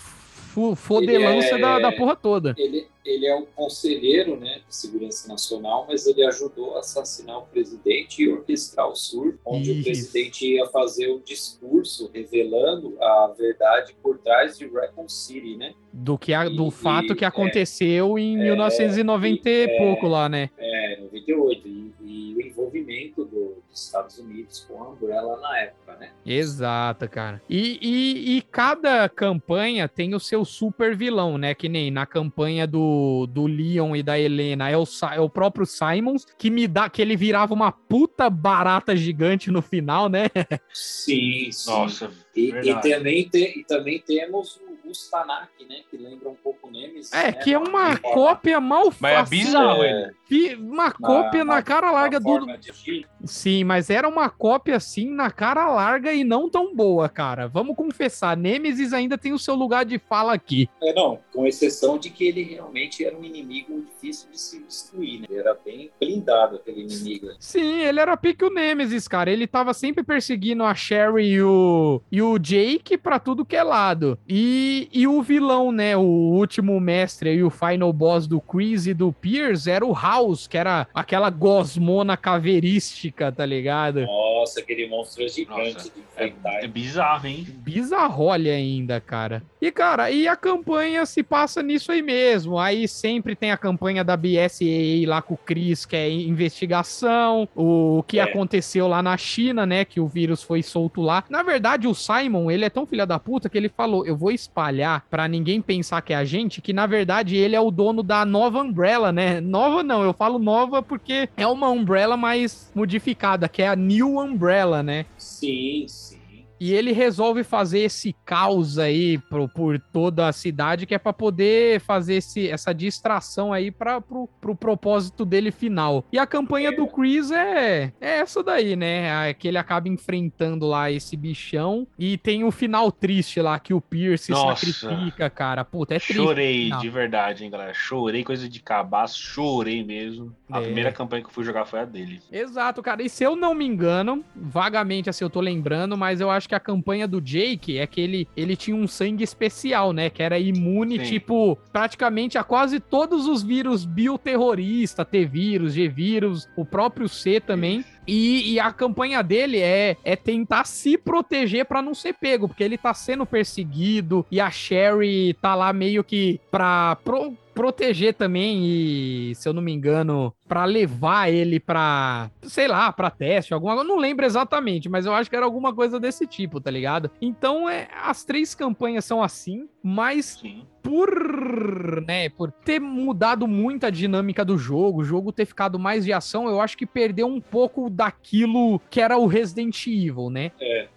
[1.17, 2.55] Ele é- da, da porra toda.
[2.57, 7.45] Ele, ele é um conselheiro né, de segurança nacional, mas ele ajudou a assassinar o
[7.45, 9.79] presidente e orquestrar o surto, onde Isso.
[9.81, 15.73] o presidente ia fazer o discurso revelando a verdade por trás de Raccoon City, né?
[15.93, 20.07] Do, que a- do E- fato que é, aconteceu em é, 1990 e é, pouco
[20.07, 20.49] lá, né?
[20.57, 21.67] É, 98.
[21.67, 26.11] E, e o envolvimento do- dos Estados Unidos com a Umbrella na época, né?
[26.25, 27.41] Exato, cara.
[27.49, 31.53] E, e, e cada campanha tem o seu super vilão, né?
[31.53, 35.65] Que nem na campanha do, do Leon e da Helena é o, é o próprio
[35.65, 40.27] Simons, que me dá que ele virava uma puta barata gigante no final, né?
[40.73, 41.69] Sim, sim.
[41.69, 45.81] Nossa, E, e também te- e também temos o, os Tanak, né?
[45.89, 47.11] Que lembra um pouco Nemesis.
[47.13, 49.45] É, né, que é na- uma na cópia mal Mas é feita.
[49.45, 50.11] bizarro É, ele.
[50.25, 52.57] fi- Uma cópia na, na- cara larga na do.
[52.57, 53.05] de.
[53.25, 57.47] Sim, mas era uma cópia assim na cara larga e não tão boa, cara.
[57.47, 60.69] Vamos confessar, Nemesis ainda tem o seu lugar de fala aqui.
[60.81, 65.21] É, não, com exceção de que ele realmente era um inimigo difícil de se destruir,
[65.21, 65.27] né?
[65.29, 67.27] Ele era bem blindado, aquele inimigo.
[67.39, 69.31] Sim, ele era pique o Nemesis, cara.
[69.31, 73.63] Ele tava sempre perseguindo a Sherry e o, e o Jake pra tudo que é
[73.63, 74.17] lado.
[74.27, 75.95] E, e o vilão, né?
[75.95, 80.47] O último mestre e o final boss do Chris e do Pierce era o House,
[80.47, 84.05] que era aquela gosmona caveirística, tá ligado?
[84.45, 86.63] Nossa, aquele monstro gigante Nossa, de É, enfrentar.
[86.63, 87.47] é bizarro, hein?
[87.49, 89.41] bizarrolha ainda, cara.
[89.59, 92.59] E, cara, e a campanha se passa nisso aí mesmo.
[92.59, 98.03] Aí sempre tem a campanha da BSAA lá com o Chris, que é investigação, o
[98.07, 98.23] que É.
[98.23, 101.23] aconteceu lá na China, né, que o vírus foi solto lá.
[101.29, 104.31] Na verdade, o Simon, ele é tão filha da puta que ele falou, eu vou
[104.31, 108.03] espalhar pra ninguém pensar que é a gente, que na verdade ele é o dono
[108.03, 109.41] da nova Umbrella, né?
[109.41, 114.19] Nova não, eu falo nova porque é uma Umbrella mais modificada, que é a New
[114.19, 114.34] Umbrella,
[114.83, 115.05] né?
[115.17, 116.14] Sim, sim.
[116.59, 121.11] E ele resolve fazer esse caos aí pro- por toda a cidade, que é pra
[121.13, 126.05] poder fazer esse, essa distração aí para pro, pro propósito dele final.
[126.11, 129.29] E a campanha do Chris é, é essa daí, né?
[129.29, 131.87] É que ele acaba enfrentando lá esse bichão.
[131.99, 134.65] E tem o final triste lá, que o Pierce Nossa.
[134.65, 135.63] sacrifica, cara.
[135.65, 136.15] Puta, é triste.
[136.15, 137.73] Chorei, de verdade, hein, galera.
[137.73, 140.35] Chorei, coisa de cabaço, chorei mesmo.
[140.49, 140.63] A É.
[140.65, 142.21] primeira campanha que eu fui jogar foi a dele.
[142.31, 143.03] Exato, cara.
[143.03, 146.55] E se eu não me engano, vagamente assim eu tô lembrando, mas eu acho que
[146.55, 150.09] a campanha do Jake é que ele, ele tinha um sangue especial, né?
[150.09, 151.05] Que era imune, Sim.
[151.05, 157.83] tipo, praticamente a quase todos os vírus bioterroristas, T-vírus, G-vírus, o próprio C também.
[158.07, 162.63] E, e a campanha dele é, é tentar se proteger pra não ser pego, porque
[162.63, 168.63] ele tá sendo perseguido e a Sherry tá lá meio que pra pro- proteger também
[168.63, 173.73] e, se eu não me engano, pra levar ele pra, sei lá, pra teste, alguma
[173.75, 176.69] coisa, eu não lembro exatamente, mas eu acho que era alguma coisa desse tipo, tá
[176.69, 177.09] ligado?
[177.21, 180.63] Então, é, as três campanhas são assim, mas Sim.
[180.83, 186.05] por, né, por ter mudado muito a dinâmica do jogo, o jogo ter ficado mais
[186.05, 190.51] de ação, eu acho que perdeu um pouco daquilo que era o Resident Evil, né?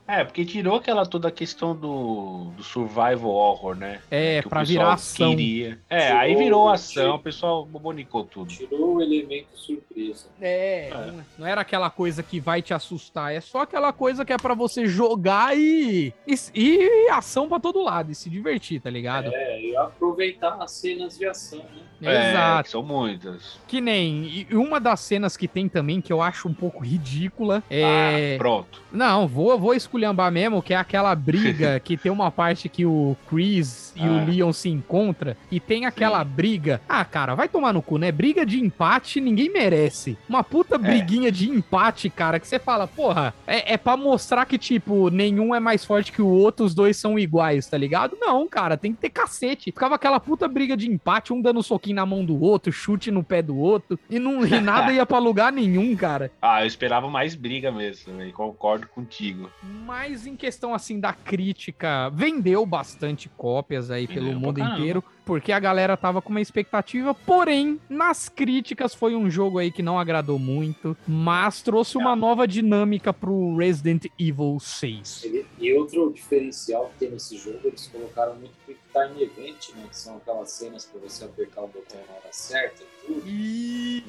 [0.06, 4.00] É, porque tirou aquela toda a questão do, do survival horror, né?
[4.10, 5.30] É, Que o pra pessoal virar ação.
[5.30, 5.78] Queria.
[5.88, 8.48] É, Tirou- aí virou ação, tirou- o pessoal bobonicou tudo.
[8.48, 10.26] Tirou o elemento surpresa.
[10.40, 10.90] É, É.
[11.12, 14.36] não- não era aquela coisa que vai te assustar, é só aquela coisa que é
[14.36, 19.30] pra você jogar e, e, e ação pra todo lado, e se divertir, tá ligado?
[19.32, 21.82] É, e aproveitar as cenas de ação, né?
[22.00, 22.70] É, Exato.
[22.70, 23.58] são muitas.
[23.66, 24.46] Que nem.
[24.48, 28.34] E uma das cenas que tem também, que eu acho um pouco ridícula, é.
[28.36, 28.80] Ah, pronto.
[28.92, 33.16] Não, vou, vou esculhambar mesmo, que é aquela briga que tem uma parte que o
[33.28, 34.24] Chris e o Ah.
[34.24, 36.80] Leon se encontram e tem aquela briga.
[36.88, 38.12] Ah, cara, vai tomar no cu, né?
[38.12, 40.16] Briga de empate ninguém merece.
[40.28, 44.58] Uma puta briguinha de empate, cara, que você fala, porra, é, é pra mostrar que,
[44.58, 48.16] tipo, nenhum é mais forte que o outro, os dois são iguais, tá ligado?
[48.20, 49.70] Não, cara, tem que ter cacete.
[49.70, 53.22] Ficava aquela puta briga de empate, um dando soquinho na mão do outro, chute no
[53.22, 56.30] pé do outro, e, não, e nada ia pra lugar nenhum, cara.
[56.40, 58.32] Ah, eu esperava mais briga mesmo, também.
[58.32, 59.50] Concordo contigo.
[59.62, 64.78] Mas em questão assim da crítica, vendeu bastante cópias aí Vendeu pelo mundo caramba.
[64.78, 69.70] inteiro, porque a galera tava com uma expectativa, porém, nas críticas foi um jogo aí
[69.70, 75.24] que não agradou muito, mas trouxe uma nova dinâmica pro Resident Evil 6.
[75.24, 79.84] Ele- e outro diferencial que tem nesse jogo, eles colocaram muito Quick Time Event, né?
[79.90, 83.22] Que são aquelas cenas para você apertar o botão na hora certa e tudo.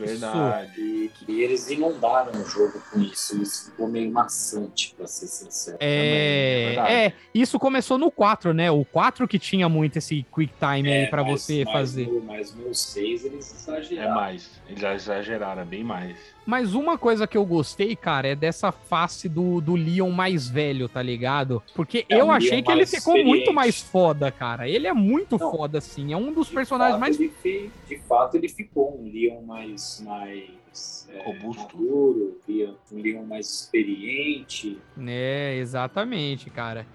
[0.06, 0.72] Verdade.
[0.82, 3.42] E que eles inundaram o jogo com isso.
[3.42, 5.78] Isso ficou meio maçante, pra ser sincero.
[5.78, 6.94] Também, é É, verdade.
[6.94, 8.70] é, isso começou no 4, né?
[8.72, 12.08] O 4 que tinha muito esse quick time aí pra É, mas- você mas fazer.
[12.08, 14.16] No, mas no 6 eles É exageraram.
[14.16, 14.50] mais.
[14.68, 16.16] Eles já exageraram, é bem mais.
[16.46, 20.90] Mas uma coisa que eu gostei, cara, é dessa face do, do Leon mais velho,
[20.90, 21.62] tá ligado?
[21.76, 23.54] Porque É, eu um achei Leon que ele ficou muito experiente.
[23.54, 24.68] mais foda, cara.
[24.68, 25.52] Ele é muito Não.
[25.52, 26.12] foda, assim.
[26.12, 27.20] É um dos personagens fato, mais.
[27.20, 31.62] ele de fato, ele ficou um Leon mais, mais é, Robusto.
[31.78, 34.78] maduro, Leon- um Leon mais experiente.
[35.08, 36.86] É, exatamente, cara.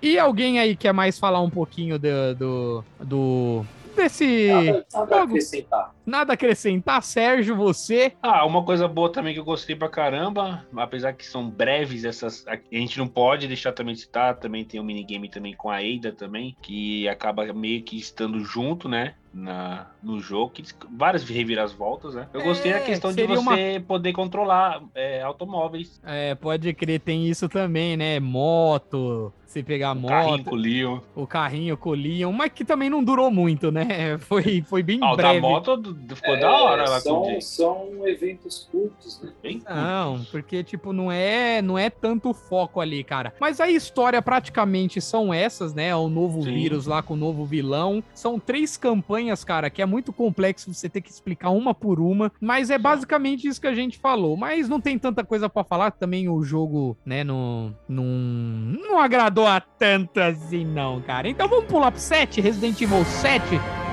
[0.00, 2.34] E alguém aí quer mais falar um pouquinho do.
[2.34, 3.64] do, do-
[3.94, 4.48] desse.
[4.48, 5.94] Nada, nada a acrescentar.
[6.04, 8.12] Nada a acrescentar, Sérgio, você.
[8.22, 12.44] Ah, uma coisa boa também que eu gostei pra caramba, apesar que são breves essas,
[12.48, 15.76] a gente não pode deixar também de citar, também tem um minigame também com a
[15.76, 22.14] Ada também, que acaba meio que estando junto, né, na, no jogo, que várias reviravoltas,
[22.14, 22.28] né.
[22.34, 27.26] Eu gostei É, da questão de você poder controlar é, automóveis, É, pode crer, tem
[27.28, 28.20] isso também, né?
[28.20, 29.32] Moto.
[29.46, 30.98] Você pegar o carrinho moto, com o Leon.
[31.14, 34.16] o carrinho com o Leon, mas que também não durou muito, né?
[34.20, 35.40] Foi, foi bem Ah, o da breve.
[35.40, 39.30] moto do- ficou É, da hora lá são, são eventos curtos, né?
[39.42, 39.62] Bem.
[39.68, 43.34] Não, porque, tipo, não é, não é tanto foco ali, cara.
[43.38, 45.94] Mas a história praticamente são essas, né?
[45.94, 46.54] O novo Sim.
[46.54, 48.02] vírus lá com o novo vilão.
[48.14, 52.32] São três campanhas, cara, que é muito complexo você ter que explicar uma por uma.
[52.40, 54.36] Mas é basicamente isso que a gente falou.
[54.36, 55.90] Mas não tem tanta coisa pra falar.
[55.92, 61.28] Também o jogo, né, não, não, não agradou a tanto assim, não, cara.
[61.28, 63.91] Então vamos pular pro 7, Resident Evil 7.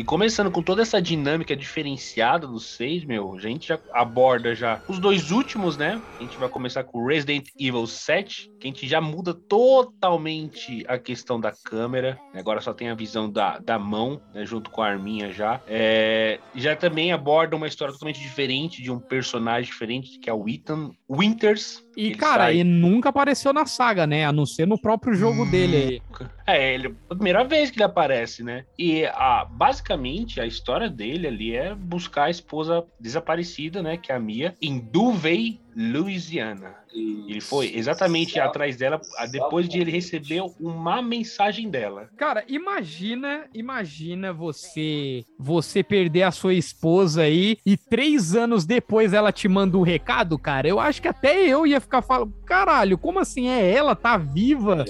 [0.00, 4.80] E começando com toda essa dinâmica diferenciada dos seis, meu, a gente já aborda já
[4.88, 6.00] os dois últimos, né?
[6.18, 10.98] A gente vai começar com Resident Evil 7, que a gente já muda totalmente a
[10.98, 12.18] questão da câmera.
[12.32, 15.60] Agora só tem a visão da, da mão, né, junto com a arminha já.
[15.68, 20.48] É, já também aborda uma história totalmente diferente, de um personagem diferente, que é o
[20.48, 21.84] Ethan Winters.
[22.00, 24.24] E, Ele cara, sai- ele nunca apareceu na saga, né?
[24.24, 25.50] A não ser no próprio jogo Hum.
[25.50, 26.02] dele aí.
[26.46, 28.64] É, ele, a primeira vez que ele aparece, né?
[28.78, 33.98] E a, basicamente a história dele ali é buscar a esposa desaparecida, né?
[33.98, 36.74] Que é a Mia, em Duvey, Louisiana.
[36.92, 38.48] Ele foi exatamente Exato.
[38.48, 42.08] atrás dela depois de ele receber uma mensagem dela.
[42.16, 49.30] Cara, imagina, imagina você você perder a sua esposa aí e três anos depois ela
[49.30, 50.66] te manda um recado, cara.
[50.68, 53.94] Eu acho que até eu ia ficar falando, caralho, como assim é ela?
[53.94, 54.84] Tá viva?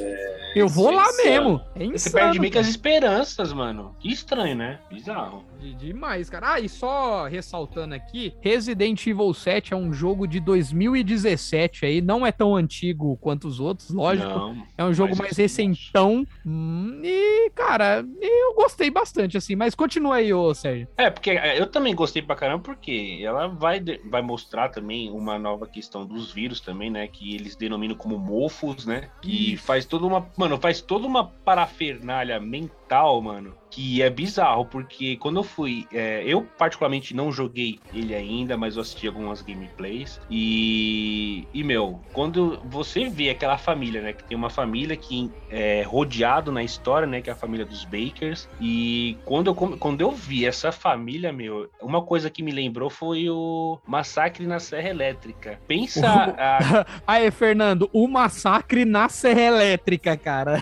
[0.56, 1.24] eu isso vou é lá insano.
[1.24, 1.60] mesmo.
[1.74, 3.94] É Você insano, perde meio que as esperanças, mano.
[4.00, 4.78] Que estranho, né?
[4.90, 5.44] Bizarro.
[5.60, 6.54] De- Demais, cara.
[6.54, 12.26] Ah, e só ressaltando aqui, Resident Evil 7 é um jogo de 2017 aí, não
[12.26, 14.28] é tão antigo quanto os outros, lógico.
[14.28, 16.26] Não, É um jogo mais assim, recentão.
[16.44, 19.54] Hum, E, cara, eu gostei bastante, assim.
[19.56, 20.88] Mas continua aí, ô Sérgio.
[20.96, 25.66] É, porque eu também gostei pra caramba, porque ela vai, vai mostrar também uma nova
[25.66, 27.06] questão dos vírus também, né?
[27.06, 29.10] Que eles denominam como mofos, né?
[29.22, 29.64] Que Isso.
[29.64, 30.26] faz toda uma.
[30.36, 32.79] Mano, faz toda uma parafernália mental,
[33.22, 33.54] mano.
[33.70, 35.86] Que é bizarro, porque quando eu fui.
[35.92, 40.20] é, eu, particularmente, não joguei ele ainda, mas eu assisti algumas gameplays.
[40.28, 41.46] E.
[41.54, 44.12] E, meu, quando você vê aquela família, né?
[44.12, 47.20] Que tem uma família que é rodeado na história, né?
[47.20, 48.48] Que é a família dos Bakers.
[48.60, 53.28] E quando eu, quando eu vi essa família, meu, uma coisa que me lembrou foi
[53.30, 55.60] o Massacre na Serra Elétrica.
[55.68, 56.08] Pensa.
[56.36, 60.60] a- Aí, Fernando, o massacre na Serra Elétrica, cara.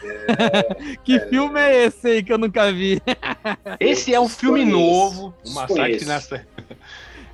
[1.05, 3.01] que filme é esse aí que eu nunca vi?
[3.81, 5.35] esse é um filme novo.
[5.45, 6.47] O Massacre na Serra.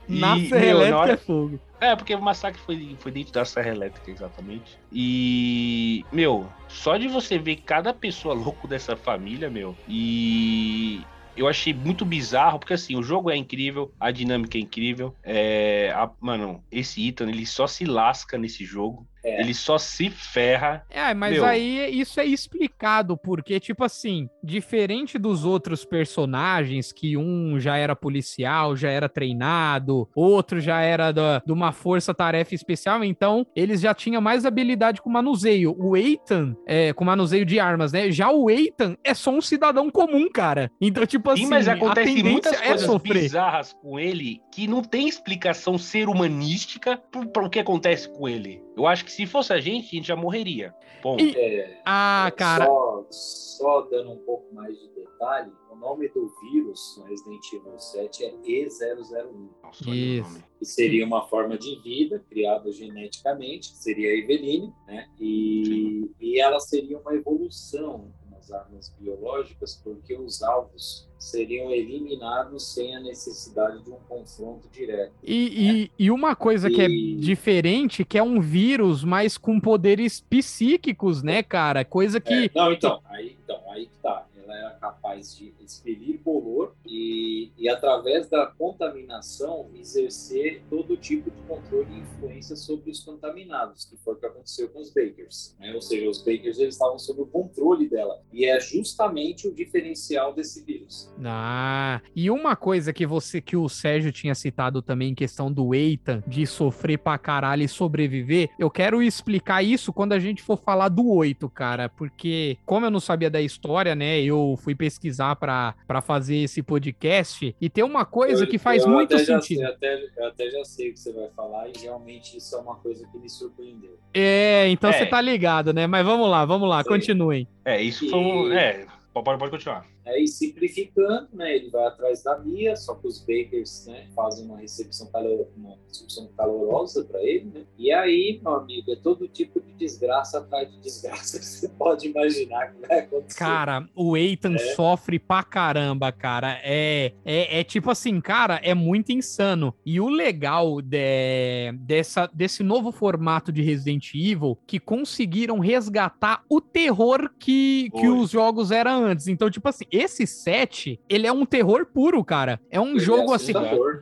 [0.09, 1.61] Na Serra Elétrica hora- é fogo.
[1.81, 4.79] É, porque o massacre foi, foi dentro da Serra Elétrica, exatamente.
[4.91, 11.03] E, meu, só de você ver cada pessoa louco dessa família, meu, e
[11.37, 15.15] eu achei muito bizarro, porque assim, o jogo é incrível, a dinâmica é incrível.
[15.23, 19.07] É, a- mano, esse Ethan, ele só se lasca nesse jogo.
[19.25, 19.41] É.
[19.41, 20.85] Ele só se ferra.
[20.91, 21.47] É, mas Meu.
[21.47, 27.97] aí isso é explicado, porque, tipo assim, diferente dos outros personagens, que um já era
[27.97, 33.95] policial, já era treinado, outro já era da, de uma força-tarefa especial, então eles já
[33.95, 35.75] tinham mais habilidade com manuseio.
[35.79, 38.11] O Ethan, é, com manuseio de armas, né?
[38.11, 40.71] Já o Ethan é só um cidadão comum, cara.
[40.81, 43.23] Então, tipo assim, Sim, mas acontece muitas é coisas sofrer.
[43.23, 47.01] bizarras com ele que não tem explicação ser humanística
[47.33, 48.63] para o que acontece com ele.
[48.77, 50.75] Eu acho que se fosse a gente, a gente já morreria.
[51.03, 51.23] Ponto.
[51.23, 51.37] E...
[51.37, 52.67] É, ah, cara.
[52.67, 57.79] Só, só, dando um pouco mais de detalhe, o nome do vírus no Resident Evil
[57.79, 59.49] 7 é E001.
[59.63, 60.45] Nossa, Isso.
[60.59, 65.09] Que seria uma forma de vida criada geneticamente, que seria a Eveline, né?
[65.21, 68.13] E, e ela seria uma evolução
[68.45, 75.13] das armas biológicas, porque os alvos seriam eliminados sem a necessidade de um confronto direto.
[75.23, 75.51] E, né?
[75.51, 76.75] e, e, uma coisa e...
[76.75, 81.85] que é diferente, que é um vírus, mas com poderes psíquicos, né, cara?
[81.85, 82.33] Coisa que.
[82.33, 87.51] É, não, então, aí, então, aí que tá ela era capaz de expelir bolor e,
[87.57, 93.97] e, através da contaminação, exercer todo tipo de controle e influência sobre os contaminados, que
[93.97, 95.57] foi o que aconteceu com os Bakers.
[95.59, 95.73] Né?
[95.75, 98.21] Ou seja, os Bakers eles estavam sob o controle dela.
[98.33, 101.13] E é justamente o diferencial desse vírus.
[101.25, 105.75] Ah, e uma coisa que você, que o Sérgio tinha citado também, em questão do
[105.75, 110.59] Eitan, de sofrer pra caralho e sobreviver, eu quero explicar isso quando a gente for
[110.59, 114.75] falar do 8, cara, porque como eu não sabia da história, né, eu eu fui
[114.75, 119.59] pesquisar para fazer esse podcast e tem uma coisa eu, que faz muito sentido.
[119.59, 122.59] Sei, até, eu até já sei o que você vai falar e realmente isso é
[122.59, 123.99] uma coisa que me surpreendeu.
[124.13, 124.93] É, então é.
[124.93, 125.87] você tá ligado, né?
[125.87, 127.47] Mas vamos lá, vamos lá, continuem.
[127.65, 128.53] É, isso foi um.
[128.53, 129.94] É, pode, pode continuar.
[130.07, 134.45] É, e simplificando, né, ele vai atrás da Mia, só que os Bakers né, fazem
[134.45, 137.51] uma recepção, calor, uma recepção calorosa para ele.
[137.55, 137.65] Né?
[137.79, 142.09] E aí, meu amigo, é todo tipo de desgraça atrás de desgraça que você pode
[142.09, 143.39] imaginar que vai acontecer.
[143.39, 144.75] Cara, o Ethan é.
[144.75, 146.61] sofre pra caramba, cara.
[146.63, 149.75] É, é, é, tipo assim, cara, é muito insano.
[149.87, 156.61] E o legal de, dessa, desse novo formato de Resident Evil que conseguiram resgatar o
[156.61, 159.29] terror que, que os jogos eram antes.
[159.29, 162.61] Então, tipo assim, esse set, ele é um terror puro, cara.
[162.71, 163.53] É um ele jogo é assim.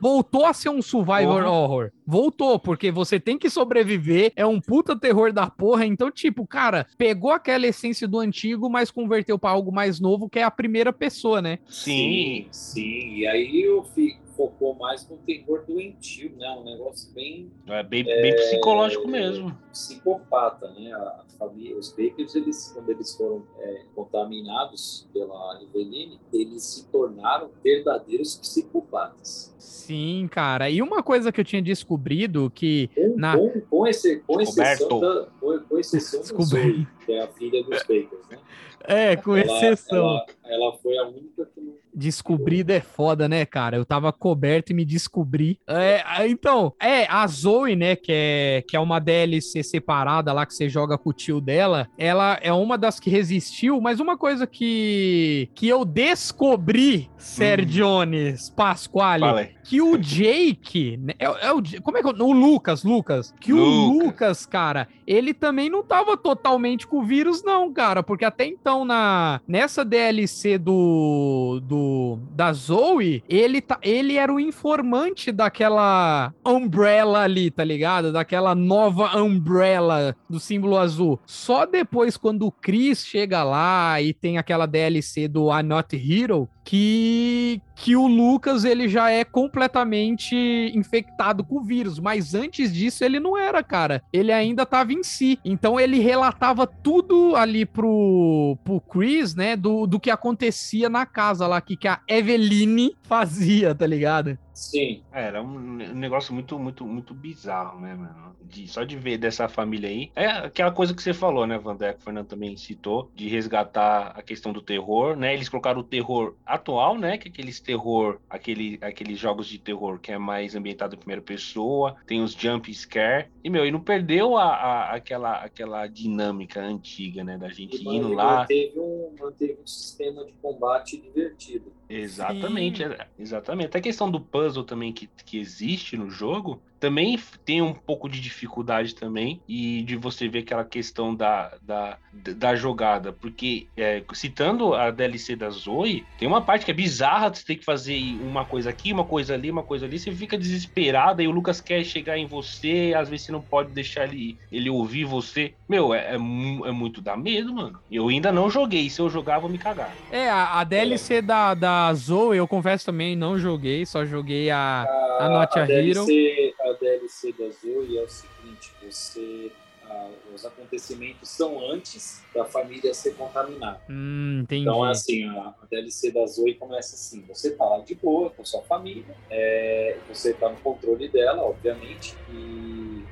[0.01, 1.91] Voltou a ser um survival horror.
[2.05, 4.33] Voltou, porque você tem que sobreviver.
[4.35, 5.85] É um puta terror da porra.
[5.85, 10.39] Então, tipo, cara, pegou aquela essência do antigo, mas converteu para algo mais novo, que
[10.39, 11.59] é a primeira pessoa, né?
[11.67, 13.15] Sim, sim.
[13.15, 16.49] E aí eu fico focou mais no terror doentio, né?
[16.51, 17.49] Um negócio bem.
[17.67, 19.57] É bem, é, bem psicológico mesmo.
[19.71, 20.91] Psicopata, né?
[20.93, 27.51] A família, os Bakers, eles, quando eles foram é, contaminados pela Eveline, eles se tornaram
[27.63, 29.53] verdadeiros psicopatas.
[29.57, 30.69] Sim, cara.
[30.69, 32.89] E uma coisa que eu tinha descobrido que.
[32.93, 33.37] Com, na...
[33.37, 37.63] com, com, esse, com exceção, da, com, com exceção do Zoe, que é a filha
[37.63, 38.39] dos Bakers, né?
[38.85, 39.97] É, com ela, exceção.
[39.97, 41.82] Ela, ela, foi a única que não.
[41.95, 43.77] Descobrida é foda, né, cara?
[43.77, 45.59] Eu tava coberto e me descobri.
[45.67, 50.53] É, então, é, a Zoe, né, que é, que é uma DLC separada lá que
[50.53, 54.45] você joga com o tio dela, ela é uma das que resistiu, mas uma coisa
[54.45, 58.53] que, que eu descobri, Sergiones hum.
[58.55, 62.11] Pasquale, que o Jake, né, é, é, o, como é que é?
[62.11, 63.67] O Lucas, Lucas, que Lucas.
[63.67, 68.45] o Lucas, cara, ele também não tava totalmente com o vírus, não, cara, porque até
[68.45, 71.82] então então, na, nessa DLC do, do
[72.31, 78.11] da Zoe, ele, tá, ele era o informante daquela Umbrella ali, tá ligado?
[78.11, 81.19] Daquela nova Umbrella do símbolo azul.
[81.25, 86.49] Só depois, quando o Chris chega lá e tem aquela DLC do I'm Not Hero,
[86.63, 90.35] que que o Lucas ele já é completamente
[90.73, 94.01] infectado com o vírus, mas antes disso ele não era, cara.
[94.13, 95.39] Ele ainda tava em si.
[95.43, 101.47] Então ele relatava tudo ali pro, pro Chris, né, do, do que acontecia na casa
[101.47, 104.35] lá, que, que a Eveline fazia, tá ligado?
[104.53, 105.03] Sim.
[105.11, 108.33] É, era um negócio muito, muito, muito bizarro, né, mano?
[108.41, 110.11] De, só de ver dessa família aí.
[110.15, 114.13] É aquela coisa que você falou, né, Vander, que o Fernando também citou, de resgatar
[114.15, 115.33] a questão do terror, né?
[115.33, 117.17] Eles colocaram o terror atual, né?
[117.17, 121.21] Que é aqueles terror, aquele, aqueles jogos de terror que é mais ambientado em primeira
[121.21, 123.27] pessoa, tem os jump scare.
[123.43, 127.37] E, meu, e não perdeu a, a aquela, aquela dinâmica antiga, né?
[127.37, 128.41] Da gente e, indo lá.
[128.41, 131.71] Manteve um, manteve um sistema de combate divertido.
[131.95, 133.67] Exatamente, é, exatamente.
[133.67, 138.09] Até a questão do puzzle também que, que existe no jogo, também tem um pouco
[138.09, 144.03] de dificuldade também e de você ver aquela questão da, da, da jogada, porque é,
[144.11, 147.97] citando a DLC da Zoe, tem uma parte que é bizarra, você tem que fazer
[148.21, 151.61] uma coisa aqui, uma coisa ali, uma coisa ali, você fica desesperado e o Lucas
[151.61, 155.53] quer chegar em você, às vezes você não pode deixar ele, ele ouvir você.
[155.69, 157.79] Meu, é, é, é muito dá medo, mano.
[157.89, 159.95] Eu ainda não joguei, se eu jogar, vou me cagar.
[160.11, 161.21] É, a, a DLC é.
[161.21, 164.85] da, da Zoe, eu confesso também, não joguei, só joguei a,
[165.17, 166.05] a, a Not a, a Hero.
[166.05, 169.51] DLC, a DLC da Zoe é o seguinte, você
[169.85, 173.81] ah, os acontecimentos são antes da família ser contaminada.
[173.89, 174.45] Hum.
[174.49, 178.45] Então, assim, a, a, DLC da Zoe começa assim: você tá lá de boa com
[178.45, 183.03] sua família, é, você tá no controle dela, obviamente, e,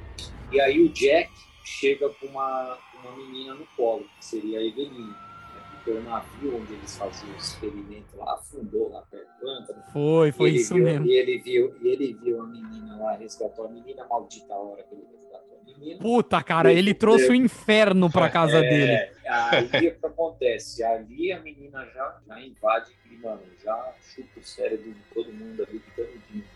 [0.51, 1.29] e aí o Jack
[1.63, 5.30] chega com uma, uma menina no colo, que seria a Evelina
[5.83, 9.83] porque o navio onde eles faziam o experimento lá afundou lá perto do Antônio.
[9.91, 11.05] Foi, foi isso viu, mesmo.
[11.07, 14.83] E ele, viu, e ele viu a menina lá, resgatou a menina, maldita a hora
[14.83, 15.99] que ele resgatou a menina.
[15.99, 19.11] Puta, cara, ele trouxe o inferno pra casa é, dele.
[19.25, 20.83] Aí o que acontece?
[20.83, 22.91] Ali a menina já, já invade,
[23.21, 26.07] mano, já chuta o cérebro de todo mundo ali, fica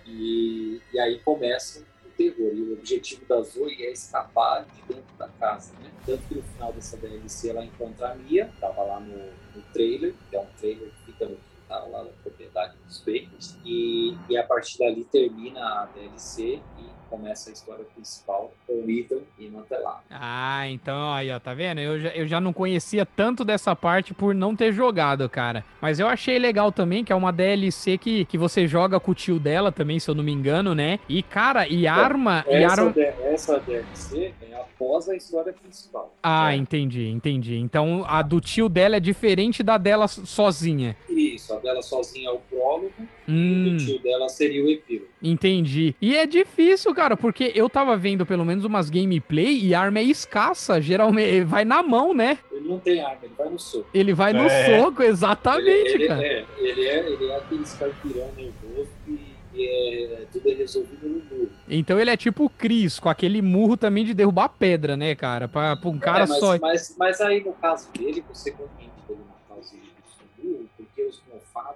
[0.05, 1.83] e, e aí começa
[2.15, 2.53] terror.
[2.53, 5.91] E o objetivo da Zoe é escapar de dentro da casa, né?
[6.05, 9.17] Tanto que no final dessa DLC ela encontra a Mia, tava lá no,
[9.55, 13.57] no trailer, que é um trailer que fica no quintal lá na propriedade dos Bakers.
[13.65, 18.89] E, e a partir dali termina a DLC e começa a história principal com o
[18.89, 19.51] Ethan e
[19.83, 20.01] lá.
[20.09, 21.79] Ah, então aí, ó, tá vendo?
[21.79, 25.63] Eu já, eu já não conhecia tanto dessa parte por não ter jogado, cara.
[25.81, 29.15] Mas eu achei legal também, que é uma DLC que, que você joga com o
[29.15, 30.99] tio dela também, se eu não me engano, né?
[31.07, 32.43] E, cara, e arma.
[32.47, 32.93] Essa, e arma...
[33.25, 36.13] essa DLC é após a história principal.
[36.21, 36.57] Ah, é.
[36.57, 37.57] entendi, entendi.
[37.57, 40.95] Então a do tio dela é diferente da dela sozinha.
[41.15, 42.93] Isso, a dela sozinha é o prólogo,
[43.27, 43.65] hum.
[43.67, 45.07] e o tio dela seria o epílogo.
[45.23, 45.95] Entendi.
[46.01, 49.99] E é difícil, cara, porque eu tava vendo pelo menos umas gameplay e a arma
[49.99, 52.37] é escassa, geralmente vai na mão, né?
[52.51, 53.89] Ele não tem arma, ele vai no soco.
[53.93, 54.79] Ele vai no é.
[54.79, 56.25] soco, exatamente, ele, ele, cara.
[56.25, 61.49] É, ele é, ele é aquele escarpirão nervoso que é, tudo é resolvido no murro.
[61.67, 65.47] Então ele é tipo o Cris, com aquele murro também de derrubar pedra, né, cara?
[65.47, 66.59] Pra, pra um cara é, mas, só.
[66.59, 71.03] Mas, mas aí no caso dele, você compreende ele matar os inimigos do murro, porque
[71.03, 71.21] os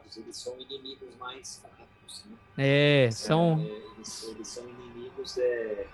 [0.09, 2.35] mofados eles são inimigos mais fracos, né?
[2.57, 3.59] É, são.
[3.59, 3.65] É,
[3.95, 5.37] eles, eles, são inimigos.
[5.37, 5.87] É, é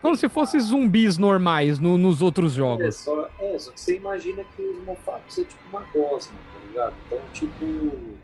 [0.00, 2.84] Como se fossem zumbis normais no, nos outros jogos.
[2.84, 6.66] É só, é, só que você imagina que os mofados é tipo uma gosma, tá
[6.66, 6.96] ligado?
[7.06, 7.64] Então, tipo,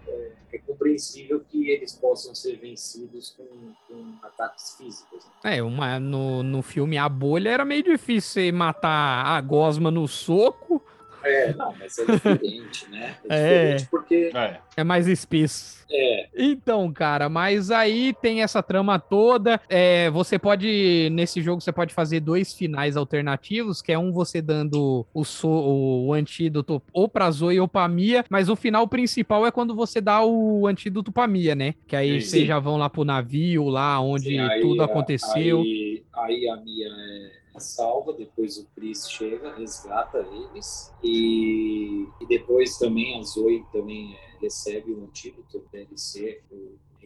[0.08, 5.24] é, é compreensível que eles possam ser vencidos com, com ataques físicos.
[5.44, 5.58] Né?
[5.58, 10.08] É, uma, no, no filme A Bolha era meio difícil você matar a gosma no
[10.08, 10.82] soco
[11.26, 13.16] é, não, mas é diferente, né?
[13.28, 14.30] É, é diferente porque.
[14.34, 14.60] É.
[14.76, 15.84] é mais espesso.
[15.90, 16.28] É.
[16.36, 19.60] Então, cara, mas aí tem essa trama toda.
[19.68, 24.42] É, você pode, nesse jogo, você pode fazer dois finais alternativos, que é um você
[24.42, 29.46] dando o, so, o antídoto ou pra Zoe ou pra Mia, mas o final principal
[29.46, 31.74] é quando você dá o antídoto pra Mia, né?
[31.86, 32.28] Que aí Sim.
[32.28, 35.60] vocês já vão lá pro navio, lá onde Sim, aí, tudo aconteceu.
[35.60, 42.78] Aí, aí a Mia é salva, depois o Chris chega, resgata eles e, e depois
[42.78, 46.42] também a Zoe também é, recebe o antídoto DLC,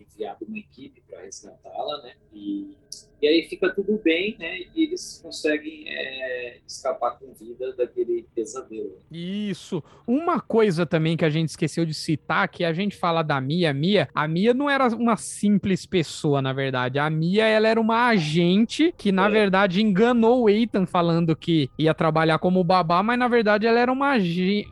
[0.02, 2.14] enviado uma equipe para resgatá-la, né?
[2.32, 2.76] E
[3.22, 4.60] e aí fica tudo bem, né?
[4.74, 8.96] E eles conseguem é, escapar com vida daquele pesadelo.
[9.12, 9.84] Isso.
[10.06, 13.74] Uma coisa também que a gente esqueceu de citar, que a gente fala da Mia,
[13.74, 16.98] Mia, a Mia não era uma simples pessoa, na verdade.
[16.98, 19.30] A Mia, ela era uma agente que, na é.
[19.30, 23.92] verdade, enganou o Ethan falando que ia trabalhar como babá, mas na verdade ela era
[23.92, 24.14] uma,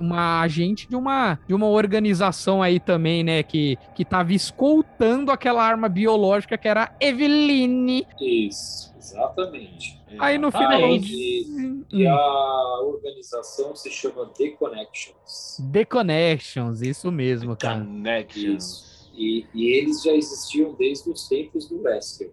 [0.00, 3.42] uma agente de uma, de uma organização aí também, né?
[3.42, 8.06] Que, que tava escoltando aquela arma biológica que era Eveline.
[8.20, 9.98] Isso, exatamente.
[10.18, 10.72] Aí no final.
[10.72, 15.62] Ah, e, e, a organização se chama The Connections.
[15.72, 17.80] The Connections, isso mesmo, cara.
[17.80, 18.64] Connections.
[18.64, 19.10] Isso.
[19.14, 22.30] E, e eles já existiam desde os tempos do Wesker.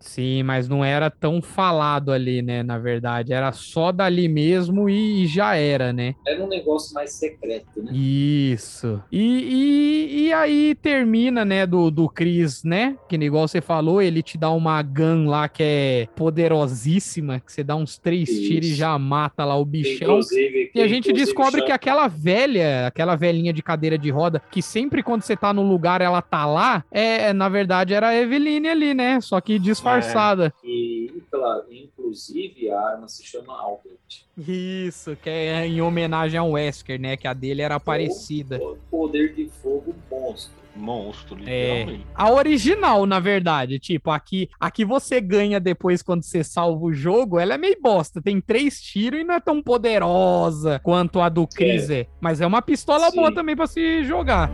[0.00, 2.62] Sim, mas não era tão falado ali, né?
[2.62, 6.14] Na verdade, era só dali mesmo e, já era, né?
[6.26, 7.92] Era um negócio mais secreto, né?
[7.92, 9.02] Isso.
[9.10, 12.96] E, e, e aí termina, né, do, do Chris, né?
[13.08, 17.64] Que igual você falou, ele te dá uma gun lá que é poderosíssima, que você
[17.64, 18.42] dá uns três Isso.
[18.42, 20.08] tiros e já mata lá o bichão.
[20.08, 24.62] Inclusive, e a gente descobre que aquela velha, aquela velhinha de cadeira de roda, que
[24.62, 28.68] sempre quando você tá no lugar ela tá lá, é, na verdade era a Eveline
[28.68, 29.20] ali, né?
[29.28, 30.54] Só que disfarçada.
[30.64, 34.24] É, e, claro, inclusive a arma se chama Albert.
[34.38, 37.14] Isso, que é em homenagem ao Wesker, né?
[37.14, 38.56] Que a dele era parecida.
[38.56, 40.56] O poder de fogo monstro.
[40.74, 42.06] Monstro, É, literalmente.
[42.14, 43.78] a original, na verdade.
[43.78, 47.38] Tipo, aqui, aqui você ganha depois quando você salva o jogo.
[47.38, 48.22] Ela é meio bosta.
[48.22, 52.06] Tem três tiros e não é tão poderosa quanto a do Chris é.
[52.18, 53.16] Mas é uma pistola Sim.
[53.16, 54.50] boa também pra se jogar.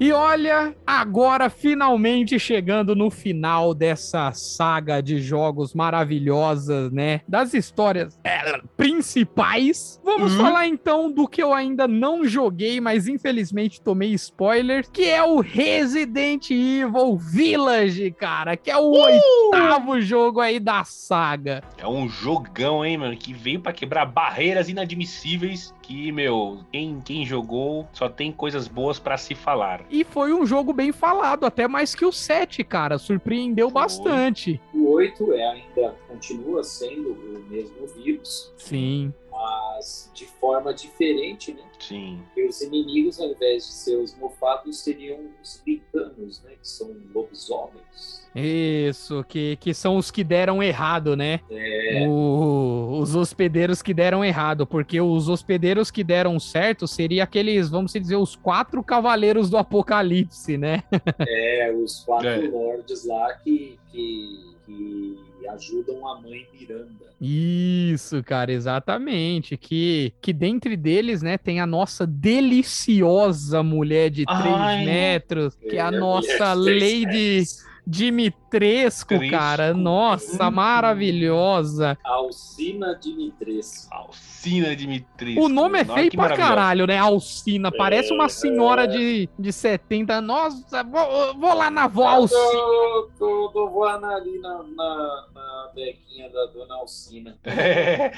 [0.00, 7.20] E olha, agora finalmente chegando no final dessa saga de jogos maravilhosas, né?
[7.28, 10.00] Das histórias é, principais.
[10.02, 10.40] Vamos Uhum.
[10.42, 15.40] falar então do que eu ainda não joguei, mas infelizmente tomei spoiler, que é o
[15.40, 21.62] Resident Evil Village, cara, que é o oitavo jogo aí da saga.
[21.76, 27.26] É um jogão, hein, mano, que veio pra quebrar barreiras inadmissíveis que, meu, quem, quem
[27.26, 29.84] jogou só tem coisas boas pra se falar.
[29.90, 32.96] E foi um jogo bem falado, até mais que o 7, cara.
[32.96, 33.82] Surpreendeu Foi.
[33.82, 34.60] bastante.
[34.72, 39.12] O 8 é ainda continua sendo o mesmo vírus, Sim.
[39.30, 41.62] Mas de forma diferente, né?
[41.78, 42.20] Sim.
[42.36, 46.50] E os inimigos, ao invés de ser os mofados, seriam os gritanos, né?
[46.60, 48.20] Que são lobisomens.
[48.34, 51.40] Isso, que, que são os que deram errado, né?
[51.50, 57.68] É, O- os hospedeiros que deram errado, porque os hospedeiros que deram certo seria aqueles,
[57.70, 60.82] vamos dizer, os quatro cavaleiros do apocalipse, né?
[61.26, 62.48] é os quatro É.
[62.48, 67.10] lords lá que, que, que ajudam a mãe Miranda.
[67.20, 69.56] Isso, cara, exatamente.
[69.56, 74.84] Que, que dentre deles, né, tem a nossa deliciosa mulher de 3 Ai.
[74.84, 77.69] metros, que é a nossa Lady metros.
[77.90, 79.30] Dimitrescu, Tresco.
[79.30, 79.74] cara.
[79.74, 80.50] Nossa, Hum.
[80.52, 81.98] maravilhosa.
[82.04, 83.92] Alcina Dimitrescu.
[83.94, 85.38] Alcina Dimitri.
[85.38, 86.96] O nome é feio pra caralho, né?
[86.98, 87.70] Alcina.
[87.70, 88.86] Parece uma É, senhora é.
[88.86, 90.20] de, de 70.
[90.20, 92.40] Nossa, vou, vou lá na avó Alcina.
[92.40, 97.36] Eu tô, tô voando ali na, na, na bequinha da dona Alcina.
[97.44, 98.12] É.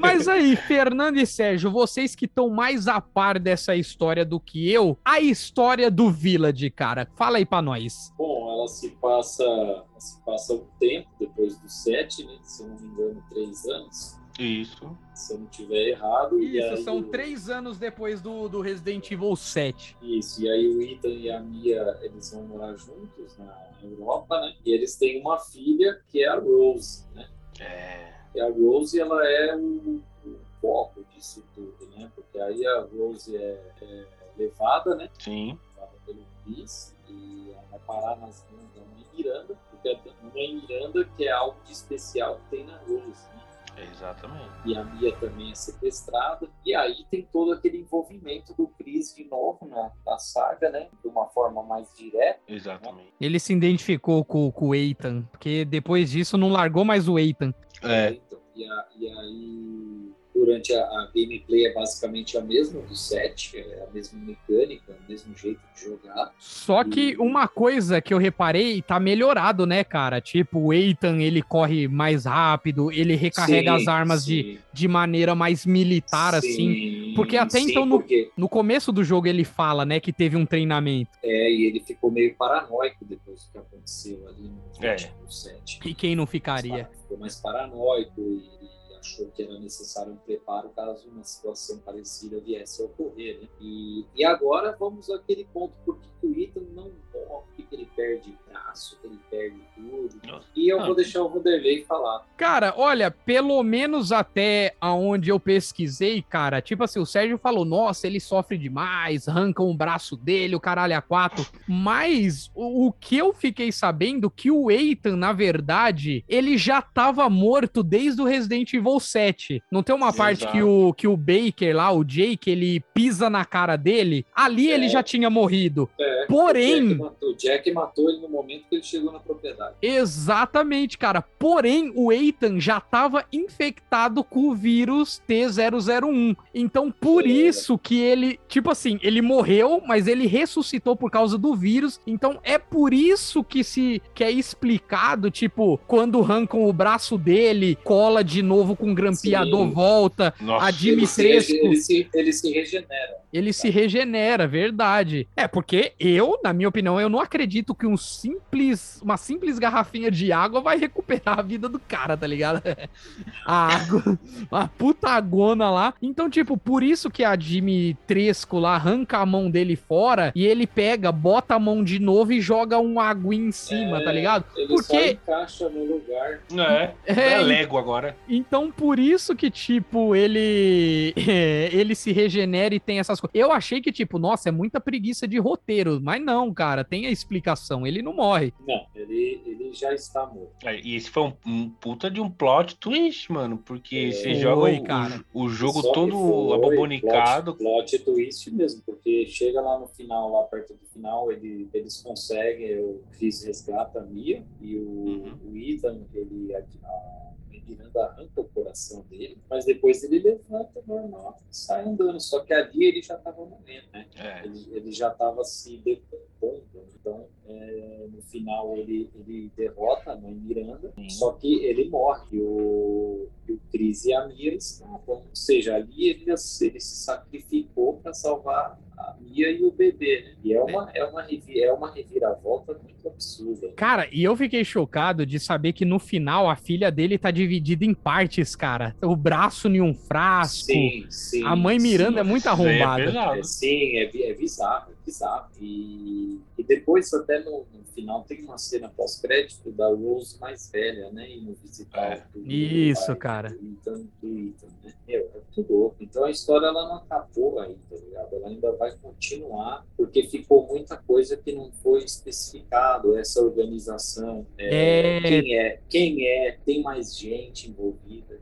[0.00, 4.70] Mas aí, Fernando e Sérgio, vocês que estão mais a par dessa história do que
[4.70, 7.08] eu, a história do Village, cara.
[7.16, 8.12] Fala aí pra nós.
[8.16, 12.38] Bom, ela se passa, ela se passa um tempo depois do 7, né?
[12.42, 14.18] Se eu não me engano, três anos.
[14.38, 14.96] Isso.
[15.14, 16.42] Se eu não tiver errado.
[16.42, 19.96] e Isso, aí são três anos depois do, do Resident Evil 7.
[20.00, 24.54] Isso, e aí o Ethan e a Mia, eles vão morar juntos na Europa, né?
[24.64, 27.28] E eles têm uma filha que é a Rose, né?
[27.60, 28.12] É.
[28.34, 32.10] E a Rose, ela é o, o foco disso tudo, né?
[32.14, 34.06] Porque aí a Rose é, é
[34.36, 35.10] levada, né?
[35.18, 35.58] Sim.
[35.74, 41.04] Levada pelo Chris e vai parar nas mãos da mãe Miranda, porque a mãe Miranda
[41.16, 43.42] que é algo de especial que tem na Rose, né?
[43.90, 44.50] Exatamente.
[44.66, 46.46] E a Mia também é sequestrada.
[46.64, 50.88] E aí tem todo aquele envolvimento do Chris de novo na, na saga, né?
[51.02, 52.38] De uma forma mais direta.
[52.46, 53.14] Exatamente.
[53.18, 57.54] Ele se identificou com, com o Ethan, porque depois disso não largou mais o Ethan.
[57.82, 58.10] É.
[58.12, 60.11] Então, e, a- e aí,
[60.44, 65.10] durante a, a gameplay é basicamente a mesma do 7, é a mesma mecânica, o
[65.10, 66.32] mesmo jeito de jogar.
[66.38, 70.20] Só que uma coisa que eu reparei tá melhorado, né, cara?
[70.20, 74.88] Tipo, o Ethan, ele corre mais rápido, ele recarrega Sim, as armas de, sim, de
[74.88, 76.74] maneira mais militar, assim.
[76.74, 80.12] sim, Porque até sim, então no- porque, No começo do jogo ele fala, né, que
[80.12, 81.10] teve um treinamento.
[81.22, 84.96] é, e ele ficou meio paranoico depois do que aconteceu ali no É.
[85.28, 85.80] 7.
[85.84, 86.88] E quem não ficaria?
[87.02, 88.61] Ficou mais paranoico e, e
[89.02, 93.48] achou que era necessário um preparo caso uma situação parecida viesse a ocorrer, né?
[93.60, 97.74] E, e agora vamos àquele ponto, por que que o Ethan não morre, por que
[97.74, 100.20] ele perde braço, que ele perde tudo.
[100.24, 100.46] Nossa.
[100.54, 100.86] E eu Ah.
[100.86, 102.24] vou deixar o Vanderlei falar.
[102.36, 108.06] Cara, olha, pelo menos até aonde eu pesquisei, cara, tipo assim, o Sérgio falou, nossa,
[108.06, 111.44] ele sofre demais, arrancam o braço dele, o caralho a quatro.
[111.66, 117.28] Mas o, o que eu fiquei sabendo que o Ethan, na verdade, ele já tava
[117.28, 119.62] morto desde o Resident Evil 7.
[119.70, 120.52] Não tem uma parte Exato.
[120.52, 124.24] que o, que o Baker lá, o Jake, ele pisa na cara dele?
[124.34, 124.88] Ali ele É.
[124.88, 125.88] já tinha morrido.
[126.00, 129.18] É, Porém- O Jack, matou, o Jack matou ele no momento que ele chegou na
[129.20, 129.74] propriedade.
[129.82, 131.22] Exatamente, cara.
[131.38, 136.36] Porém, o Ethan já estava infectado com o vírus T001.
[136.54, 137.28] Então, por É.
[137.28, 142.00] isso que ele, tipo assim, ele morreu, mas ele ressuscitou por causa do vírus.
[142.06, 147.76] Então, é por isso que se que é explicado, tipo, quando arrancam o braço dele,
[147.84, 149.70] cola de novo com o grampeador, Sim.
[149.72, 150.34] volta.
[150.40, 150.66] Nossa.
[150.66, 153.22] A Ele se, ele, se, ele se regenera.
[153.32, 155.28] Ele se regenera, verdade.
[155.36, 160.10] É, porque eu, na minha opinião, eu não acredito que um simples, uma simples garrafinha
[160.10, 162.60] de água vai recuperar a vida do cara, tá ligado?
[163.46, 164.18] A água,
[164.50, 165.94] uma puta agona lá.
[166.02, 170.66] Então, tipo, por isso que a Dimitrescu lá arranca a mão dele fora e ele
[170.66, 174.44] pega, bota a mão de novo e joga um água em cima, É, tá ligado?
[174.56, 176.40] Ele Porque- só encaixa no lugar.
[176.56, 178.16] É, É, é Lego agora.
[178.28, 183.34] Então, por isso que, tipo, ele é, ele se regenera e tem essas coisas.
[183.34, 186.00] Eu achei que, tipo, nossa, é muita preguiça de roteiro.
[186.02, 187.86] Mas não, cara, tem a explicação.
[187.86, 188.52] Ele não morre.
[188.66, 190.66] Não, ele, ele já está morto.
[190.66, 193.58] É, E esse foi um, um puta de um plot twist, mano.
[193.58, 194.10] Porque É.
[194.12, 195.24] você Foi, joga o, cara.
[195.32, 197.54] o, o jogo Só todo foi abobonicado.
[197.54, 202.02] Plot, plot twist mesmo, porque chega lá no final, lá perto do final, ele, eles
[202.02, 205.32] conseguem, o Chris resgata a Mia e o, Uhum.
[205.52, 211.36] o Ethan, ele, a, a Miranda arranca o coração dele, mas depois ele levanta normal
[211.50, 212.20] e sai andando.
[212.20, 214.06] Só que ali ele já estava morrendo, né?
[214.14, 214.44] É.
[214.44, 216.62] Ele, ele já estava se decompondo.
[217.00, 221.08] Então, é, no final, ele, ele derrota a mãe Miranda, Sim.
[221.10, 222.36] só que ele morre.
[222.36, 225.16] E o, e o Chris e a escapam.
[225.16, 230.22] Ou seja, ali ele, ele se sacrificou para salvar a Mia e o bebê.
[230.24, 230.32] Né?
[230.44, 233.66] E é uma, é, uma, revi- é uma reviravolta muito absurda.
[233.68, 233.72] né?
[233.76, 237.84] Cara, e eu fiquei chocado de saber que no final a filha dele tá dividida
[237.84, 238.94] em partes, cara.
[239.02, 240.66] O braço em um frasco.
[240.66, 241.44] Sim, sim.
[241.44, 242.28] a mãe Miranda é sim.
[242.30, 243.04] muito Isso aí é arrombada.
[243.06, 243.38] pesado.
[243.38, 245.46] É, sim, é, é bizarro, é bizarro.
[245.60, 251.10] E, e depois, até no, no final, tem uma cena pós-crédito da Rose mais velha,
[251.10, 251.28] né?
[251.30, 252.26] Indo visitar É.
[252.38, 253.48] o Isso, pai cara.
[253.50, 254.94] Do Ethan, né?
[255.06, 255.96] Meu, é muito louco.
[256.00, 258.34] Então a história ela não acabou ainda, tá ligado?
[258.36, 263.16] Ela ainda vai continuar, porque ficou muita coisa que não foi especificado.
[263.18, 265.20] Essa organização, é, É.
[265.20, 268.40] quem é, quem é, tem mais gente envolvida,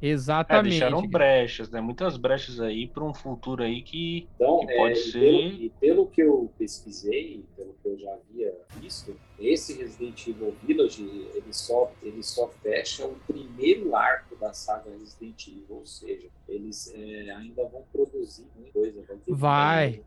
[0.00, 0.10] entende?
[0.48, 0.62] É, Exatamente.
[0.62, 1.80] deixaram brechas, né?
[1.80, 4.30] Muitas brechas aí para um futuro aí que.
[4.34, 7.98] Então, Que pode é, ser- e, pelo, e pelo que eu pesquisei, pelo que eu
[7.98, 11.02] já havia visto, esse Resident Evil Village
[11.34, 16.92] ele só, ele só fecha o primeiro arco da saga Resident Evil, ou seja, eles
[16.94, 20.02] é, ainda vão produzir muita coisa, vai ter Vai.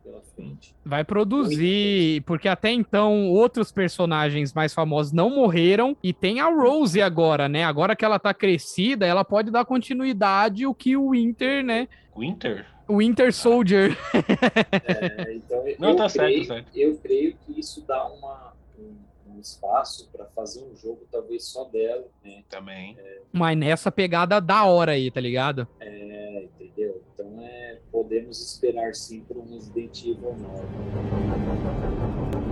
[0.83, 7.01] Vai produzir, porque até então outros personagens mais famosos não morreram e tem a Rose
[7.01, 7.63] agora, né?
[7.63, 11.87] Agora que ela tá crescida, ela pode dar continuidade o que o Winter, né?
[12.17, 12.65] Winter?
[12.87, 13.97] O Winter Soldier.
[14.83, 16.69] É, então, Não, eu, tá certo, creio, tá certo.
[16.75, 18.95] eu creio que isso dá uma, um,
[19.35, 22.43] um espaço para fazer um jogo talvez só dela, né?
[22.49, 22.97] Também.
[23.31, 25.67] Mas nessa pegada da hora aí, tá ligado?
[25.79, 27.01] É, entendeu?
[27.13, 32.50] Então é, podemos esperar sim por um Resident Evil novo.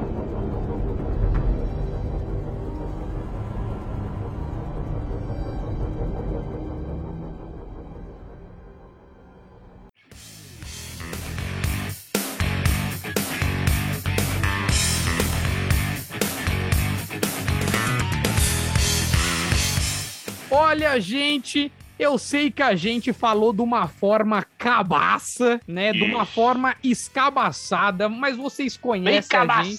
[20.61, 25.94] Olha, gente, eu sei que a gente falou de uma forma cabaça, né?
[25.94, 26.34] De uma Ixi.
[26.34, 29.77] forma escabaçada, mas vocês Bem conhecem a gente.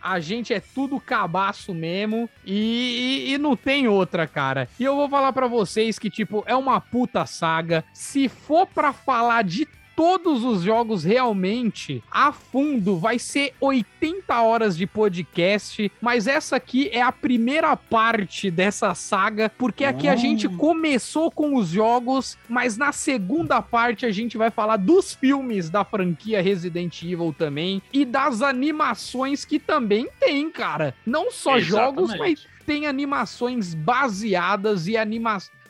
[0.00, 4.68] A gente é tudo cabaço mesmo e, e- e não tem outra, cara.
[4.78, 7.84] E eu vou falar pra vocês que, tipo, é uma puta saga.
[7.92, 9.66] Se for pra falar de
[10.02, 16.88] todos os jogos realmente a fundo, vai ser 80 horas de podcast, mas essa aqui
[16.92, 22.76] é a primeira parte dessa saga, porque aqui a gente começou com os jogos, mas
[22.76, 28.04] na segunda parte a gente vai falar dos filmes da franquia Resident Evil também e
[28.04, 30.96] das animações que também tem, cara.
[31.06, 32.48] Não só jogos, mas Exatamente.
[32.66, 35.61] tem animações baseadas e animações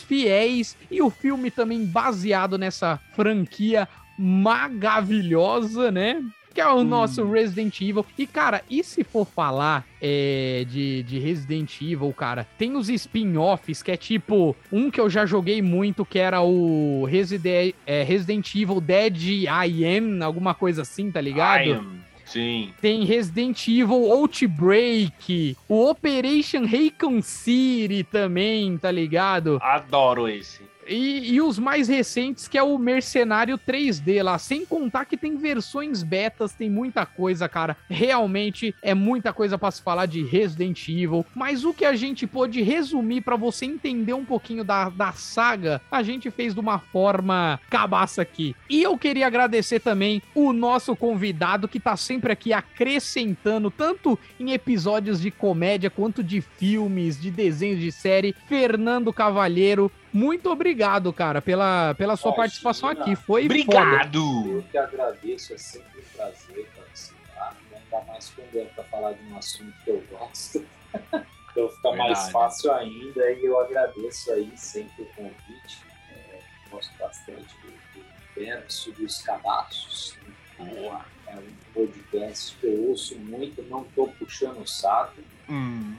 [0.00, 6.22] fiéis e o filme também baseado nessa franquia maravilhosa, né?
[6.54, 8.06] Que é o nosso Resident Evil.
[8.16, 13.82] E, cara, e se for falar é, de, de Resident Evil, cara, tem os spin-offs
[13.82, 18.54] que é tipo um que eu já joguei muito, que era o Resident, é, Resident
[18.54, 21.66] Evil Dead I Am, alguma coisa assim, tá ligado?
[21.66, 22.05] I am.
[22.26, 22.74] Sim.
[22.80, 29.58] Tem Resident Evil Outbreak, o Operation Raycon City também, tá ligado?
[29.62, 30.62] Adoro esse.
[30.88, 34.38] E, e os mais recentes, que é o Mercenário 3D lá.
[34.38, 37.76] Sem contar que tem versões betas, tem muita coisa, cara.
[37.88, 41.24] Realmente é muita coisa pra se falar de Resident Evil.
[41.34, 45.80] Mas o que a gente pôde resumir pra você entender um pouquinho da, da saga,
[45.90, 48.54] a gente fez de uma forma cabaça aqui.
[48.68, 54.52] E eu queria agradecer também o nosso convidado que tá sempre aqui acrescentando, tanto em
[54.52, 59.90] episódios de comédia quanto de filmes, de desenhos de série, Fernando Cavalheiro.
[60.12, 62.42] Muito obrigado, cara, pela, pela sua Imagina.
[62.42, 63.16] participação aqui.
[63.16, 63.46] Foi foda.
[63.46, 64.50] Obrigado!
[64.50, 69.24] Eu que agradeço, é sempre um prazer participar, ainda mais quando é para falar de
[69.24, 70.66] um assunto que eu gosto.
[71.50, 72.32] então fica mais Verdade.
[72.32, 75.84] fácil ainda e eu agradeço aí sempre o convite.
[76.10, 80.16] É, gosto bastante do, do dos cadastros.
[80.58, 81.04] Boa.
[81.26, 85.20] É um podcast que eu ouço muito, não estou puxando o saco.
[85.48, 85.94] Hum.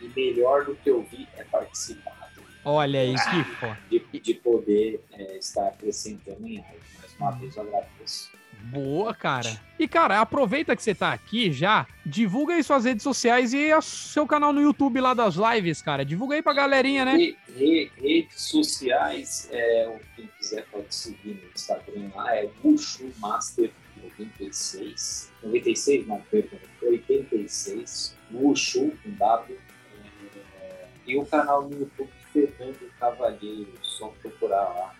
[0.00, 2.27] E melhor do que ouvir é participar.
[2.64, 3.78] Olha aí, que foda.
[3.90, 6.78] De, de poder é, estar acrescentando em algo.
[7.00, 8.30] Mais uma vez eu agradeço.
[8.60, 9.48] Boa, cara.
[9.78, 13.80] E, cara, aproveita que você tá aqui já, divulga aí suas redes sociais e o
[13.80, 16.04] seu canal no YouTube lá das lives, cara.
[16.04, 17.14] Divulga aí pra galerinha, né?
[17.16, 23.70] Re- re- redes sociais, é, quem quiser pode seguir no Instagram lá, é Mushu Master
[24.02, 25.30] 96.
[25.42, 28.16] 96, não, perdão, 86.
[28.30, 29.56] Mushu com W.
[30.60, 34.94] É, e o canal no YouTube Fernando Cavalheiro, só procurar lá.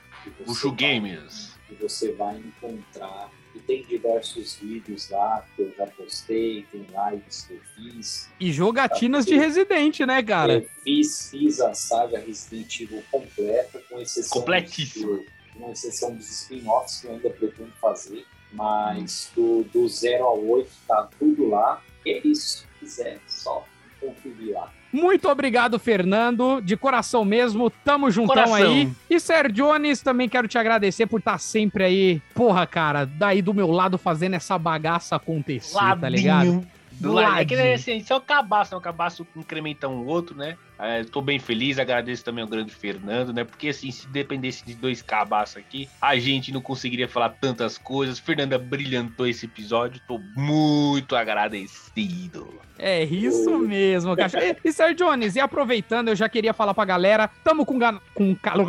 [0.46, 1.54] Bucho vai- Games.
[1.68, 3.30] que você vai encontrar.
[3.54, 8.28] E tem diversos vídeos lá que eu já postei, tem lives que eu fiz.
[8.38, 10.54] E jogatinas de Residente, né, cara?
[10.54, 15.06] Eu fiz, fiz a saga Resident Evil completa, com exceção, Completíssima.
[15.16, 15.26] do-
[15.58, 18.24] com exceção dos spin-offs que eu ainda pretendo fazer.
[18.52, 21.82] Mas do, do 0 ao 8 tá tudo lá.
[22.06, 22.58] E é isso.
[22.60, 23.66] Se quiser, só
[24.00, 24.72] conferir lá.
[24.92, 26.60] Muito obrigado, Fernando.
[26.60, 28.54] De coração mesmo, tamo juntão Coração.
[28.56, 28.90] aí.
[29.08, 32.22] E Sérgio Jones, também quero te agradecer por estar sempre aí.
[32.34, 36.66] Porra, cara, daí do meu lado fazendo essa bagaça acontecer, tá ligado?
[37.00, 37.38] Do lado.
[37.38, 37.74] É que Ladinho.
[37.74, 38.78] assim, isso é um cabaço, né?
[38.78, 40.56] Um cabaço incrementa um outro, né?
[40.78, 43.42] É, tô bem feliz, agradeço também ao grande Fernando, né?
[43.44, 48.18] Porque assim, se dependesse de dois cabaços aqui, a gente não conseguiria falar tantas coisas.
[48.18, 52.60] Fernanda brilhantou esse episódio, tô muito agradecido.
[52.78, 54.30] É isso mesmo, cara.
[54.44, 58.00] E, e Sérgio Jones, e aproveitando, eu já queria falar pra galera, tamo com, ga-
[58.14, 58.64] com calo,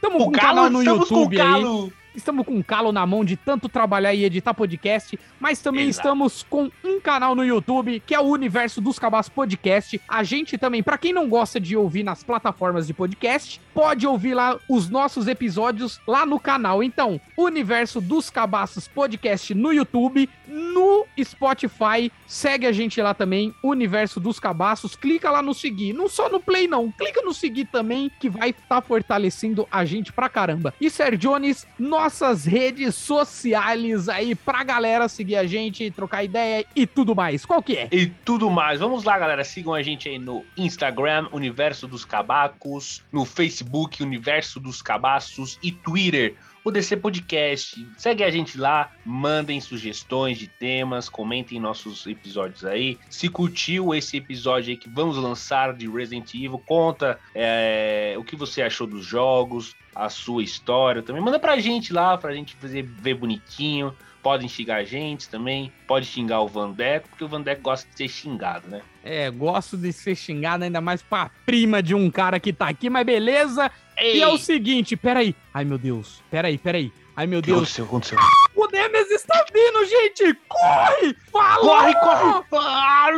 [0.00, 1.46] tamo com um canal no estamos com YouTube aí.
[1.46, 1.92] calo.
[2.14, 6.08] Estamos com um calo na mão de tanto trabalhar e editar podcast, mas também Exato.
[6.08, 10.00] estamos com um canal no YouTube, que é o Universo dos Cabaços Podcast.
[10.08, 14.34] A gente também, pra quem não gosta de ouvir nas plataformas de podcast, pode ouvir
[14.34, 16.82] lá os nossos episódios lá no canal.
[16.82, 24.20] Então, Universo dos Cabaços Podcast no YouTube, no Spotify, segue a gente lá também, Universo
[24.20, 28.10] dos Cabaços, clica lá no seguir, não só no play não, clica no seguir também,
[28.20, 30.72] que vai estar fortalecendo a gente pra caramba.
[30.80, 31.66] E Sérgio Jones,
[32.04, 37.46] nossas redes sociais aí pra galera seguir a gente, trocar ideia e tudo mais.
[37.46, 37.88] Qual que é?
[37.90, 38.80] e tudo mais.
[38.80, 39.42] Vamos lá, galera.
[39.42, 45.72] Sigam a gente aí no Instagram, Universo dos Cabacos, no Facebook, Universo dos Cabaços e
[45.72, 46.34] Twitter,
[46.64, 47.86] o DC Podcast.
[47.96, 52.98] Segue a gente lá, mandem sugestões de temas, comentem nossos episódios aí.
[53.10, 58.34] Se curtiu esse episódio aí que vamos lançar de Resident Evil, conta é, o que
[58.34, 61.22] você achou dos jogos, a sua história também.
[61.22, 63.94] Manda pra gente lá, pra gente fazer ver bonitinho.
[64.24, 65.70] Podem xingar a gente também.
[65.86, 68.80] Pode xingar o Vandeco, porque o Vandeco gosta de ser xingado, né?
[69.04, 72.88] É, gosto de ser xingado ainda mais pra prima de um cara que tá aqui,
[72.88, 73.70] mas beleza.
[73.98, 75.36] Ei, E é o seguinte, peraí.
[75.52, 76.22] Ai, meu Deus.
[76.30, 76.90] Peraí, peraí.
[77.14, 77.78] Ai, meu o que Deus.
[77.78, 77.84] aconteceu?
[77.84, 78.18] aconteceu?
[78.56, 80.34] O Nemesis está vindo, gente!
[80.48, 81.14] Corre!
[81.30, 81.76] Falou!
[81.76, 82.46] Corre, corre!
[82.56, 83.08] Ah,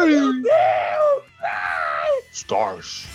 [0.00, 1.22] Meu Deus!
[2.32, 3.06] Stars.